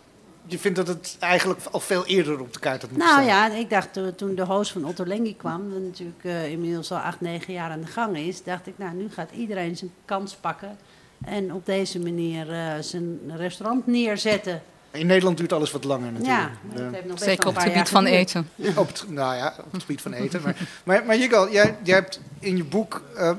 Je 0.45 0.59
vindt 0.59 0.77
dat 0.77 0.87
het 0.87 1.15
eigenlijk 1.19 1.61
al 1.71 1.79
veel 1.79 2.05
eerder 2.05 2.39
op 2.39 2.53
de 2.53 2.59
kaart 2.59 2.81
had 2.81 2.91
moeten 2.91 3.07
nou, 3.07 3.23
staan? 3.23 3.37
Nou 3.37 3.51
ja, 3.51 3.59
ik 3.59 3.69
dacht 3.69 4.17
toen 4.17 4.35
de 4.35 4.45
host 4.45 4.71
van 4.71 4.85
Otto 4.85 5.05
Lengi 5.05 5.35
kwam, 5.35 5.69
dat 5.69 5.81
natuurlijk 5.81 6.49
inmiddels 6.51 6.91
al 6.91 6.97
acht, 6.97 7.21
negen 7.21 7.53
jaar 7.53 7.71
aan 7.71 7.81
de 7.81 7.87
gang 7.87 8.17
is, 8.17 8.43
dacht 8.43 8.67
ik, 8.67 8.73
nou 8.75 8.95
nu 8.95 9.09
gaat 9.09 9.31
iedereen 9.31 9.77
zijn 9.77 9.91
kans 10.05 10.35
pakken 10.35 10.77
en 11.25 11.53
op 11.53 11.65
deze 11.65 11.99
manier 11.99 12.45
zijn 12.79 13.19
restaurant 13.35 13.87
neerzetten. 13.87 14.61
In 14.93 15.07
Nederland 15.07 15.37
duurt 15.37 15.53
alles 15.53 15.71
wat 15.71 15.83
langer 15.83 16.11
natuurlijk. 16.11 16.51
Ja, 16.75 16.81
uh, 16.81 17.15
Zeker 17.15 17.47
op 17.47 17.55
het 17.55 17.63
gebied 17.63 17.89
van 17.89 18.05
eten. 18.05 18.49
Op 18.75 18.87
het, 18.87 19.05
nou 19.07 19.35
ja, 19.35 19.53
op 19.65 19.71
het 19.71 19.81
gebied 19.81 20.01
van 20.01 20.13
eten. 20.13 20.41
Maar, 20.41 20.55
maar, 20.83 21.05
maar 21.05 21.17
Jigal, 21.17 21.51
jij, 21.51 21.77
jij 21.83 21.95
hebt 21.95 22.19
in 22.39 22.57
je 22.57 22.63
boek... 22.63 23.01
Uh, 23.17 23.31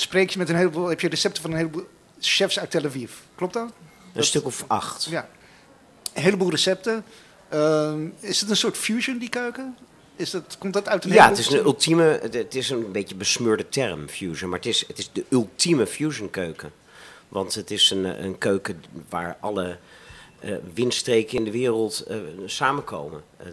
spreek 0.00 0.30
je 0.30 0.38
met 0.38 0.48
een 0.48 0.56
heleboel... 0.56 0.86
heb 0.88 1.00
je 1.00 1.08
recepten 1.08 1.42
van 1.42 1.50
een 1.50 1.56
heleboel 1.56 1.86
chefs 2.20 2.58
uit 2.58 2.70
Tel 2.70 2.84
Aviv. 2.84 3.12
Klopt 3.34 3.52
dat? 3.52 3.72
Een 4.14 4.24
stuk 4.24 4.44
of 4.44 4.64
acht. 4.66 5.04
Ja. 5.04 5.28
Een 6.14 6.22
heleboel 6.22 6.50
recepten. 6.50 7.04
Uh, 7.54 7.94
is 8.20 8.40
het 8.40 8.50
een 8.50 8.56
soort 8.56 8.76
fusion, 8.76 9.18
die 9.18 9.28
keuken? 9.28 9.76
Is 10.16 10.30
dat, 10.30 10.56
komt 10.58 10.72
dat 10.72 10.88
uit 10.88 11.04
een 11.04 11.12
Ja, 11.12 11.28
het 11.28 11.38
is 11.38 11.50
een 11.50 11.58
ultieme... 11.58 12.18
Het 12.30 12.54
is 12.54 12.70
een 12.70 12.92
beetje 12.92 13.14
besmeurde 13.14 13.68
term, 13.68 14.08
fusion. 14.08 14.50
Maar 14.50 14.58
het 14.58 14.68
is, 14.68 14.84
het 14.86 14.98
is 14.98 15.10
de 15.12 15.24
ultieme 15.28 15.86
fusion 15.86 16.30
keuken. 16.30 16.72
Want 17.28 17.54
het 17.54 17.70
is 17.70 17.90
een, 17.90 18.24
een 18.24 18.38
keuken 18.38 18.84
waar 19.08 19.36
alle 19.40 19.78
uh, 20.40 20.56
windstreken 20.74 21.38
in 21.38 21.44
de 21.44 21.50
wereld 21.50 22.04
uh, 22.10 22.16
samenkomen. 22.46 23.22
Uh, 23.38 23.46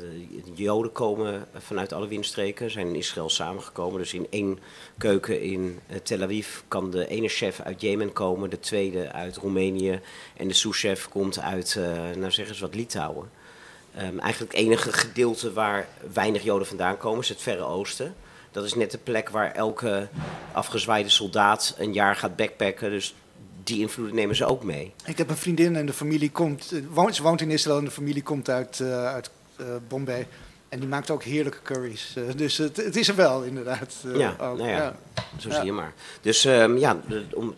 de 0.55 0.63
Joden 0.63 0.91
komen 0.91 1.47
vanuit 1.57 1.93
alle 1.93 2.07
windstreken, 2.07 2.71
zijn 2.71 2.87
in 2.87 2.95
Israël 2.95 3.29
samengekomen. 3.29 3.99
Dus 3.99 4.13
in 4.13 4.27
één 4.29 4.59
keuken 4.97 5.41
in 5.41 5.79
Tel 6.03 6.21
Aviv 6.21 6.47
kan 6.67 6.91
de 6.91 7.07
ene 7.07 7.27
chef 7.27 7.59
uit 7.59 7.81
Jemen 7.81 8.13
komen, 8.13 8.49
de 8.49 8.59
tweede 8.59 9.11
uit 9.11 9.37
Roemenië 9.37 9.99
en 10.37 10.47
de 10.47 10.53
souschef 10.53 11.09
komt 11.09 11.39
uit, 11.39 11.79
nou 12.15 12.31
zeg 12.31 12.47
eens 12.47 12.59
wat, 12.59 12.75
Litouwen. 12.75 13.29
Um, 14.01 14.19
eigenlijk 14.19 14.51
het 14.51 14.61
enige 14.61 14.93
gedeelte 14.93 15.53
waar 15.53 15.87
weinig 16.13 16.43
Joden 16.43 16.67
vandaan 16.67 16.97
komen 16.97 17.19
is 17.19 17.29
het 17.29 17.41
Verre 17.41 17.63
Oosten. 17.63 18.15
Dat 18.51 18.63
is 18.63 18.73
net 18.73 18.91
de 18.91 18.97
plek 18.97 19.29
waar 19.29 19.51
elke 19.51 20.07
afgezwaaide 20.51 21.09
soldaat 21.09 21.75
een 21.77 21.93
jaar 21.93 22.15
gaat 22.15 22.35
backpacken. 22.35 22.89
Dus 22.89 23.15
die 23.65 23.79
invloeden 23.79 24.15
nemen 24.15 24.35
ze 24.35 24.45
ook 24.45 24.63
mee. 24.63 24.93
Ik 25.05 25.17
heb 25.17 25.29
een 25.29 25.37
vriendin 25.37 25.75
en 25.75 25.85
de 25.85 25.93
familie 25.93 26.31
komt, 26.31 26.73
woont, 26.89 27.15
ze 27.15 27.23
woont 27.23 27.41
in 27.41 27.51
Israël 27.51 27.77
en 27.77 27.85
de 27.85 27.91
familie 27.91 28.23
komt 28.23 28.49
uit, 28.49 28.79
uh, 28.79 29.05
uit 29.05 29.29
uh, 29.59 29.65
Bombay. 29.87 30.27
En 30.69 30.79
die 30.79 30.89
maakt 30.89 31.09
ook 31.09 31.23
heerlijke 31.23 31.61
curry's. 31.63 32.13
Uh, 32.17 32.23
dus 32.35 32.57
het, 32.57 32.77
het, 32.77 32.95
is 32.95 33.07
er 33.07 33.15
wel, 33.15 33.43
inderdaad. 33.43 33.95
ja, 34.13 34.29
ook. 34.29 34.57
Nou 34.57 34.69
ja, 34.69 34.77
ja, 34.77 34.95
zo 35.37 35.49
zie 35.49 35.63
je 35.63 35.71
maar. 35.71 35.93
Dus 36.21 36.45
um, 36.45 36.77
ja, 36.77 36.99
om, 37.33 37.55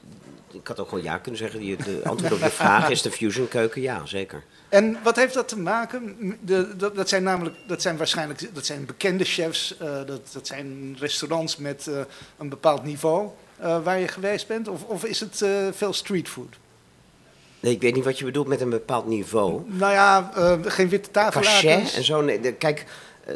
ik 0.51 0.67
had 0.67 0.79
ook 0.79 0.89
gewoon 0.89 1.03
ja 1.03 1.17
kunnen 1.17 1.39
zeggen. 1.39 1.59
De 1.59 2.01
antwoord 2.03 2.33
op 2.33 2.39
de 2.39 2.49
vraag 2.61 2.89
is 2.89 3.01
de 3.01 3.11
fusion 3.11 3.47
keuken, 3.47 3.81
ja, 3.81 4.05
zeker. 4.05 4.43
En 4.69 4.97
wat 5.03 5.15
heeft 5.15 5.33
dat 5.33 5.47
te 5.47 5.59
maken? 5.59 6.15
De, 6.41 6.75
dat, 6.77 6.95
dat, 6.95 7.09
zijn 7.09 7.23
namelijk, 7.23 7.55
dat 7.67 7.81
zijn 7.81 7.97
waarschijnlijk 7.97 8.55
dat 8.55 8.65
zijn 8.65 8.85
bekende 8.85 9.23
chefs, 9.23 9.75
dat, 9.79 10.29
dat 10.33 10.47
zijn 10.47 10.95
restaurants 10.99 11.57
met 11.57 11.89
een 12.37 12.49
bepaald 12.49 12.83
niveau. 12.83 13.29
Uh, 13.61 13.83
waar 13.83 13.99
je 13.99 14.07
geweest 14.07 14.47
bent? 14.47 14.67
Of, 14.67 14.83
of 14.83 15.05
is 15.05 15.19
het 15.19 15.41
uh, 15.41 15.67
veel 15.71 15.93
streetfood? 15.93 16.55
Nee, 17.59 17.73
ik 17.73 17.81
weet 17.81 17.95
niet 17.95 18.03
wat 18.03 18.19
je 18.19 18.25
bedoelt 18.25 18.47
met 18.47 18.61
een 18.61 18.69
bepaald 18.69 19.07
niveau. 19.07 19.61
Nou 19.65 19.93
ja, 19.93 20.31
uh, 20.37 20.53
geen 20.61 20.89
witte 20.89 21.11
tafellakens. 21.11 21.93
en 21.93 22.03
zo. 22.03 22.21
Nee, 22.21 22.39
de, 22.39 22.53
kijk, 22.53 22.85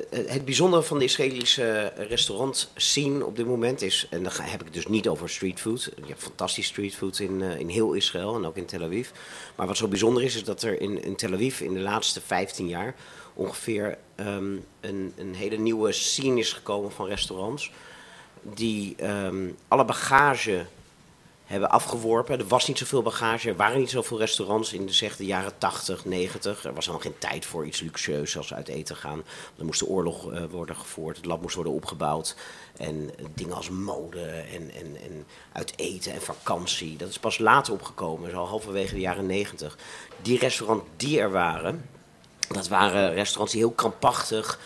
het 0.09 0.45
bijzondere 0.45 0.83
van 0.83 0.97
de 0.97 1.03
Israëlische 1.03 1.93
restaurant-scene 1.95 3.25
op 3.25 3.35
dit 3.35 3.45
moment 3.45 3.81
is... 3.81 4.07
en 4.09 4.23
dan 4.23 4.31
heb 4.35 4.59
ik 4.59 4.65
het 4.65 4.73
dus 4.73 4.87
niet 4.87 5.07
over 5.07 5.29
streetfood. 5.29 5.83
Je 5.95 6.07
hebt 6.07 6.23
fantastisch 6.23 6.65
streetfood 6.65 7.19
in, 7.19 7.41
in 7.41 7.67
heel 7.67 7.93
Israël 7.93 8.35
en 8.35 8.45
ook 8.45 8.57
in 8.57 8.65
Tel 8.65 8.83
Aviv. 8.83 9.09
Maar 9.55 9.67
wat 9.67 9.77
zo 9.77 9.87
bijzonder 9.87 10.23
is, 10.23 10.35
is 10.35 10.43
dat 10.43 10.61
er 10.61 10.81
in, 10.81 11.03
in 11.03 11.15
Tel 11.15 11.33
Aviv 11.33 11.59
in 11.59 11.73
de 11.73 11.79
laatste 11.79 12.21
15 12.21 12.67
jaar... 12.67 12.95
ongeveer 13.33 13.97
um, 14.19 14.65
een, 14.79 15.13
een 15.17 15.35
hele 15.35 15.57
nieuwe 15.57 15.91
scene 15.91 16.39
is 16.39 16.53
gekomen 16.53 16.91
van 16.91 17.07
restaurants 17.07 17.71
die 18.41 18.95
um, 19.07 19.57
alle 19.67 19.85
bagage 19.85 20.65
hebben 21.51 21.69
afgeworpen. 21.69 22.39
Er 22.39 22.47
was 22.47 22.67
niet 22.67 22.77
zoveel 22.77 23.01
bagage, 23.01 23.49
er 23.49 23.55
waren 23.55 23.79
niet 23.79 23.89
zoveel 23.89 24.17
restaurants 24.17 24.73
in 24.73 24.85
de, 24.85 24.93
zeg, 24.93 25.15
de 25.15 25.25
jaren 25.25 25.57
80, 25.57 26.05
90. 26.05 26.65
Er 26.65 26.73
was 26.73 26.85
dan 26.85 27.01
geen 27.01 27.17
tijd 27.17 27.45
voor 27.45 27.65
iets 27.65 27.79
luxueus 27.79 28.37
als 28.37 28.53
uit 28.53 28.67
eten 28.67 28.95
gaan. 28.95 29.23
Er 29.57 29.65
moest 29.65 29.79
de 29.79 29.87
oorlog 29.87 30.31
uh, 30.31 30.43
worden 30.49 30.75
gevoerd, 30.75 31.17
het 31.17 31.25
land 31.25 31.41
moest 31.41 31.55
worden 31.55 31.73
opgebouwd. 31.73 32.35
En 32.77 32.95
uh, 32.95 33.25
dingen 33.33 33.55
als 33.55 33.69
mode 33.69 34.25
en, 34.25 34.71
en, 34.71 34.97
en 35.03 35.25
uit 35.51 35.73
eten 35.75 36.13
en 36.13 36.21
vakantie, 36.21 36.97
dat 36.97 37.09
is 37.09 37.19
pas 37.19 37.37
later 37.37 37.73
opgekomen, 37.73 38.31
zo 38.31 38.45
halverwege 38.45 38.93
de 38.93 38.99
jaren 38.99 39.25
90. 39.25 39.77
Die 40.21 40.39
restaurants 40.39 40.85
die 40.95 41.19
er 41.19 41.31
waren, 41.31 41.89
dat 42.47 42.67
waren 42.67 43.13
restaurants 43.13 43.51
die 43.51 43.61
heel 43.61 43.71
krampachtig 43.71 44.59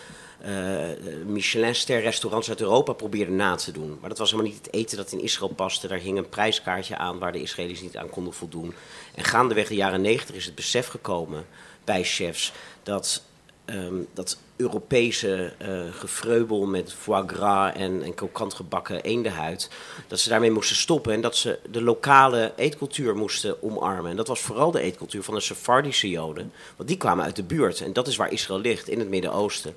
Michelin-ster 1.26 2.00
restaurants 2.00 2.48
uit 2.48 2.60
Europa 2.60 2.92
probeerden 2.92 3.36
na 3.36 3.54
te 3.54 3.72
doen. 3.72 3.98
Maar 4.00 4.08
dat 4.08 4.18
was 4.18 4.30
helemaal 4.30 4.52
niet 4.52 4.64
het 4.64 4.74
eten 4.74 4.96
dat 4.96 5.12
in 5.12 5.22
Israël 5.22 5.52
paste. 5.54 5.88
Daar 5.88 5.98
hing 5.98 6.18
een 6.18 6.28
prijskaartje 6.28 6.96
aan 6.96 7.18
waar 7.18 7.32
de 7.32 7.40
Israëli's 7.40 7.80
niet 7.80 7.96
aan 7.96 8.10
konden 8.10 8.32
voldoen. 8.32 8.74
En 9.14 9.24
gaandeweg 9.24 9.68
de 9.68 9.74
jaren 9.74 10.00
negentig 10.00 10.36
is 10.36 10.44
het 10.44 10.54
besef 10.54 10.86
gekomen 10.86 11.46
bij 11.84 12.04
chefs 12.04 12.52
dat 12.82 13.22
ehm, 13.64 14.02
dat 14.14 14.38
Europese 14.56 15.52
uh, 15.62 15.80
gevreubel 15.90 16.66
met 16.66 16.92
foie 16.92 17.24
gras 17.26 17.72
en, 17.74 18.02
en 18.02 18.52
gebakken 18.52 19.02
eendenhuid, 19.02 19.70
dat 20.08 20.20
ze 20.20 20.28
daarmee 20.28 20.50
moesten 20.50 20.76
stoppen 20.76 21.12
en 21.12 21.20
dat 21.20 21.36
ze 21.36 21.58
de 21.70 21.82
lokale 21.82 22.52
eetcultuur 22.56 23.16
moesten 23.16 23.62
omarmen. 23.62 24.10
En 24.10 24.16
dat 24.16 24.28
was 24.28 24.40
vooral 24.40 24.70
de 24.70 24.80
eetcultuur 24.80 25.22
van 25.22 25.34
de 25.34 25.40
Sephardische 25.40 26.10
Joden, 26.10 26.52
want 26.76 26.88
die 26.88 26.98
kwamen 26.98 27.24
uit 27.24 27.36
de 27.36 27.42
buurt 27.42 27.80
en 27.80 27.92
dat 27.92 28.06
is 28.06 28.16
waar 28.16 28.32
Israël 28.32 28.60
ligt, 28.60 28.88
in 28.88 28.98
het 28.98 29.08
Midden-Oosten. 29.08 29.74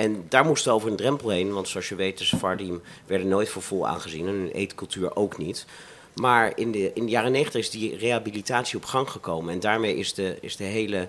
En 0.00 0.24
daar 0.28 0.44
moesten 0.44 0.70
we 0.70 0.76
over 0.76 0.90
een 0.90 0.96
drempel 0.96 1.28
heen, 1.28 1.52
want 1.52 1.68
zoals 1.68 1.88
je 1.88 1.94
weet, 1.94 2.18
de 2.18 2.24
Sephardim 2.24 2.82
werden 3.06 3.28
nooit 3.28 3.48
voor 3.48 3.62
vol 3.62 3.88
aangezien 3.88 4.26
en 4.26 4.34
hun 4.34 4.50
eetcultuur 4.50 5.16
ook 5.16 5.38
niet. 5.38 5.66
Maar 6.14 6.52
in 6.58 6.72
de, 6.72 6.92
in 6.94 7.04
de 7.04 7.10
jaren 7.10 7.32
negentig 7.32 7.60
is 7.60 7.70
die 7.70 7.96
rehabilitatie 7.96 8.76
op 8.76 8.84
gang 8.84 9.10
gekomen 9.10 9.52
en 9.52 9.60
daarmee 9.60 9.96
is 9.96 10.14
de, 10.14 10.38
is 10.40 10.56
de 10.56 10.64
hele 10.64 11.08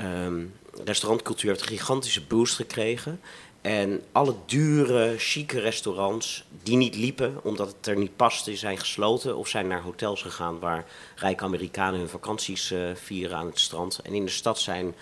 um, 0.00 0.54
restaurantcultuur 0.84 1.50
een 1.50 1.60
gigantische 1.60 2.26
boost 2.26 2.54
gekregen. 2.54 3.20
En 3.60 4.02
alle 4.12 4.34
dure, 4.46 5.14
chique 5.18 5.60
restaurants 5.60 6.44
die 6.62 6.76
niet 6.76 6.96
liepen 6.96 7.40
omdat 7.42 7.68
het 7.68 7.86
er 7.86 7.96
niet 7.96 8.16
paste, 8.16 8.56
zijn 8.56 8.78
gesloten 8.78 9.36
of 9.36 9.48
zijn 9.48 9.66
naar 9.66 9.82
hotels 9.82 10.22
gegaan 10.22 10.58
waar 10.58 10.84
rijke 11.16 11.44
Amerikanen 11.44 11.98
hun 11.98 12.08
vakanties 12.08 12.72
uh, 12.72 12.90
vieren 12.94 13.36
aan 13.36 13.46
het 13.46 13.60
strand. 13.60 14.00
En 14.02 14.14
in 14.14 14.24
de 14.24 14.30
stad 14.30 14.58
zijn, 14.58 14.94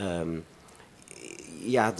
um, 0.00 0.44
ja, 1.64 1.94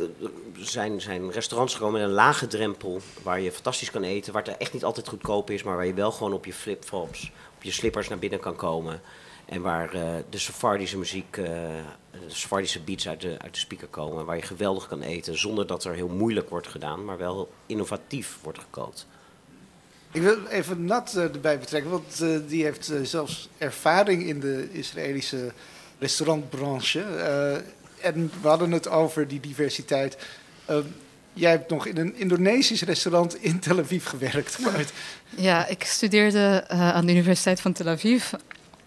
zijn, 0.58 1.00
zijn 1.00 1.30
restaurants 1.30 1.74
gewoon 1.74 1.92
met 1.92 2.02
een 2.02 2.08
lage 2.08 2.46
drempel 2.46 3.00
waar 3.22 3.40
je 3.40 3.52
fantastisch 3.52 3.90
kan 3.90 4.02
eten, 4.02 4.32
waar 4.32 4.42
het 4.42 4.56
echt 4.56 4.72
niet 4.72 4.84
altijd 4.84 5.08
goedkoop 5.08 5.50
is, 5.50 5.62
maar 5.62 5.76
waar 5.76 5.86
je 5.86 5.94
wel 5.94 6.12
gewoon 6.12 6.32
op 6.32 6.44
je 6.44 6.52
flipflops, 6.52 7.32
op 7.56 7.62
je 7.62 7.72
slippers 7.72 8.08
naar 8.08 8.18
binnen 8.18 8.40
kan 8.40 8.56
komen. 8.56 9.00
En 9.44 9.62
waar 9.62 9.94
uh, 9.94 10.02
de 10.30 10.38
Sephardische 10.38 10.98
muziek, 10.98 11.36
uh, 11.36 11.46
de 12.46 12.80
beats 12.84 13.08
uit 13.08 13.20
de, 13.20 13.36
uit 13.38 13.54
de 13.54 13.60
speaker 13.60 13.88
komen. 13.88 14.24
Waar 14.24 14.36
je 14.36 14.42
geweldig 14.42 14.88
kan 14.88 15.02
eten 15.02 15.38
zonder 15.38 15.66
dat 15.66 15.84
er 15.84 15.94
heel 15.94 16.08
moeilijk 16.08 16.48
wordt 16.48 16.66
gedaan, 16.66 17.04
maar 17.04 17.18
wel 17.18 17.50
innovatief 17.66 18.38
wordt 18.42 18.58
gekookt. 18.58 19.06
Ik 20.12 20.22
wil 20.22 20.46
even 20.46 20.84
Nat 20.84 21.14
uh, 21.16 21.22
erbij 21.22 21.58
betrekken, 21.58 21.90
want 21.90 22.24
die 22.48 22.64
heeft 22.64 22.92
zelfs 23.02 23.48
ervaring 23.58 24.22
in 24.22 24.40
de 24.40 24.68
Israëlische 24.72 25.52
restaurantbranche. 25.98 27.04
En 28.02 28.30
we 28.42 28.48
hadden 28.48 28.70
het 28.70 28.88
over 28.88 29.28
die 29.28 29.40
diversiteit. 29.40 30.16
jij 31.32 31.50
hebt 31.50 31.70
nog 31.70 31.86
in 31.86 31.96
een 31.96 32.16
Indonesisch 32.16 32.82
restaurant 32.82 33.42
in 33.42 33.58
Tel 33.58 33.78
Aviv 33.78 34.06
gewerkt. 34.06 34.58
Ja, 35.36 35.66
ik 35.66 35.84
studeerde 35.84 36.68
aan 36.68 37.06
de 37.06 37.12
Universiteit 37.12 37.60
van 37.60 37.72
Tel 37.72 37.88
Aviv 37.88 38.32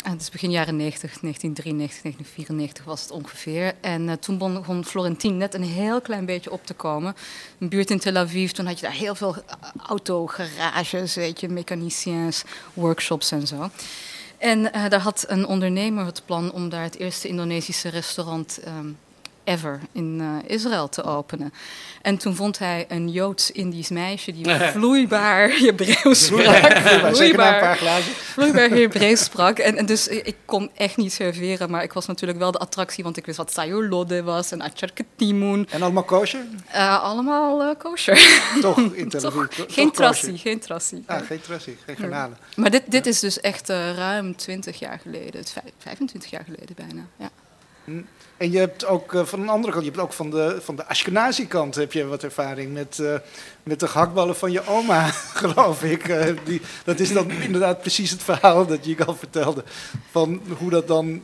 en 0.06 0.12
het 0.12 0.22
is 0.22 0.30
begin 0.30 0.52
jaren 0.52 0.76
90, 0.76 1.20
1993, 1.20 2.02
1994 2.02 2.86
was 2.86 3.02
het 3.02 3.12
ongeveer. 3.12 3.74
En 3.82 4.08
uh, 4.08 4.14
toen 4.14 4.38
begon 4.38 4.86
Florentien 4.86 5.38
net 5.38 5.54
een 5.54 5.64
heel 5.64 6.02
klein 6.02 6.26
beetje 6.26 6.52
op 6.52 6.66
te 6.66 6.74
komen. 6.74 7.16
Een 7.60 7.70
buurt 7.70 7.90
in 7.90 8.00
Tel 8.00 8.16
Aviv, 8.16 8.52
toen 8.52 8.66
had 8.66 8.80
je 8.80 8.86
daar 8.86 8.96
heel 8.96 9.16
veel 9.16 9.36
autogarages, 9.78 11.16
weet 11.16 11.40
je, 11.40 11.50
mechaniciens, 11.50 12.44
workshops 12.74 13.32
en 13.32 13.48
zo. 13.48 13.70
En 14.38 14.60
uh, 14.60 14.90
daar 14.90 15.00
had 15.00 15.26
een 15.28 15.46
ondernemer 15.46 16.06
het 16.06 16.22
plan 16.26 16.52
om 16.52 16.70
daar 16.70 16.84
het 16.84 16.98
eerste 16.98 17.28
Indonesische 17.28 17.90
restaurant 17.90 18.60
um, 18.68 18.98
ever 19.46 19.80
in 19.92 20.20
uh, 20.22 20.56
Israël 20.56 20.90
te 20.90 21.04
openen. 21.04 21.54
En 22.02 22.18
toen 22.18 22.36
vond 22.36 22.60
hij 22.60 22.86
een 22.88 23.10
Joods-Indisch 23.10 23.90
meisje 23.90 24.32
die 24.34 24.50
vloeibaar 24.74 25.50
Hebreeuws 25.50 26.26
sprak. 26.26 26.78
vloeibaar, 27.16 27.78
vloeibaar 28.12 28.70
Hebreeuws 28.70 29.24
sprak. 29.24 29.58
En, 29.58 29.78
en, 29.78 29.86
dus 29.86 30.08
ik 30.08 30.36
kon 30.46 30.72
echt 30.76 30.98
niet 30.98 31.14
serveren, 31.14 31.70
maar 31.70 31.84
ik 31.84 31.94
was 31.94 32.06
natuurlijk 32.06 32.40
wel 32.40 32.52
de 32.52 32.58
attractie, 32.58 33.04
want 33.04 33.18
ik 33.18 33.26
wist 33.26 33.38
wat 33.38 33.54
sayur 33.54 33.90
lode 33.90 34.24
was 34.24 34.52
en 34.52 34.62
achar 34.62 34.92
ketimun. 34.94 35.68
En 35.70 35.82
allemaal 35.82 36.04
kosher? 36.04 36.46
Uh, 36.74 37.04
allemaal 37.04 37.62
uh, 37.62 37.70
kosher. 37.78 38.44
Toch 38.62 38.80
in 38.80 39.10
Tel 39.10 39.26
Aviv? 39.26 39.48
Toch, 39.48 39.66
geen 39.74 39.92
trassie, 39.92 40.38
geen 40.38 40.60
trassie. 40.60 41.04
Ah, 41.06 41.26
geen 41.26 41.42
trassie, 41.42 41.78
geen 41.86 41.96
garnalen. 41.96 42.38
Maar 42.56 42.72
dit, 42.72 42.84
dit 42.88 43.06
is 43.06 43.20
dus 43.20 43.40
echt 43.40 43.70
ruim 43.70 44.36
20 44.36 44.80
jaar 44.80 45.00
geleden, 45.00 45.44
25 45.78 46.30
jaar 46.30 46.44
geleden 46.44 46.76
bijna, 46.76 47.06
ja. 47.18 47.30
En 48.38 48.52
je 48.52 48.58
hebt 48.58 48.86
ook 48.86 49.14
uh, 49.14 49.26
van 49.26 49.42
een 49.42 49.50
andere 49.50 49.74
kant, 49.74 49.86
je 49.86 49.92
hebt 49.92 50.04
ook 50.04 50.14
van 50.14 50.30
de, 50.30 50.58
van 50.62 50.76
de 50.76 50.88
Ashkenazi-kant 50.88 51.76
heb 51.76 51.94
je 51.94 52.06
wat 52.06 52.24
ervaring 52.24 52.74
met, 52.74 52.98
uh, 53.02 53.16
met 53.64 53.80
de 53.80 53.88
gehaktballen 53.88 54.36
van 54.36 54.52
je 54.52 54.68
oma, 54.68 55.06
geloof 55.44 55.84
ik. 55.84 56.08
Uh, 56.08 56.26
die, 56.44 56.62
dat 56.84 57.00
is 57.00 57.14
dan 57.14 57.32
inderdaad 57.32 57.82
precies 57.82 58.12
het 58.12 58.24
verhaal 58.24 58.66
dat 58.66 58.86
je 58.86 59.06
al 59.06 59.16
vertelde. 59.16 59.64
Van 60.12 60.42
hoe 60.58 60.70
dat 60.70 60.88
dan, 60.88 61.22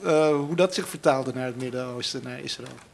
hoe 0.47 0.55
dat 0.55 0.73
zich 0.73 0.87
vertaalde 0.87 1.31
naar 1.33 1.45
het 1.45 1.61
Midden-Oosten, 1.61 2.21
naar 2.23 2.39
Israël. 2.39 2.90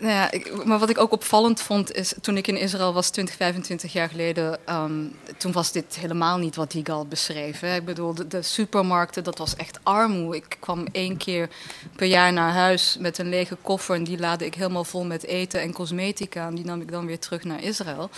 Nou 0.00 0.12
ja, 0.12 0.30
maar 0.64 0.78
wat 0.78 0.90
ik 0.90 0.98
ook 0.98 1.12
opvallend 1.12 1.60
vond 1.60 1.94
is, 1.94 2.14
toen 2.20 2.36
ik 2.36 2.46
in 2.46 2.56
Israël 2.56 2.92
was, 2.92 3.10
20, 3.10 3.34
25 3.34 3.92
jaar 3.92 4.08
geleden, 4.08 4.58
um, 4.68 5.16
toen 5.36 5.52
was 5.52 5.72
dit 5.72 5.96
helemaal 5.96 6.38
niet 6.38 6.56
wat 6.56 6.72
Yigal 6.72 7.06
beschreef. 7.06 7.62
Ik 7.62 7.84
bedoel, 7.84 8.14
de, 8.28 8.42
supermarkten, 8.42 9.24
dat 9.24 9.38
was 9.38 9.56
echt 9.56 9.78
armoe. 9.82 10.36
Ik 10.36 10.56
kwam 10.60 10.86
één 10.92 11.16
keer 11.16 11.48
per 11.96 12.06
jaar 12.06 12.32
naar 12.32 12.52
huis 12.52 12.96
met 13.00 13.18
een 13.18 13.28
lege 13.28 13.56
koffer 13.62 13.96
en 13.96 14.04
die 14.04 14.18
laadde 14.18 14.46
ik 14.46 14.54
helemaal 14.54 14.84
vol 14.84 15.04
met 15.04 15.24
eten 15.24 15.60
en 15.60 15.72
cosmetica. 15.72 16.46
En 16.46 16.54
die 16.54 16.64
nam 16.64 16.80
ik 16.80 16.90
dan 16.90 17.06
weer 17.06 17.18
terug 17.18 17.44
naar 17.44 17.62
Israël. 17.62 18.10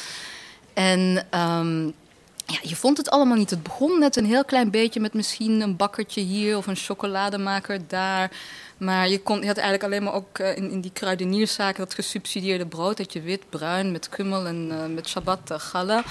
En 0.75 1.27
um, 1.35 1.95
ja, 2.51 2.59
je 2.63 2.77
vond 2.77 2.97
het 2.97 3.11
allemaal 3.11 3.37
niet. 3.37 3.51
Het 3.51 3.63
begon 3.63 3.99
net 3.99 4.17
een 4.17 4.25
heel 4.25 4.45
klein 4.45 4.71
beetje 4.71 5.01
met 5.01 5.15
misschien 5.15 5.61
een 5.61 5.77
bakkertje 5.77 6.21
hier 6.21 6.57
of 6.57 6.67
een 6.67 6.77
chocolademaker 6.77 7.81
daar. 7.87 8.31
Maar 8.77 9.09
je, 9.09 9.21
kon, 9.21 9.41
je 9.41 9.47
had 9.47 9.57
eigenlijk 9.57 9.85
alleen 9.85 10.03
maar 10.03 10.15
ook 10.15 10.39
uh, 10.39 10.57
in, 10.57 10.71
in 10.71 10.81
die 10.81 10.93
kruidenierszaken 10.93 11.85
dat 11.85 11.95
gesubsidieerde 11.95 12.67
brood. 12.67 12.97
Dat 12.97 13.13
je 13.13 13.21
wit, 13.21 13.43
bruin, 13.49 13.93
met 13.93 14.09
kummel 14.09 14.47
en 14.47 14.69
uh, 14.73 14.95
met 14.95 15.09
shabbat 15.09 15.41
uh. 15.47 16.05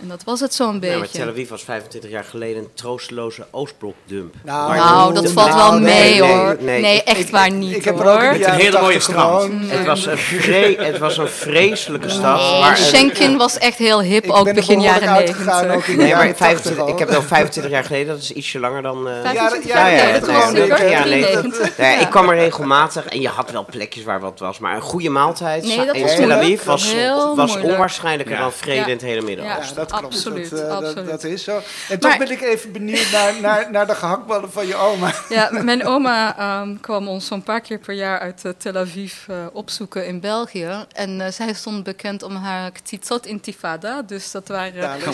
En 0.00 0.08
dat 0.08 0.24
was 0.24 0.40
het 0.40 0.54
zo'n 0.54 0.80
beetje. 0.80 0.94
Ja, 0.94 0.98
maar 0.98 1.08
Tel 1.08 1.28
Aviv 1.28 1.48
was 1.48 1.62
25 1.62 2.10
jaar 2.10 2.24
geleden 2.24 2.62
een 2.62 2.68
troosteloze 2.74 3.46
Oostblok-dump. 3.50 4.34
Nou, 4.42 4.74
nou 4.74 5.14
dat 5.14 5.30
valt 5.30 5.54
wel 5.54 5.70
nou, 5.70 5.80
mee, 5.80 6.20
nee, 6.20 6.22
hoor. 6.22 6.56
Nee, 6.60 6.80
nee 6.80 7.02
echt 7.02 7.18
ik, 7.18 7.28
waar 7.28 7.50
niet, 7.50 7.76
ik, 7.76 7.84
heb 7.84 7.94
hoor. 7.94 8.06
Er 8.06 8.34
ook 8.34 8.46
een, 8.46 8.52
hele 8.52 8.80
mooie 8.80 9.00
strand. 9.00 9.52
Mm. 9.52 9.68
Het, 9.68 9.86
was 9.86 10.06
een 10.06 10.18
vre 10.18 10.76
het 10.78 10.98
was 10.98 11.16
een 11.16 11.28
vreselijke 11.28 12.08
stad. 12.08 12.40
Nee, 12.40 12.60
maar 12.60 12.76
Schenken 12.76 13.36
was 13.36 13.58
echt 13.58 13.78
heel 13.78 14.02
hip, 14.02 14.24
ik 14.24 14.36
ook 14.36 14.54
begin 14.54 14.80
jaren 14.80 15.12
90. 15.12 15.96
Nee, 15.96 16.14
maar 16.14 16.34
25, 16.36 16.86
ik 16.86 16.98
heb 16.98 17.08
het 17.08 17.16
al 17.16 17.22
25 17.22 17.72
jaar 17.72 17.84
geleden, 17.84 18.06
dat 18.06 18.22
is 18.22 18.32
ietsje 18.32 18.58
langer 18.58 18.82
dan... 18.82 19.08
Uh, 19.08 19.20
25 19.22 20.90
jaar 20.90 21.02
geleden? 21.02 21.54
Ja, 21.76 21.98
Ik 21.98 22.10
kwam 22.10 22.28
er 22.28 22.36
regelmatig 22.36 23.04
en 23.04 23.20
je 23.20 23.28
had 23.28 23.50
wel 23.50 23.64
plekjes 23.70 24.04
waar 24.04 24.20
wat 24.20 24.38
was, 24.38 24.58
maar 24.58 24.74
een 24.74 24.82
goede 24.82 25.10
maaltijd 25.10 25.64
in 25.64 26.06
Tel 26.16 26.32
Aviv 26.32 26.64
was 26.64 27.56
onwaarschijnlijker 27.56 28.36
dan 28.36 28.52
vrede 28.52 28.84
in 28.84 28.90
het 28.90 29.02
hele 29.02 29.22
Midden-Oosten. 29.22 29.87
Dat 29.88 29.98
klopt. 29.98 30.14
Absoluut, 30.14 30.50
dat, 30.50 30.60
uh, 30.60 30.68
absoluut. 30.68 30.94
Dat, 30.94 31.06
dat, 31.06 31.24
is 31.24 31.44
zo. 31.44 31.60
En 31.88 31.98
toch 31.98 32.18
ben 32.18 32.30
ik 32.30 32.40
even 32.40 32.72
benieuwd 32.72 33.10
naar, 33.12 33.40
naar, 33.40 33.70
naar 33.70 33.86
de 33.86 33.94
gehaktballen 33.94 34.52
van 34.52 34.66
je 34.66 34.74
oma. 34.74 35.12
Ja, 35.28 35.48
mijn 35.62 35.86
oma 35.86 36.60
um, 36.60 36.80
kwam 36.80 37.08
ons 37.08 37.26
zo'n 37.26 37.42
paar 37.42 37.60
keer 37.60 37.78
per 37.78 37.94
jaar 37.94 38.18
uit 38.18 38.42
uh, 38.44 38.52
Tel 38.58 38.76
Aviv 38.76 39.14
uh, 39.30 39.36
opzoeken 39.52 40.06
in 40.06 40.20
België. 40.20 40.84
En 40.92 41.32
zij 41.32 41.52
stond 41.52 41.82
bekend 41.82 42.22
om 42.22 42.36
haar 42.36 42.70
ktizot 42.70 43.26
intifada. 43.26 44.02
Dus 44.02 44.30
dat 44.30 44.48
waren 44.48 44.98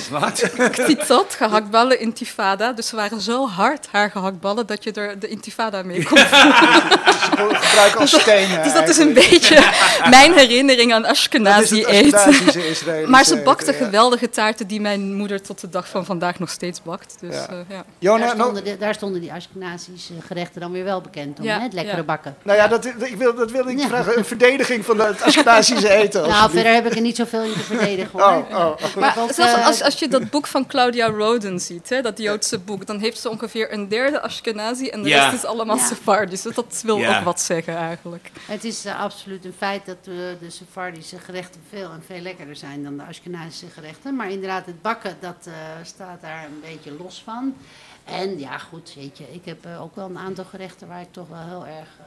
ktizot, 0.70 1.34
gehaktballen 1.34 2.00
intifada. 2.00 2.72
Dus 2.72 2.88
ze 2.88 2.96
waren 2.96 3.20
zo 3.20 3.48
hard, 3.48 3.88
haar 3.90 4.10
gehaktballen, 4.10 4.66
dat 4.66 4.84
je 4.84 4.92
er 4.92 5.18
de 5.18 5.28
intifada 5.28 5.82
mee 5.82 6.04
kon 6.04 6.18
voelen. 6.18 6.88
dus 7.04 7.56
gebruiken 7.60 8.00
als 8.00 8.20
stenen. 8.20 8.62
Dus 8.62 8.72
dat 8.72 8.88
is 8.88 8.98
een 8.98 9.12
beetje 9.12 9.62
mijn 10.10 10.32
herinnering 10.32 10.92
aan 10.92 11.04
Ashkenazi 11.04 11.84
eten. 11.84 13.10
Maar 13.10 13.24
ze 13.24 13.36
bakte 13.36 13.72
geweldige 13.72 14.30
taarten 14.30 14.63
die 14.66 14.80
mijn 14.80 15.14
moeder 15.14 15.42
tot 15.42 15.60
de 15.60 15.68
dag 15.68 15.88
van 15.88 16.04
vandaag 16.04 16.38
nog 16.38 16.50
steeds 16.50 16.82
bakt. 16.82 17.16
Dus, 17.20 17.34
ja. 17.34 17.52
Uh, 17.52 17.58
ja. 17.68 17.84
Jona, 17.98 18.26
daar, 18.26 18.34
stonden 18.34 18.64
de, 18.64 18.76
daar 18.78 18.94
stonden 18.94 19.20
die 19.20 19.32
Ashkenazische 19.32 20.12
gerechten 20.20 20.60
dan 20.60 20.72
weer 20.72 20.84
wel 20.84 21.00
bekend 21.00 21.38
om, 21.38 21.44
ja. 21.44 21.56
hè? 21.56 21.62
het 21.62 21.72
lekkere 21.72 22.02
bakken. 22.02 22.36
Nou 22.42 22.58
ja, 22.58 22.68
dat, 22.68 22.84
ik 22.84 23.16
wil, 23.16 23.34
dat 23.34 23.50
wilde 23.50 23.70
ik 23.70 23.80
vragen. 23.80 24.18
Een 24.18 24.24
verdediging 24.24 24.84
van 24.84 25.00
het 25.00 25.22
Ashkenazische 25.22 25.90
eten. 26.02 26.28
nou, 26.28 26.50
verder 26.50 26.72
heb 26.72 26.86
ik 26.86 26.94
er 26.94 27.00
niet 27.00 27.16
zoveel 27.16 27.42
in 27.42 27.52
te 27.52 27.58
verdedigen 27.58 28.20
hoor. 28.20 28.22
Oh, 28.22 28.50
oh, 28.50 28.66
oh. 28.66 28.96
Maar 28.96 29.18
ook, 29.18 29.32
zelfs 29.32 29.52
uh, 29.52 29.66
als, 29.66 29.82
als 29.82 29.98
je 29.98 30.08
dat 30.08 30.30
boek 30.30 30.46
van 30.46 30.66
Claudia 30.66 31.06
Roden 31.06 31.60
ziet, 31.60 31.88
hè, 31.88 32.02
dat 32.02 32.18
Joodse 32.18 32.58
boek, 32.58 32.86
dan 32.86 32.98
heeft 32.98 33.18
ze 33.18 33.30
ongeveer 33.30 33.72
een 33.72 33.88
derde 33.88 34.20
Ashkenazi 34.20 34.88
en 34.88 35.02
de 35.02 35.08
rest 35.08 35.32
is 35.32 35.44
allemaal 35.44 35.76
ja. 35.76 35.86
Sephardisch. 35.86 36.42
Dus 36.42 36.54
dat 36.54 36.82
wil 36.84 37.06
ook 37.06 37.24
wat 37.24 37.40
zeggen 37.40 37.76
eigenlijk. 37.76 38.30
Het 38.46 38.64
is 38.64 38.86
uh, 38.86 39.00
absoluut 39.00 39.44
een 39.44 39.54
feit 39.58 39.86
dat 39.86 40.04
de 40.04 40.36
Sephardische 40.48 41.18
gerechten 41.18 41.60
veel 41.68 41.90
en 41.90 42.02
veel 42.06 42.20
lekkerder 42.20 42.56
zijn 42.56 42.82
dan 42.82 42.96
de 42.96 43.02
Ashkenazische 43.02 43.66
gerechten. 43.74 44.16
Maar 44.16 44.30
inderdaad, 44.30 44.53
het 44.62 44.82
bakken, 44.82 45.16
dat 45.20 45.46
uh, 45.48 45.55
staat 45.82 46.20
daar 46.20 46.44
een 46.44 46.61
beetje 46.61 46.92
los 46.92 47.22
van. 47.22 47.57
En 48.05 48.38
ja, 48.38 48.59
goed, 48.59 48.94
weet 48.94 49.18
je, 49.18 49.32
ik 49.32 49.44
heb 49.44 49.66
uh, 49.66 49.82
ook 49.82 49.96
wel 49.96 50.09
een 50.09 50.18
aantal 50.18 50.44
gerechten 50.44 50.88
waar 50.88 51.00
ik 51.00 51.12
toch 51.12 51.28
wel 51.28 51.46
heel 51.48 51.66
erg 51.66 51.88
uh, 52.00 52.07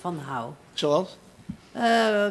van 0.00 0.18
hou. 0.18 0.52
Zoals? 0.72 1.18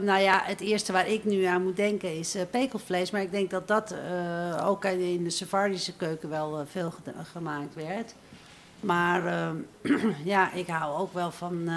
Nou 0.02 0.20
ja, 0.20 0.41
het 0.43 0.60
eerste 0.60 0.91
waar 0.91 1.08
ik 1.08 1.24
nu 1.24 1.43
aan 1.43 1.64
moet 1.64 1.76
denken 1.76 2.18
is 2.18 2.36
pekelvlees. 2.52 3.12
Maar 3.12 3.22
ik 3.22 3.32
denk 3.32 3.50
dat 3.50 3.68
dat 3.68 3.95
ook 4.64 4.86
in 4.86 5.24
de 5.24 5.30
Sephardische 5.30 5.93
keuken 5.93 6.30
wel 6.30 6.66
veel 6.66 6.93
gemaakt 7.34 7.76
werd. 7.76 8.16
Maar 8.80 9.54
ja, 10.24 10.54
ik 10.54 10.68
hou 10.68 10.98
ook 10.98 11.14
wel 11.14 11.32
van 11.32 11.70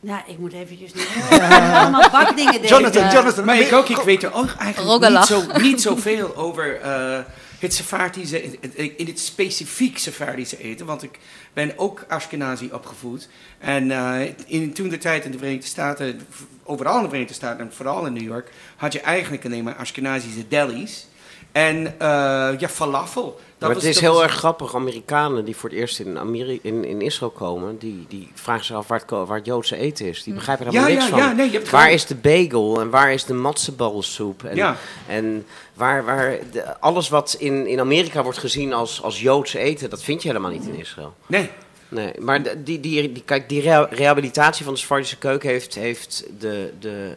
Nou, 0.00 0.20
ik 0.26 0.38
moet 0.38 0.52
eventjes 0.52 0.94
niet 0.94 1.08
allemaal 1.72 2.10
bakdingen 2.10 2.52
denken. 2.52 2.68
Jonathan, 2.68 3.10
Jonathan. 3.10 3.44
Maar 3.44 3.60
ik 3.60 3.72
ook, 3.72 3.88
ik 3.88 3.96
weet 3.96 4.22
er 4.22 4.34
ook 4.34 4.54
eigenlijk 4.58 5.10
niet, 5.10 5.24
zo, 5.24 5.42
niet 5.60 5.82
zoveel 5.82 6.36
over 6.36 6.80
eh, 6.80 7.18
het 7.58 7.74
Sephardische, 7.74 8.58
in 8.96 9.06
het 9.06 9.18
specifiek 9.18 9.98
Sephardische 9.98 10.58
eten. 10.58 10.86
Want 10.86 11.02
ik 11.02 11.18
ben 11.52 11.72
ook 11.76 12.04
Ashkenazi 12.08 12.68
opgevoed. 12.72 13.28
En 13.58 13.90
eh, 13.90 14.32
in, 14.46 14.72
toen 14.72 14.88
de 14.88 14.98
tijd 14.98 15.24
in 15.24 15.30
de 15.30 15.38
Verenigde 15.38 15.66
Staten, 15.66 16.20
overal 16.64 16.96
in 16.96 17.02
de 17.02 17.08
Verenigde 17.08 17.34
Staten 17.34 17.60
en 17.60 17.72
vooral 17.72 18.06
in 18.06 18.12
New 18.12 18.22
York, 18.22 18.50
had 18.76 18.92
je 18.92 19.00
eigenlijk 19.00 19.44
alleen 19.44 19.64
maar 19.64 19.76
Ashkenazische 19.76 20.48
delis. 20.48 21.06
En 21.52 21.86
eh, 22.00 22.50
ja, 22.58 22.68
falafel. 22.68 23.40
Maar 23.58 23.74
was- 23.74 23.82
het 23.84 23.94
is 23.94 24.00
heel 24.00 24.12
was- 24.12 24.22
erg 24.22 24.32
grappig. 24.34 24.74
Amerikanen 24.74 25.44
die 25.44 25.56
voor 25.56 25.68
het 25.70 25.78
eerst 25.78 25.98
in, 26.00 26.18
Ameri 26.18 26.58
in, 26.62 26.84
in 26.84 27.00
Israël 27.02 27.30
komen, 27.30 27.78
die, 27.78 28.04
die 28.08 28.30
vragen 28.34 28.64
zich 28.64 28.76
af 28.76 28.86
waar 28.88 28.98
het, 29.00 29.10
waar 29.10 29.36
het 29.36 29.46
Joodse 29.46 29.76
eten 29.76 30.06
is. 30.06 30.22
Die 30.22 30.34
begrijpen 30.34 30.66
er 30.66 30.72
helemaal 30.72 30.92
ja, 30.92 30.98
niks 30.98 31.10
van. 31.10 31.18
ja, 31.18 31.32
nee, 31.32 31.46
je 31.50 31.56
hebt 31.58 31.70
waar 31.70 31.92
is 31.92 32.06
de 32.06 32.14
bagel 32.14 32.80
en 32.80 32.90
waar 32.90 33.12
is 33.12 33.24
de 33.24 33.34
matzeballensoep? 33.34 34.44
En, 34.44 34.76
en 35.08 35.46
waar, 35.74 36.04
waar 36.04 36.38
de- 36.52 36.80
alles 36.80 37.08
wat 37.08 37.36
in, 37.38 37.66
in 37.66 37.80
Amerika 37.80 38.22
wordt 38.22 38.38
gezien 38.38 38.72
als, 38.72 39.02
als 39.02 39.20
Joodse 39.20 39.58
eten, 39.58 39.90
dat 39.90 40.02
vind 40.02 40.22
je 40.22 40.28
helemaal 40.28 40.50
niet 40.50 40.66
in 40.66 40.78
Israël. 40.78 41.14
Nee. 41.26 41.50
Nee, 41.90 42.12
maar 42.20 42.42
die, 42.42 42.80
die, 42.80 43.12
die, 43.12 43.22
kijk, 43.22 43.48
die 43.48 43.60
rehabilitatie 43.90 44.64
van 44.64 44.74
de 44.74 44.80
Sefardische 44.80 45.18
keuken 45.18 45.48
heeft, 45.48 45.74
heeft 45.74 46.26
de, 46.38 46.72
de, 46.80 47.16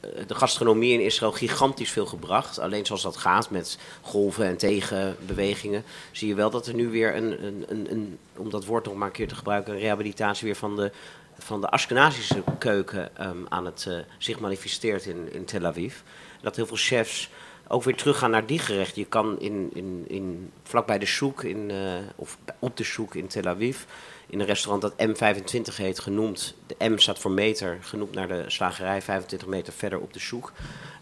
eh, 0.00 0.10
de 0.26 0.34
gastronomie 0.34 0.92
in 0.92 1.00
Israël 1.00 1.32
gigantisch 1.32 1.90
veel 1.90 2.06
gebracht. 2.06 2.58
Alleen 2.58 2.86
zoals 2.86 3.02
dat 3.02 3.16
gaat 3.16 3.50
met 3.50 3.78
golven 4.00 4.46
en 4.46 4.56
tegenbewegingen, 4.56 5.84
zie 6.12 6.28
je 6.28 6.34
wel 6.34 6.50
dat 6.50 6.66
er 6.66 6.74
nu 6.74 6.88
weer 6.88 7.16
een, 7.16 7.44
een, 7.44 7.64
een, 7.68 7.86
een 7.90 8.18
om 8.36 8.50
dat 8.50 8.64
woord 8.64 8.84
nog 8.84 8.94
maar 8.94 9.06
een 9.06 9.12
keer 9.12 9.28
te 9.28 9.34
gebruiken, 9.34 9.72
een 9.72 9.80
rehabilitatie 9.80 10.46
weer 10.46 10.56
van 10.56 10.76
de, 10.76 10.92
van 11.38 11.60
de 11.60 11.68
Ashkenazische 11.68 12.42
keuken 12.58 13.16
ehm, 13.16 13.36
aan 13.48 13.64
het 13.64 13.86
eh, 13.88 13.96
zich 14.18 14.40
manifesteert 14.40 15.06
in, 15.06 15.32
in 15.32 15.44
Tel 15.44 15.66
Aviv. 15.66 15.94
Dat 16.40 16.56
heel 16.56 16.66
veel 16.66 16.76
chefs 16.76 17.30
ook 17.68 17.82
weer 17.82 17.96
teruggaan 17.96 18.30
naar 18.30 18.46
die 18.46 18.58
gerechten. 18.58 19.02
Je 19.02 19.08
kan 19.08 19.40
in, 19.40 19.70
in, 19.72 20.04
in, 20.08 20.50
vlakbij 20.62 20.98
de 20.98 21.06
Soek, 21.06 21.44
in, 21.44 21.70
eh, 21.70 21.94
of 22.16 22.38
op 22.58 22.76
de 22.76 22.84
Soek 22.84 23.14
in 23.14 23.26
Tel 23.26 23.44
Aviv, 23.44 23.78
in 24.26 24.40
een 24.40 24.46
restaurant 24.46 24.82
dat 24.82 25.08
M25 25.08 25.76
heet, 25.76 25.98
genoemd. 25.98 26.54
De 26.66 26.88
M 26.88 26.98
staat 26.98 27.18
voor 27.18 27.30
meter, 27.30 27.78
genoemd 27.80 28.14
naar 28.14 28.28
de 28.28 28.44
slagerij, 28.46 29.02
25 29.02 29.48
meter 29.48 29.72
verder 29.72 30.00
op 30.00 30.12
de 30.12 30.18
Soek. 30.18 30.52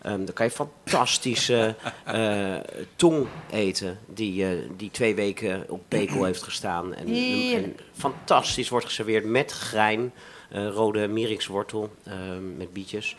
Ehm 0.03 0.25
dan 0.25 0.35
kan 0.35 0.47
je 0.47 0.53
fantastische 0.53 1.75
eh, 2.05 2.57
tong 2.97 3.27
eten, 3.51 3.99
die, 4.07 4.45
eh, 4.45 4.59
die 4.77 4.91
twee 4.91 5.15
weken 5.15 5.65
op 5.69 5.83
bekel 5.89 6.25
heeft 6.25 6.43
gestaan. 6.43 6.95
En, 6.95 7.77
fantastisch 7.93 8.69
wordt 8.69 8.87
geserveerd 8.87 9.25
met 9.25 9.53
grijn, 9.53 10.13
rode 10.51 11.09
mirikswortel, 11.09 11.91
ehm, 12.05 12.57
met 12.57 12.73
bietjes. 12.73 13.17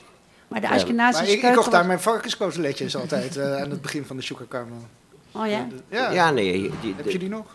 Maar 0.47 0.61
de 0.61 0.67
Ja. 0.67 0.73
Ashkenazische 0.73 1.37
ik, 1.37 1.43
ik 1.43 1.53
kocht 1.53 1.71
daar 1.71 1.85
mijn 1.85 1.99
varkenskoteletjes 1.99 2.95
altijd 2.95 3.37
eh, 3.37 3.55
aan 3.61 3.69
het 3.69 3.81
begin 3.81 4.05
van 4.05 4.15
de 4.15 4.21
sugar 4.21 4.47
caramel. 4.47 4.77
Oh 5.31 5.47
ja? 5.47 5.67
Ja. 5.89 6.11
Ja, 6.11 6.31
nee. 6.31 6.71
die- 6.81 6.93
Heb 6.97 7.09
je 7.09 7.19
die 7.19 7.29
nog? 7.29 7.45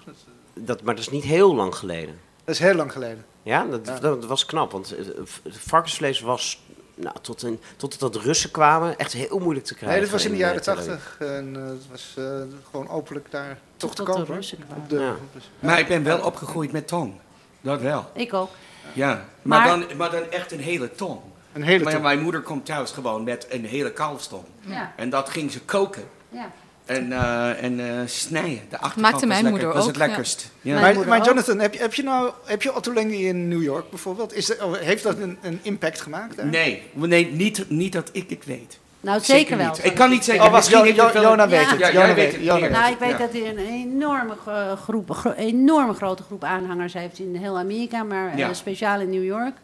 Dat, 0.54 0.82
maar 0.82 0.94
dat 0.94 1.04
is 1.04 1.10
niet 1.10 1.24
heel 1.24 1.54
lang 1.54 1.74
geleden. 1.74 2.18
Dat 2.44 2.54
is 2.54 2.60
heel 2.60 2.74
lang 2.74 2.92
geleden. 2.92 3.24
Ja, 3.42 3.64
dat, 3.64 3.86
Ja. 3.86 3.98
dat 3.98 4.24
was 4.24 4.44
knap. 4.46 4.72
Want 4.72 4.94
eh, 4.96 5.04
varkensvlees 5.48 6.20
was, 6.20 6.62
nou, 6.94 7.16
tot, 7.20 7.42
een, 7.42 7.60
tot 7.76 7.92
het 7.92 8.00
dat 8.00 8.16
Russen 8.16 8.50
kwamen, 8.50 8.98
echt 8.98 9.12
heel 9.12 9.38
moeilijk 9.38 9.66
te 9.66 9.74
krijgen. 9.74 9.98
Nee, 9.98 10.10
dat 10.10 10.12
was 10.12 10.24
in 10.24 10.30
de 10.30 10.36
eh, 10.36 10.42
jaren 10.42 10.62
tachtig. 10.62 11.16
En 11.18 11.56
eh, 11.56 11.62
het 11.66 11.88
was 11.90 12.14
eh, 12.18 12.24
gewoon 12.70 12.88
openlijk 12.88 13.30
daar 13.30 13.58
toch 13.76 13.90
te 13.90 13.96
tot 13.96 14.06
de 14.06 14.12
kopen. 14.12 14.34
Russen 14.34 14.58
kwamen. 14.58 14.82
Op 14.82 14.88
de- 14.90 14.96
Ja. 14.98 15.14
Maar 15.58 15.78
ik 15.78 15.88
ben 15.88 16.02
wel 16.04 16.20
opgegroeid 16.24 16.72
met 16.72 16.86
tong. 16.88 17.14
Dat 17.60 17.80
wel. 17.80 18.10
Ik 18.14 18.34
ook. 18.34 18.50
Ja, 18.92 19.24
maar, 19.42 19.58
Maar- 19.68 19.68
dan, 19.88 19.96
maar 19.96 20.10
dan 20.10 20.30
echt 20.30 20.52
een 20.52 20.60
hele 20.60 20.90
tong. 20.94 21.20
Een 21.52 21.62
hele 21.62 21.84
Maar. 21.84 22.00
Mijn 22.00 22.20
moeder 22.20 22.40
komt 22.40 22.66
thuis 22.66 22.90
gewoon 22.90 23.24
met 23.24 23.46
een 23.50 23.64
hele 23.64 23.92
kalfstong. 23.92 24.44
Ja. 24.60 24.92
En 24.96 25.10
dat 25.10 25.28
ging 25.28 25.50
ze 25.52 25.60
koken. 25.60 26.02
Ja. 26.28 26.50
En, 26.84 27.12
eh, 27.12 27.62
en 27.62 27.80
eh, 27.80 28.06
snijden. 28.06 28.50
De 28.68 28.78
achterkant 28.78 28.96
Maakte 28.96 29.12
was 29.12 29.20
mijn 29.20 29.30
lekker, 29.30 29.50
moeder 29.50 29.68
was 29.68 29.82
ook, 29.82 29.88
het 29.88 29.96
ja. 29.98 30.06
lekkerst. 30.06 30.50
Ja. 30.60 30.70
Mijn 30.70 30.82
Maar, 30.84 30.94
moeder 30.94 31.12
maar. 31.18 31.26
Jonathan, 31.26 31.58
heb 31.58 31.74
je, 31.74 31.80
heb 31.80 31.94
je 31.94 32.02
nou 32.02 32.30
heb 32.44 32.62
je 32.62 32.74
Ottolenghi 32.76 33.26
in 33.28 33.48
New 33.48 33.62
York 33.62 33.90
bijvoorbeeld? 33.90 34.34
Is 34.34 34.50
er- 34.50 34.64
oh, 34.64 34.74
heeft 34.76 35.02
dat 35.02 35.18
een, 35.18 35.38
een 35.42 35.58
impact 35.62 36.00
gemaakt? 36.00 36.36
daar? 36.36 36.46
Nee, 36.46 36.82
nee 36.92 37.26
niet, 37.32 37.64
niet 37.70 37.92
dat 37.92 38.08
ik 38.12 38.30
het 38.30 38.44
weet. 38.44 38.78
Nou, 39.00 39.20
zeker, 39.20 39.56
wel. 39.56 39.66
niet. 39.68 39.84
Ik 39.84 39.94
kan 39.94 40.10
niet 40.10 40.24
zeggen. 40.24 40.44
Oh, 40.44 40.50
wacht, 40.50 40.64
misschien 40.64 40.86
Jo- 40.86 40.92
heeft 40.94 41.04
het 41.06 41.12
Jo- 41.14 41.20
wel- 41.20 41.30
Jona 41.30 41.48
weet 41.48 41.70
het. 41.70 41.78
Ja, 41.78 41.86
Jona 41.92 42.06
jij 42.06 42.14
weet 42.14 42.36
weet 42.38 42.50
het 42.60 42.70
Nou, 42.70 42.92
ik 42.92 42.98
weet 42.98 43.10
Ja. 43.10 43.16
dat 43.18 43.32
hij 43.32 43.48
een 43.48 43.58
enorme 43.58 44.34
groep, 44.82 45.10
gro- 45.10 45.32
enorme 45.32 45.92
grote 45.94 46.22
groep 46.22 46.44
aanhangers 46.44 46.92
heeft 46.92 47.18
in 47.18 47.34
heel 47.36 47.58
Amerika, 47.58 48.02
maar 48.02 48.34
eh, 48.34 48.48
speciaal 48.52 49.00
in 49.00 49.10
New 49.10 49.24
York. 49.24 49.54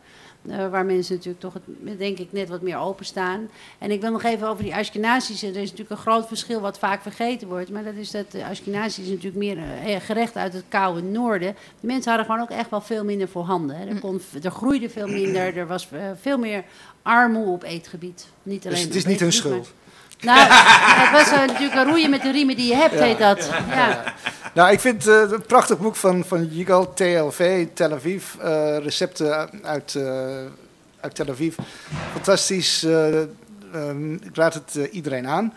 Eh, 0.49 0.69
waar 0.69 0.85
mensen 0.85 1.15
natuurlijk 1.15 1.41
toch, 1.41 1.55
het, 1.55 1.99
denk 1.99 2.19
ik, 2.19 2.33
net 2.33 2.49
wat 2.49 2.63
meer 2.63 2.79
openstaan. 2.79 3.49
En 3.79 3.91
ik 3.91 4.01
wil 4.01 4.11
nog 4.11 4.23
even 4.23 4.49
over 4.49 4.65
die 4.65 4.75
Ashkenazische. 4.75 5.47
Er 5.47 5.57
is 5.57 5.71
natuurlijk 5.71 5.91
een 5.91 5.97
groot 5.97 6.27
verschil 6.29 6.61
wat 6.61 6.79
vaak 6.79 7.03
vergeten 7.03 7.49
wordt. 7.49 7.71
Maar 7.71 7.85
dat 7.85 7.95
is 7.95 8.11
dat 8.11 8.31
de 8.31 8.45
is 8.87 8.97
natuurlijk 8.97 9.35
meer 9.35 9.59
eh, 9.59 9.97
gerecht 10.01 10.37
uit 10.37 10.53
het 10.53 10.65
koude 10.69 11.03
noorden. 11.03 11.57
De 11.81 11.87
mensen 11.87 12.09
hadden 12.13 12.27
gewoon 12.31 12.43
ook 12.43 12.59
echt 12.59 12.71
wel 12.71 12.81
veel 12.81 13.05
minder 13.05 13.29
voorhanden. 13.29 13.77
Hè. 13.77 13.87
Er, 13.87 14.01
kon, 14.01 14.21
er 14.43 14.51
groeide 14.51 14.91
veel 14.91 15.07
minder. 15.09 15.57
Er 15.57 15.67
was 15.67 15.89
eh, 15.93 16.01
veel 16.21 16.39
meer 16.39 16.65
armoede 17.03 17.51
op 17.51 17.63
eetgebied. 17.63 18.27
Niet 18.43 18.63
alleen 18.67 18.77
Dus 18.77 18.85
het 18.87 18.95
is 18.95 19.05
niet 19.07 19.21
hun 19.21 19.33
schuld. 19.33 19.73
maar- 20.25 20.37
Nou, 20.37 20.49
het 21.01 21.11
was 21.11 21.31
eh, 21.41 21.47
natuurlijk 21.47 21.75
een 21.75 21.85
roeien 21.91 22.11
met 22.11 22.23
de 22.23 22.31
riemen 22.31 22.57
die 22.57 22.67
je 22.69 22.75
hebt, 22.75 22.99
heet 23.01 23.19
dat. 23.19 23.51
Ja. 23.71 24.15
Nou, 24.55 24.73
ik 24.73 24.81
vind 24.81 25.07
eh, 25.07 25.21
het 25.21 25.33
een 25.33 25.43
prachtig 25.43 25.79
boek 25.79 25.97
van, 25.97 26.25
van 26.25 26.45
Yigal 26.47 26.95
TLV, 26.95 27.67
Tel 27.75 27.93
Aviv. 27.93 28.35
eh, 28.41 28.79
recepten 28.79 29.51
uit, 29.63 29.95
eh, 29.95 30.45
uit 31.01 31.15
Tel 31.15 31.29
Aviv. 31.29 31.57
Fantastisch. 32.13 32.83
eh, 32.83 33.21
ehm, 33.73 34.13
ik 34.15 34.35
raad 34.37 34.55
het 34.55 34.75
iedereen 34.91 35.27
aan. 35.29 35.55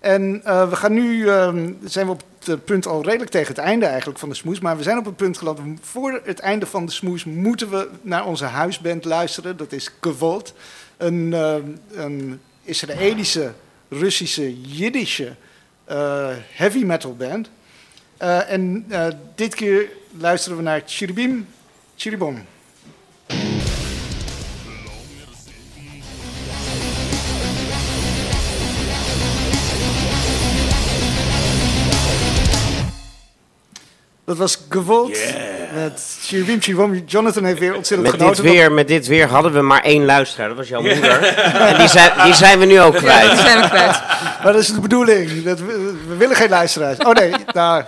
En 0.00 0.42
we 0.44 0.76
gaan 0.76 0.92
nu, 0.92 1.28
ehm, 1.28 1.72
zijn 1.84 2.06
we 2.06 2.12
op 2.12 2.22
het 2.44 2.64
punt 2.64 2.86
al 2.86 3.04
redelijk 3.04 3.30
tegen 3.30 3.48
het 3.54 3.58
einde 3.64 3.86
eigenlijk 3.86 4.18
van 4.18 4.28
de 4.28 4.34
smoes. 4.34 4.60
Maar 4.60 4.76
we 4.76 4.82
zijn 4.82 4.98
op 4.98 5.04
het 5.04 5.16
punt 5.16 5.38
geland, 5.38 5.60
voor 5.80 6.20
het 6.24 6.38
einde 6.38 6.66
van 6.66 6.86
de 6.86 6.92
smoes 6.92 7.24
moeten 7.24 7.70
we 7.70 7.88
naar 8.02 8.26
onze 8.26 8.44
huisband 8.44 9.04
luisteren. 9.04 9.56
Dat 9.56 9.72
is 9.72 9.90
Gewalt. 10.00 10.54
Een, 10.96 11.32
ehm, 11.32 11.62
een 11.94 12.40
Israëlische, 12.62 13.52
Russische, 13.88 14.60
Jiddische 14.60 15.34
heavy 16.54 16.84
metal 16.84 17.16
band. 17.16 17.48
Eh, 18.16 18.50
en 18.50 18.84
eh, 18.88 19.06
dit 19.34 19.54
keer 19.54 19.88
luisteren 20.18 20.56
we 20.56 20.62
naar 20.62 20.82
Chiribim 20.86 21.46
Chiribom. 21.96 22.44
Dat 34.24 34.36
was 34.36 34.58
Gewalt 34.68 35.18
met 35.74 36.18
Chiribim 36.22 36.60
Chiribom. 36.60 37.02
Jonathan 37.06 37.44
heeft 37.44 37.58
weer 37.58 37.74
ontzettend 37.74 38.18
Met 38.18 38.36
dit, 38.36 38.40
weer, 38.40 38.72
met 38.72 38.88
dit 38.88 39.06
weer 39.06 39.28
hadden 39.28 39.52
we 39.52 39.60
maar 39.60 39.82
één 39.82 40.04
luisteraar, 40.04 40.48
dat 40.48 40.56
was 40.56 40.68
jouw 40.68 40.80
moeder. 40.80 41.22
En 41.22 41.78
die 41.78 41.88
zijn, 41.88 42.10
die 42.24 42.34
zijn 42.34 42.58
we 42.58 42.64
nu 42.64 42.80
ook 42.80 42.96
kwijt. 42.96 43.30
Die 43.30 43.40
zijn 43.40 43.60
we 43.60 43.68
kwijt. 43.68 44.02
Maar 44.42 44.52
dat 44.52 44.62
is 44.62 44.72
de 44.72 44.80
bedoeling. 44.80 45.42
Dat 45.42 45.60
we, 45.60 45.94
we 46.08 46.16
willen 46.16 46.36
geen 46.36 46.48
luisteraars. 46.48 46.98
Oh 46.98 47.12
nee, 47.12 47.32
nou. 47.52 47.84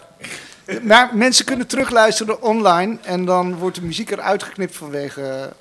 Maar 0.82 1.10
mensen 1.12 1.44
kunnen 1.44 1.66
terugluisteren 1.66 2.42
online 2.42 2.98
en 3.02 3.24
dan 3.24 3.56
wordt 3.56 3.76
de 3.76 3.82
muziek 3.82 4.10
eruit 4.10 4.42
geknipt 4.42 4.76
vanwege 4.76 5.52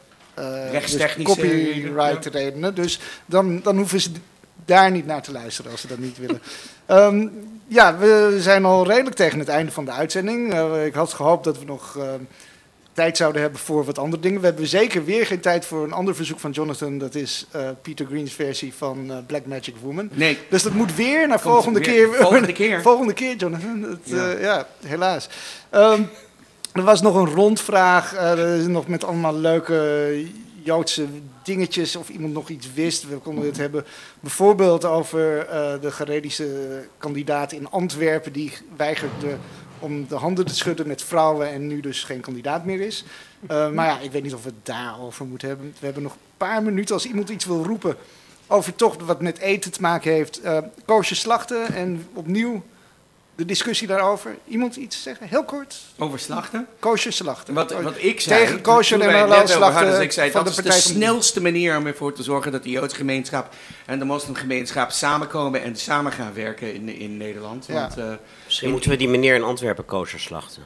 Rechtstechnische 0.71 1.41
dus 1.41 1.49
copyright 1.49 2.25
redenen. 2.25 2.75
Dus 2.75 2.99
dan, 3.25 3.61
dan 3.61 3.77
hoeven 3.77 4.01
ze 4.01 4.11
daar 4.65 4.91
niet 4.91 5.05
naar 5.05 5.21
te 5.21 5.31
luisteren 5.31 5.71
als 5.71 5.81
ze 5.81 5.87
dat 5.87 5.97
niet 5.97 6.17
willen. 6.17 6.41
Ehm, 6.85 7.27
ja, 7.67 7.97
we 7.97 8.37
zijn 8.39 8.65
al 8.65 8.87
redelijk 8.87 9.15
tegen 9.15 9.39
het 9.39 9.47
einde 9.47 9.71
van 9.71 9.85
de 9.85 9.91
uitzending. 9.91 10.53
Eh, 10.53 10.85
ik 10.85 10.93
had 10.93 11.13
gehoopt 11.13 11.43
dat 11.43 11.59
we 11.59 11.65
nog 11.65 11.97
ehm, 11.97 12.21
tijd 12.95 13.17
zouden 13.17 13.41
hebben 13.41 13.59
voor 13.59 13.85
wat 13.85 13.97
andere 13.97 14.21
dingen. 14.21 14.39
We 14.39 14.45
hebben 14.45 14.67
zeker 14.67 15.05
weer 15.05 15.25
geen 15.25 15.39
tijd 15.39 15.65
voor 15.65 15.83
een 15.83 15.93
ander 15.93 16.15
verzoek 16.15 16.39
van 16.39 16.51
Jonathan. 16.51 16.97
Dat 16.97 17.15
is 17.15 17.45
eh, 17.51 17.69
Peter 17.81 18.05
Green's 18.05 18.33
versie 18.33 18.73
van 18.73 19.11
eh, 19.11 19.17
Black 19.27 19.45
Magic 19.45 19.75
Woman. 19.81 20.09
Nee. 20.13 20.37
Dus 20.49 20.63
dat 20.63 20.73
moet 20.73 20.95
weer 20.95 21.27
naar 21.27 21.41
Komt 21.41 21.53
volgende 21.53 21.79
weer. 21.79 21.87
keer. 22.09 22.13
Volgende 22.13 22.51
keer. 22.53 22.81
volgende 22.91 23.13
keer, 23.13 23.35
Jonathan. 23.35 23.81
Dat, 23.81 23.97
Ja. 24.03 24.29
ja. 24.31 24.39
ja, 24.39 24.67
helaas. 24.85 25.29
Ehm, 25.69 26.01
er 26.73 26.83
was 26.83 27.01
nog 27.01 27.15
een 27.15 27.33
rondvraag. 27.33 28.13
eh, 28.13 28.31
er 28.31 28.59
is 28.59 28.67
nog 28.67 28.87
met 28.87 29.03
allemaal 29.03 29.35
leuke 29.35 30.25
Joodse 30.63 31.05
dingetjes. 31.43 31.95
Of 31.95 32.09
iemand 32.09 32.33
nog 32.33 32.49
iets 32.49 32.67
wist. 32.73 33.07
We 33.07 33.15
konden 33.17 33.45
het 33.45 33.57
hebben 33.57 33.85
bijvoorbeeld 34.19 34.85
over 34.85 35.37
eh, 35.47 35.73
de 35.81 35.91
geredische 35.91 36.47
kandidaat 36.97 37.51
in 37.51 37.69
Antwerpen. 37.69 38.31
Die 38.33 38.51
weigerde 38.77 39.37
om 39.79 40.07
de 40.07 40.15
handen 40.15 40.45
te 40.45 40.55
schudden 40.55 40.87
met 40.87 41.03
vrouwen 41.03 41.49
en 41.51 41.67
nu 41.67 41.79
dus 41.79 42.03
geen 42.03 42.19
kandidaat 42.19 42.65
meer 42.65 42.81
is. 42.81 43.05
Eh, 43.47 43.69
maar 43.69 43.85
ja, 43.85 43.99
ik 43.99 44.11
weet 44.11 44.23
niet 44.23 44.33
of 44.33 44.43
we 44.43 44.49
het 44.49 44.65
daarover 44.65 45.25
moeten 45.25 45.47
hebben. 45.47 45.73
We 45.79 45.85
hebben 45.85 46.03
nog 46.03 46.13
een 46.13 46.19
paar 46.37 46.63
minuten 46.63 46.95
als 46.95 47.05
iemand 47.05 47.29
iets 47.29 47.45
wil 47.45 47.63
roepen 47.63 47.95
over 48.47 48.75
toch 48.75 48.95
wat 49.05 49.21
met 49.21 49.37
eten 49.37 49.71
te 49.71 49.81
maken 49.81 50.11
heeft. 50.11 50.41
eh 50.41 50.57
koosje 50.85 51.15
slachten 51.15 51.73
en 51.73 52.07
opnieuw 52.13 52.63
de 53.35 53.45
discussie 53.45 53.87
daarover. 53.87 54.35
Iemand 54.47 54.75
iets 54.75 55.01
zeggen? 55.03 55.27
Heel 55.27 55.43
kort. 55.43 55.75
Over 55.97 56.19
slachten? 56.19 56.67
Kosher 56.79 57.13
slachten. 57.13 57.53
Wat, 57.53 57.71
wat 57.81 57.93
ik 57.97 58.21
zei, 58.21 58.45
Tegen 58.45 58.61
kosher 58.61 58.99
toen 58.99 59.07
en 59.07 59.19
halal 59.19 59.47
slachten 59.47 59.85
dus 59.91 59.99
ik 59.99 60.11
zei, 60.11 60.31
van 60.31 60.43
dat 60.43 60.55
de 60.55 60.63
is 60.63 60.75
de 60.75 60.81
snelste 60.93 61.41
manier 61.41 61.77
om 61.77 61.85
ervoor 61.87 62.13
te 62.13 62.23
zorgen 62.23 62.51
dat 62.51 62.63
de 62.63 62.69
Joodse 62.69 62.95
gemeenschap 62.97 63.53
en 63.85 63.99
de 63.99 64.05
moslimgemeenschap 64.05 64.91
samenkomen 64.91 65.63
en 65.63 65.75
samen 65.75 66.11
gaan 66.11 66.33
werken 66.33 66.73
in, 66.73 66.89
in 66.89 67.17
Nederland. 67.17 67.65
Ja. 67.67 67.73
Want, 67.73 67.97
eh, 67.97 68.05
Misschien 68.45 68.67
in- 68.67 68.73
moeten 68.73 68.89
we 68.89 68.95
die 68.97 69.07
meneer 69.09 69.35
in 69.35 69.43
Antwerpen 69.43 69.85
kosher 69.85 70.19
slachten. 70.19 70.63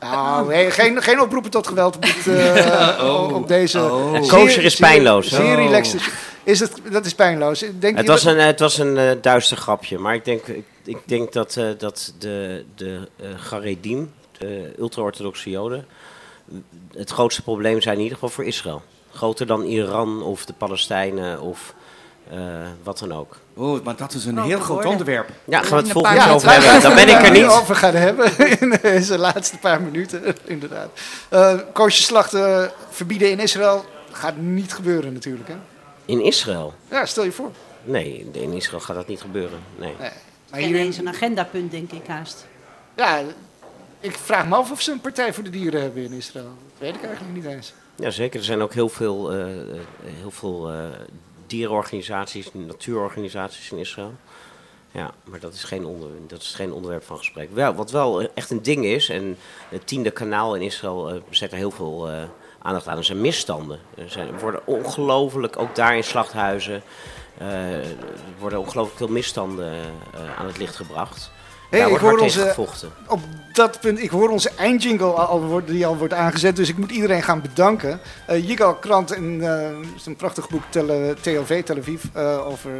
Nou, 0.00 0.48
nee, 0.48 0.70
geen, 0.70 1.02
geen 1.02 1.20
oproepen 1.20 1.50
tot 1.50 1.66
geweld 1.66 1.96
op, 1.96 2.02
dit, 2.02 2.26
eh, 2.26 2.98
Oh. 3.10 3.34
op 3.34 3.48
deze. 3.48 3.78
Oh. 3.80 4.12
zeer- 4.12 4.28
Kosher 4.28 4.64
is 4.64 4.76
pijnloos? 4.76 5.28
Zeer 5.28 5.56
Oh. 5.58 5.64
relaxed. 5.64 6.00
Is 6.42 6.60
het, 6.60 6.72
dat 6.90 7.06
is 7.06 7.14
pijnloos. 7.14 7.58
Denk 7.78 7.96
Het 7.96 8.06
je 8.06 8.10
was 8.12 8.22
dat- 8.22 8.32
een, 8.34 8.40
het 8.40 8.60
was 8.60 8.78
een 8.78 8.98
eh, 8.98 9.10
duister 9.20 9.56
grapje, 9.56 9.98
maar 9.98 10.14
ik 10.14 10.24
denk, 10.24 10.46
ik, 10.46 10.64
ik 10.84 10.98
denk 11.04 11.32
dat, 11.32 11.56
eh, 11.56 11.68
dat 11.78 12.14
de, 12.18 12.64
de 12.74 13.08
eh 13.16 13.26
Garedim, 13.36 14.12
de 14.38 14.72
ultra-orthodoxe 14.78 15.50
Joden, 15.50 15.86
het 16.92 17.10
grootste 17.10 17.42
probleem 17.42 17.80
zijn 17.80 17.96
in 17.96 18.02
ieder 18.02 18.18
geval 18.18 18.34
voor 18.34 18.44
Israël. 18.44 18.82
Groter 19.10 19.46
dan 19.46 19.62
Iran 19.62 20.22
of 20.22 20.44
de 20.44 20.52
Palestijnen 20.52 21.40
of 21.40 21.74
eh, 22.30 22.38
wat 22.82 22.98
dan 22.98 23.12
ook. 23.12 23.36
Oh, 23.54 23.84
maar 23.84 23.96
dat 23.96 24.14
is 24.14 24.24
een 24.24 24.38
Oh, 24.38 24.44
heel 24.44 24.60
groot 24.60 24.84
onderwerp. 24.84 25.28
Ja, 25.44 25.62
gaan 25.62 25.70
we 25.70 25.76
het 25.76 25.92
volgende 25.92 26.30
over 26.30 26.50
hebben. 26.50 26.82
Dan 26.82 26.94
ben 26.94 27.08
ik 27.08 27.22
er 27.22 27.30
niet. 27.30 27.42
het 27.42 27.60
over 27.60 27.76
gaan 27.76 27.94
hebben 27.94 28.38
in 28.60 28.78
deze 28.82 29.18
laatste 29.18 29.58
paar 29.58 29.82
minuten, 29.82 30.36
inderdaad. 30.44 30.88
Uh, 31.32 31.88
slachten 31.88 32.72
verbieden 32.90 33.30
in 33.30 33.38
Israël 33.38 33.84
gaat 34.10 34.36
niet 34.36 34.72
gebeuren 34.72 35.12
natuurlijk. 35.12 35.48
Hè? 35.48 35.54
In 36.04 36.20
Israël? 36.20 36.74
Ja, 36.90 37.06
stel 37.06 37.24
je 37.24 37.32
voor. 37.32 37.50
Nee, 37.84 38.30
in 38.32 38.52
Israël 38.52 38.80
gaat 38.80 38.96
dat 38.96 39.08
niet 39.08 39.20
gebeuren. 39.20 39.58
Nee. 39.76 39.94
Nee. 39.98 40.10
Maar 40.54 40.62
Geen 40.62 40.72
hier, 40.72 40.84
eens 40.84 40.98
een 40.98 41.08
agendapunt, 41.08 41.70
denk 41.70 41.92
ik 41.92 42.06
haast. 42.06 42.46
ja, 42.96 43.22
ik 44.00 44.16
vraag 44.16 44.46
me 44.46 44.54
af 44.54 44.70
of 44.70 44.80
ze 44.80 44.92
een 44.92 45.00
partij 45.00 45.32
voor 45.32 45.44
de 45.44 45.50
dieren 45.50 45.80
hebben 45.80 46.04
in 46.04 46.12
Israël. 46.12 46.44
Dat 46.44 46.78
weet 46.78 46.94
ik 46.94 47.02
eigenlijk 47.02 47.34
niet 47.34 47.44
eens. 47.44 47.72
Ja, 47.96 48.10
zeker. 48.10 48.38
Er 48.38 48.44
zijn 48.44 48.60
ook 48.60 48.74
heel 48.74 48.88
veel, 48.88 49.32
eh, 49.32 49.60
eh, 49.60 49.76
heel 50.02 50.30
veel 50.30 50.70
eh, 50.70 50.76
dierenorganisaties, 51.46 52.50
natuurorganisaties 52.52 53.70
in 53.70 53.78
Israël. 53.78 54.14
Ja, 54.94 55.10
maar 55.24 55.40
dat 55.40 55.54
is 55.54 55.64
geen, 55.64 55.84
onder, 55.84 56.08
dat 56.26 56.40
is 56.40 56.54
geen 56.54 56.72
onderwerp 56.72 57.04
van 57.04 57.18
gesprek. 57.18 57.48
Wel, 57.52 57.74
wat 57.74 57.90
wel 57.90 58.32
echt 58.34 58.50
een 58.50 58.62
ding 58.62 58.84
is, 58.84 59.08
en 59.08 59.36
het 59.68 59.86
tiende 59.86 60.10
kanaal 60.10 60.54
in 60.54 60.62
Israël 60.62 61.22
zet 61.30 61.50
er 61.50 61.56
heel 61.56 61.70
veel 61.70 62.08
eh, 62.08 62.22
aandacht 62.62 62.88
aan, 62.88 62.96
er 62.96 63.04
zijn 63.04 63.20
misstanden. 63.20 63.78
Er, 63.96 64.10
zijn, 64.10 64.28
er 64.28 64.40
worden 64.40 64.66
ongelooflijk, 64.66 65.58
ook 65.58 65.74
daar 65.74 65.96
in 65.96 66.04
slachthuizen, 66.04 66.82
er 67.38 67.84
worden 68.38 68.58
ongelooflijk 68.58 68.98
veel 68.98 69.08
misstanden 69.08 69.72
eh, 69.72 70.38
aan 70.38 70.46
het 70.46 70.58
licht 70.58 70.76
gebracht. 70.76 71.30
Hey, 71.70 71.80
daar 71.80 71.90
ik 71.90 71.98
wordt 71.98 72.16
hoor 72.16 72.24
onze, 72.24 72.40
gevochten. 72.40 72.92
op 73.08 73.20
dat 73.52 73.80
punt, 73.80 74.02
ik 74.02 74.10
hoor 74.10 74.28
onze 74.28 74.50
eindjingle 74.56 75.06
al, 75.06 75.62
die 75.64 75.86
al 75.86 75.96
wordt 75.96 76.14
aangezet, 76.14 76.56
dus 76.56 76.68
ik 76.68 76.76
moet 76.76 76.90
iedereen 76.90 77.22
gaan 77.22 77.40
bedanken. 77.40 78.00
Eh 78.26 78.48
Yigal 78.48 78.74
Krant 78.74 79.10
eh, 79.10 79.18
zijn 79.96 80.16
prachtig 80.16 80.48
boek 80.48 80.62
Tel, 80.68 81.14
TLV, 81.20 81.62
Tel 81.62 81.76
Aviv, 81.76 82.04
eh, 82.12 82.46
over 82.46 82.70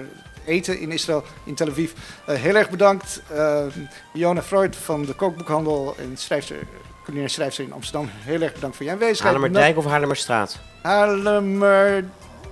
eten 0.45 0.79
in 0.79 0.93
Israël, 0.93 1.25
in 1.45 1.55
Tel 1.55 1.69
Aviv. 1.69 1.93
Eh, 2.25 2.35
heel 2.35 2.55
erg 2.55 2.71
bedankt. 2.71 3.23
Eh 3.35 3.65
Jona 4.13 4.43
Freud 4.43 4.77
van 4.77 5.05
de 5.05 5.15
kookboekhandel 5.15 5.95
en 5.99 6.17
schrijfster, 6.17 6.57
culinair 7.05 7.31
schrijfster 7.31 7.65
in 7.65 7.73
Amsterdam. 7.73 8.11
Heel 8.13 8.41
erg 8.41 8.53
bedankt 8.53 8.77
voor 8.77 8.87
je 8.87 8.93
aanwezigheid. 8.93 9.33
Haarlemmerdijk 9.33 9.77
of 9.77 9.85
Haarlemmerstraat? 9.85 10.59
Haarlemmer... 10.83 12.05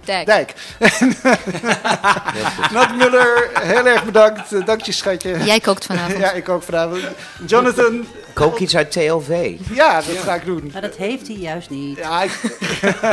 Dijk. 0.05 0.27
Dijk. 0.27 0.55
Nat 2.73 2.97
Muller, 2.97 3.51
heel 3.61 3.87
erg 3.87 4.05
bedankt. 4.05 4.53
Eh, 4.53 4.67
Dank 4.67 4.81
je, 4.81 4.93
schatje. 4.93 5.45
Jij 5.45 5.61
kookt 5.61 5.85
vanavond. 5.87 6.19
ja, 6.19 6.31
ik 6.33 6.49
ook 6.49 6.63
vanavond. 6.63 7.03
Jonathan, 7.47 8.07
Kook 8.33 8.59
iets 8.59 8.77
uit 8.77 8.91
TLV. 8.93 9.57
ja, 9.73 9.95
dat 9.95 10.17
ga 10.19 10.35
ik 10.35 10.45
doen. 10.45 10.71
Maar 10.73 10.83
dat 10.83 10.97
heeft 10.97 11.27
hij 11.27 11.37
juist 11.37 11.71
niet. 11.71 11.97
Ja, 11.99 12.23
ik... 12.23 12.59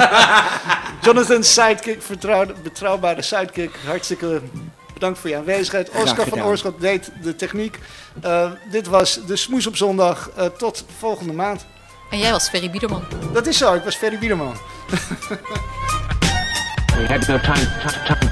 Jonathan, 1.05 1.43
sidekick, 1.43 2.01
vertrouwde, 2.01 2.53
betrouwbare 2.63 3.21
sidekick. 3.21 3.71
Hartstikke 3.85 4.41
bedankt 4.93 5.19
voor 5.19 5.29
je 5.29 5.35
aanwezigheid. 5.35 5.89
Oscar 5.89 6.27
van. 6.27 6.43
Oorschot 6.43 6.81
deed 6.81 7.11
de 7.21 7.35
techniek. 7.35 7.79
Eh, 8.21 8.51
dit 8.71 8.87
was 8.87 9.19
de 9.25 9.35
Smoes 9.35 9.67
op 9.67 9.75
zondag. 9.75 10.29
Eh, 10.35 10.45
tot 10.45 10.85
volgende 10.97 11.33
maand. 11.33 11.65
En 12.11 12.17
jij 12.17 12.31
was 12.31 12.49
Ferry 12.49 12.69
Biederman. 12.69 13.03
Dat 13.33 13.47
is 13.47 13.57
zo, 13.57 13.73
ik 13.73 13.83
was 13.83 13.95
Ferry 13.95 14.17
Biederman. 14.17 14.55
We 16.99 17.05
had 17.05 17.25
no 17.29 17.37
time, 17.37 17.65
time, 17.79 18.05
time 18.05 18.19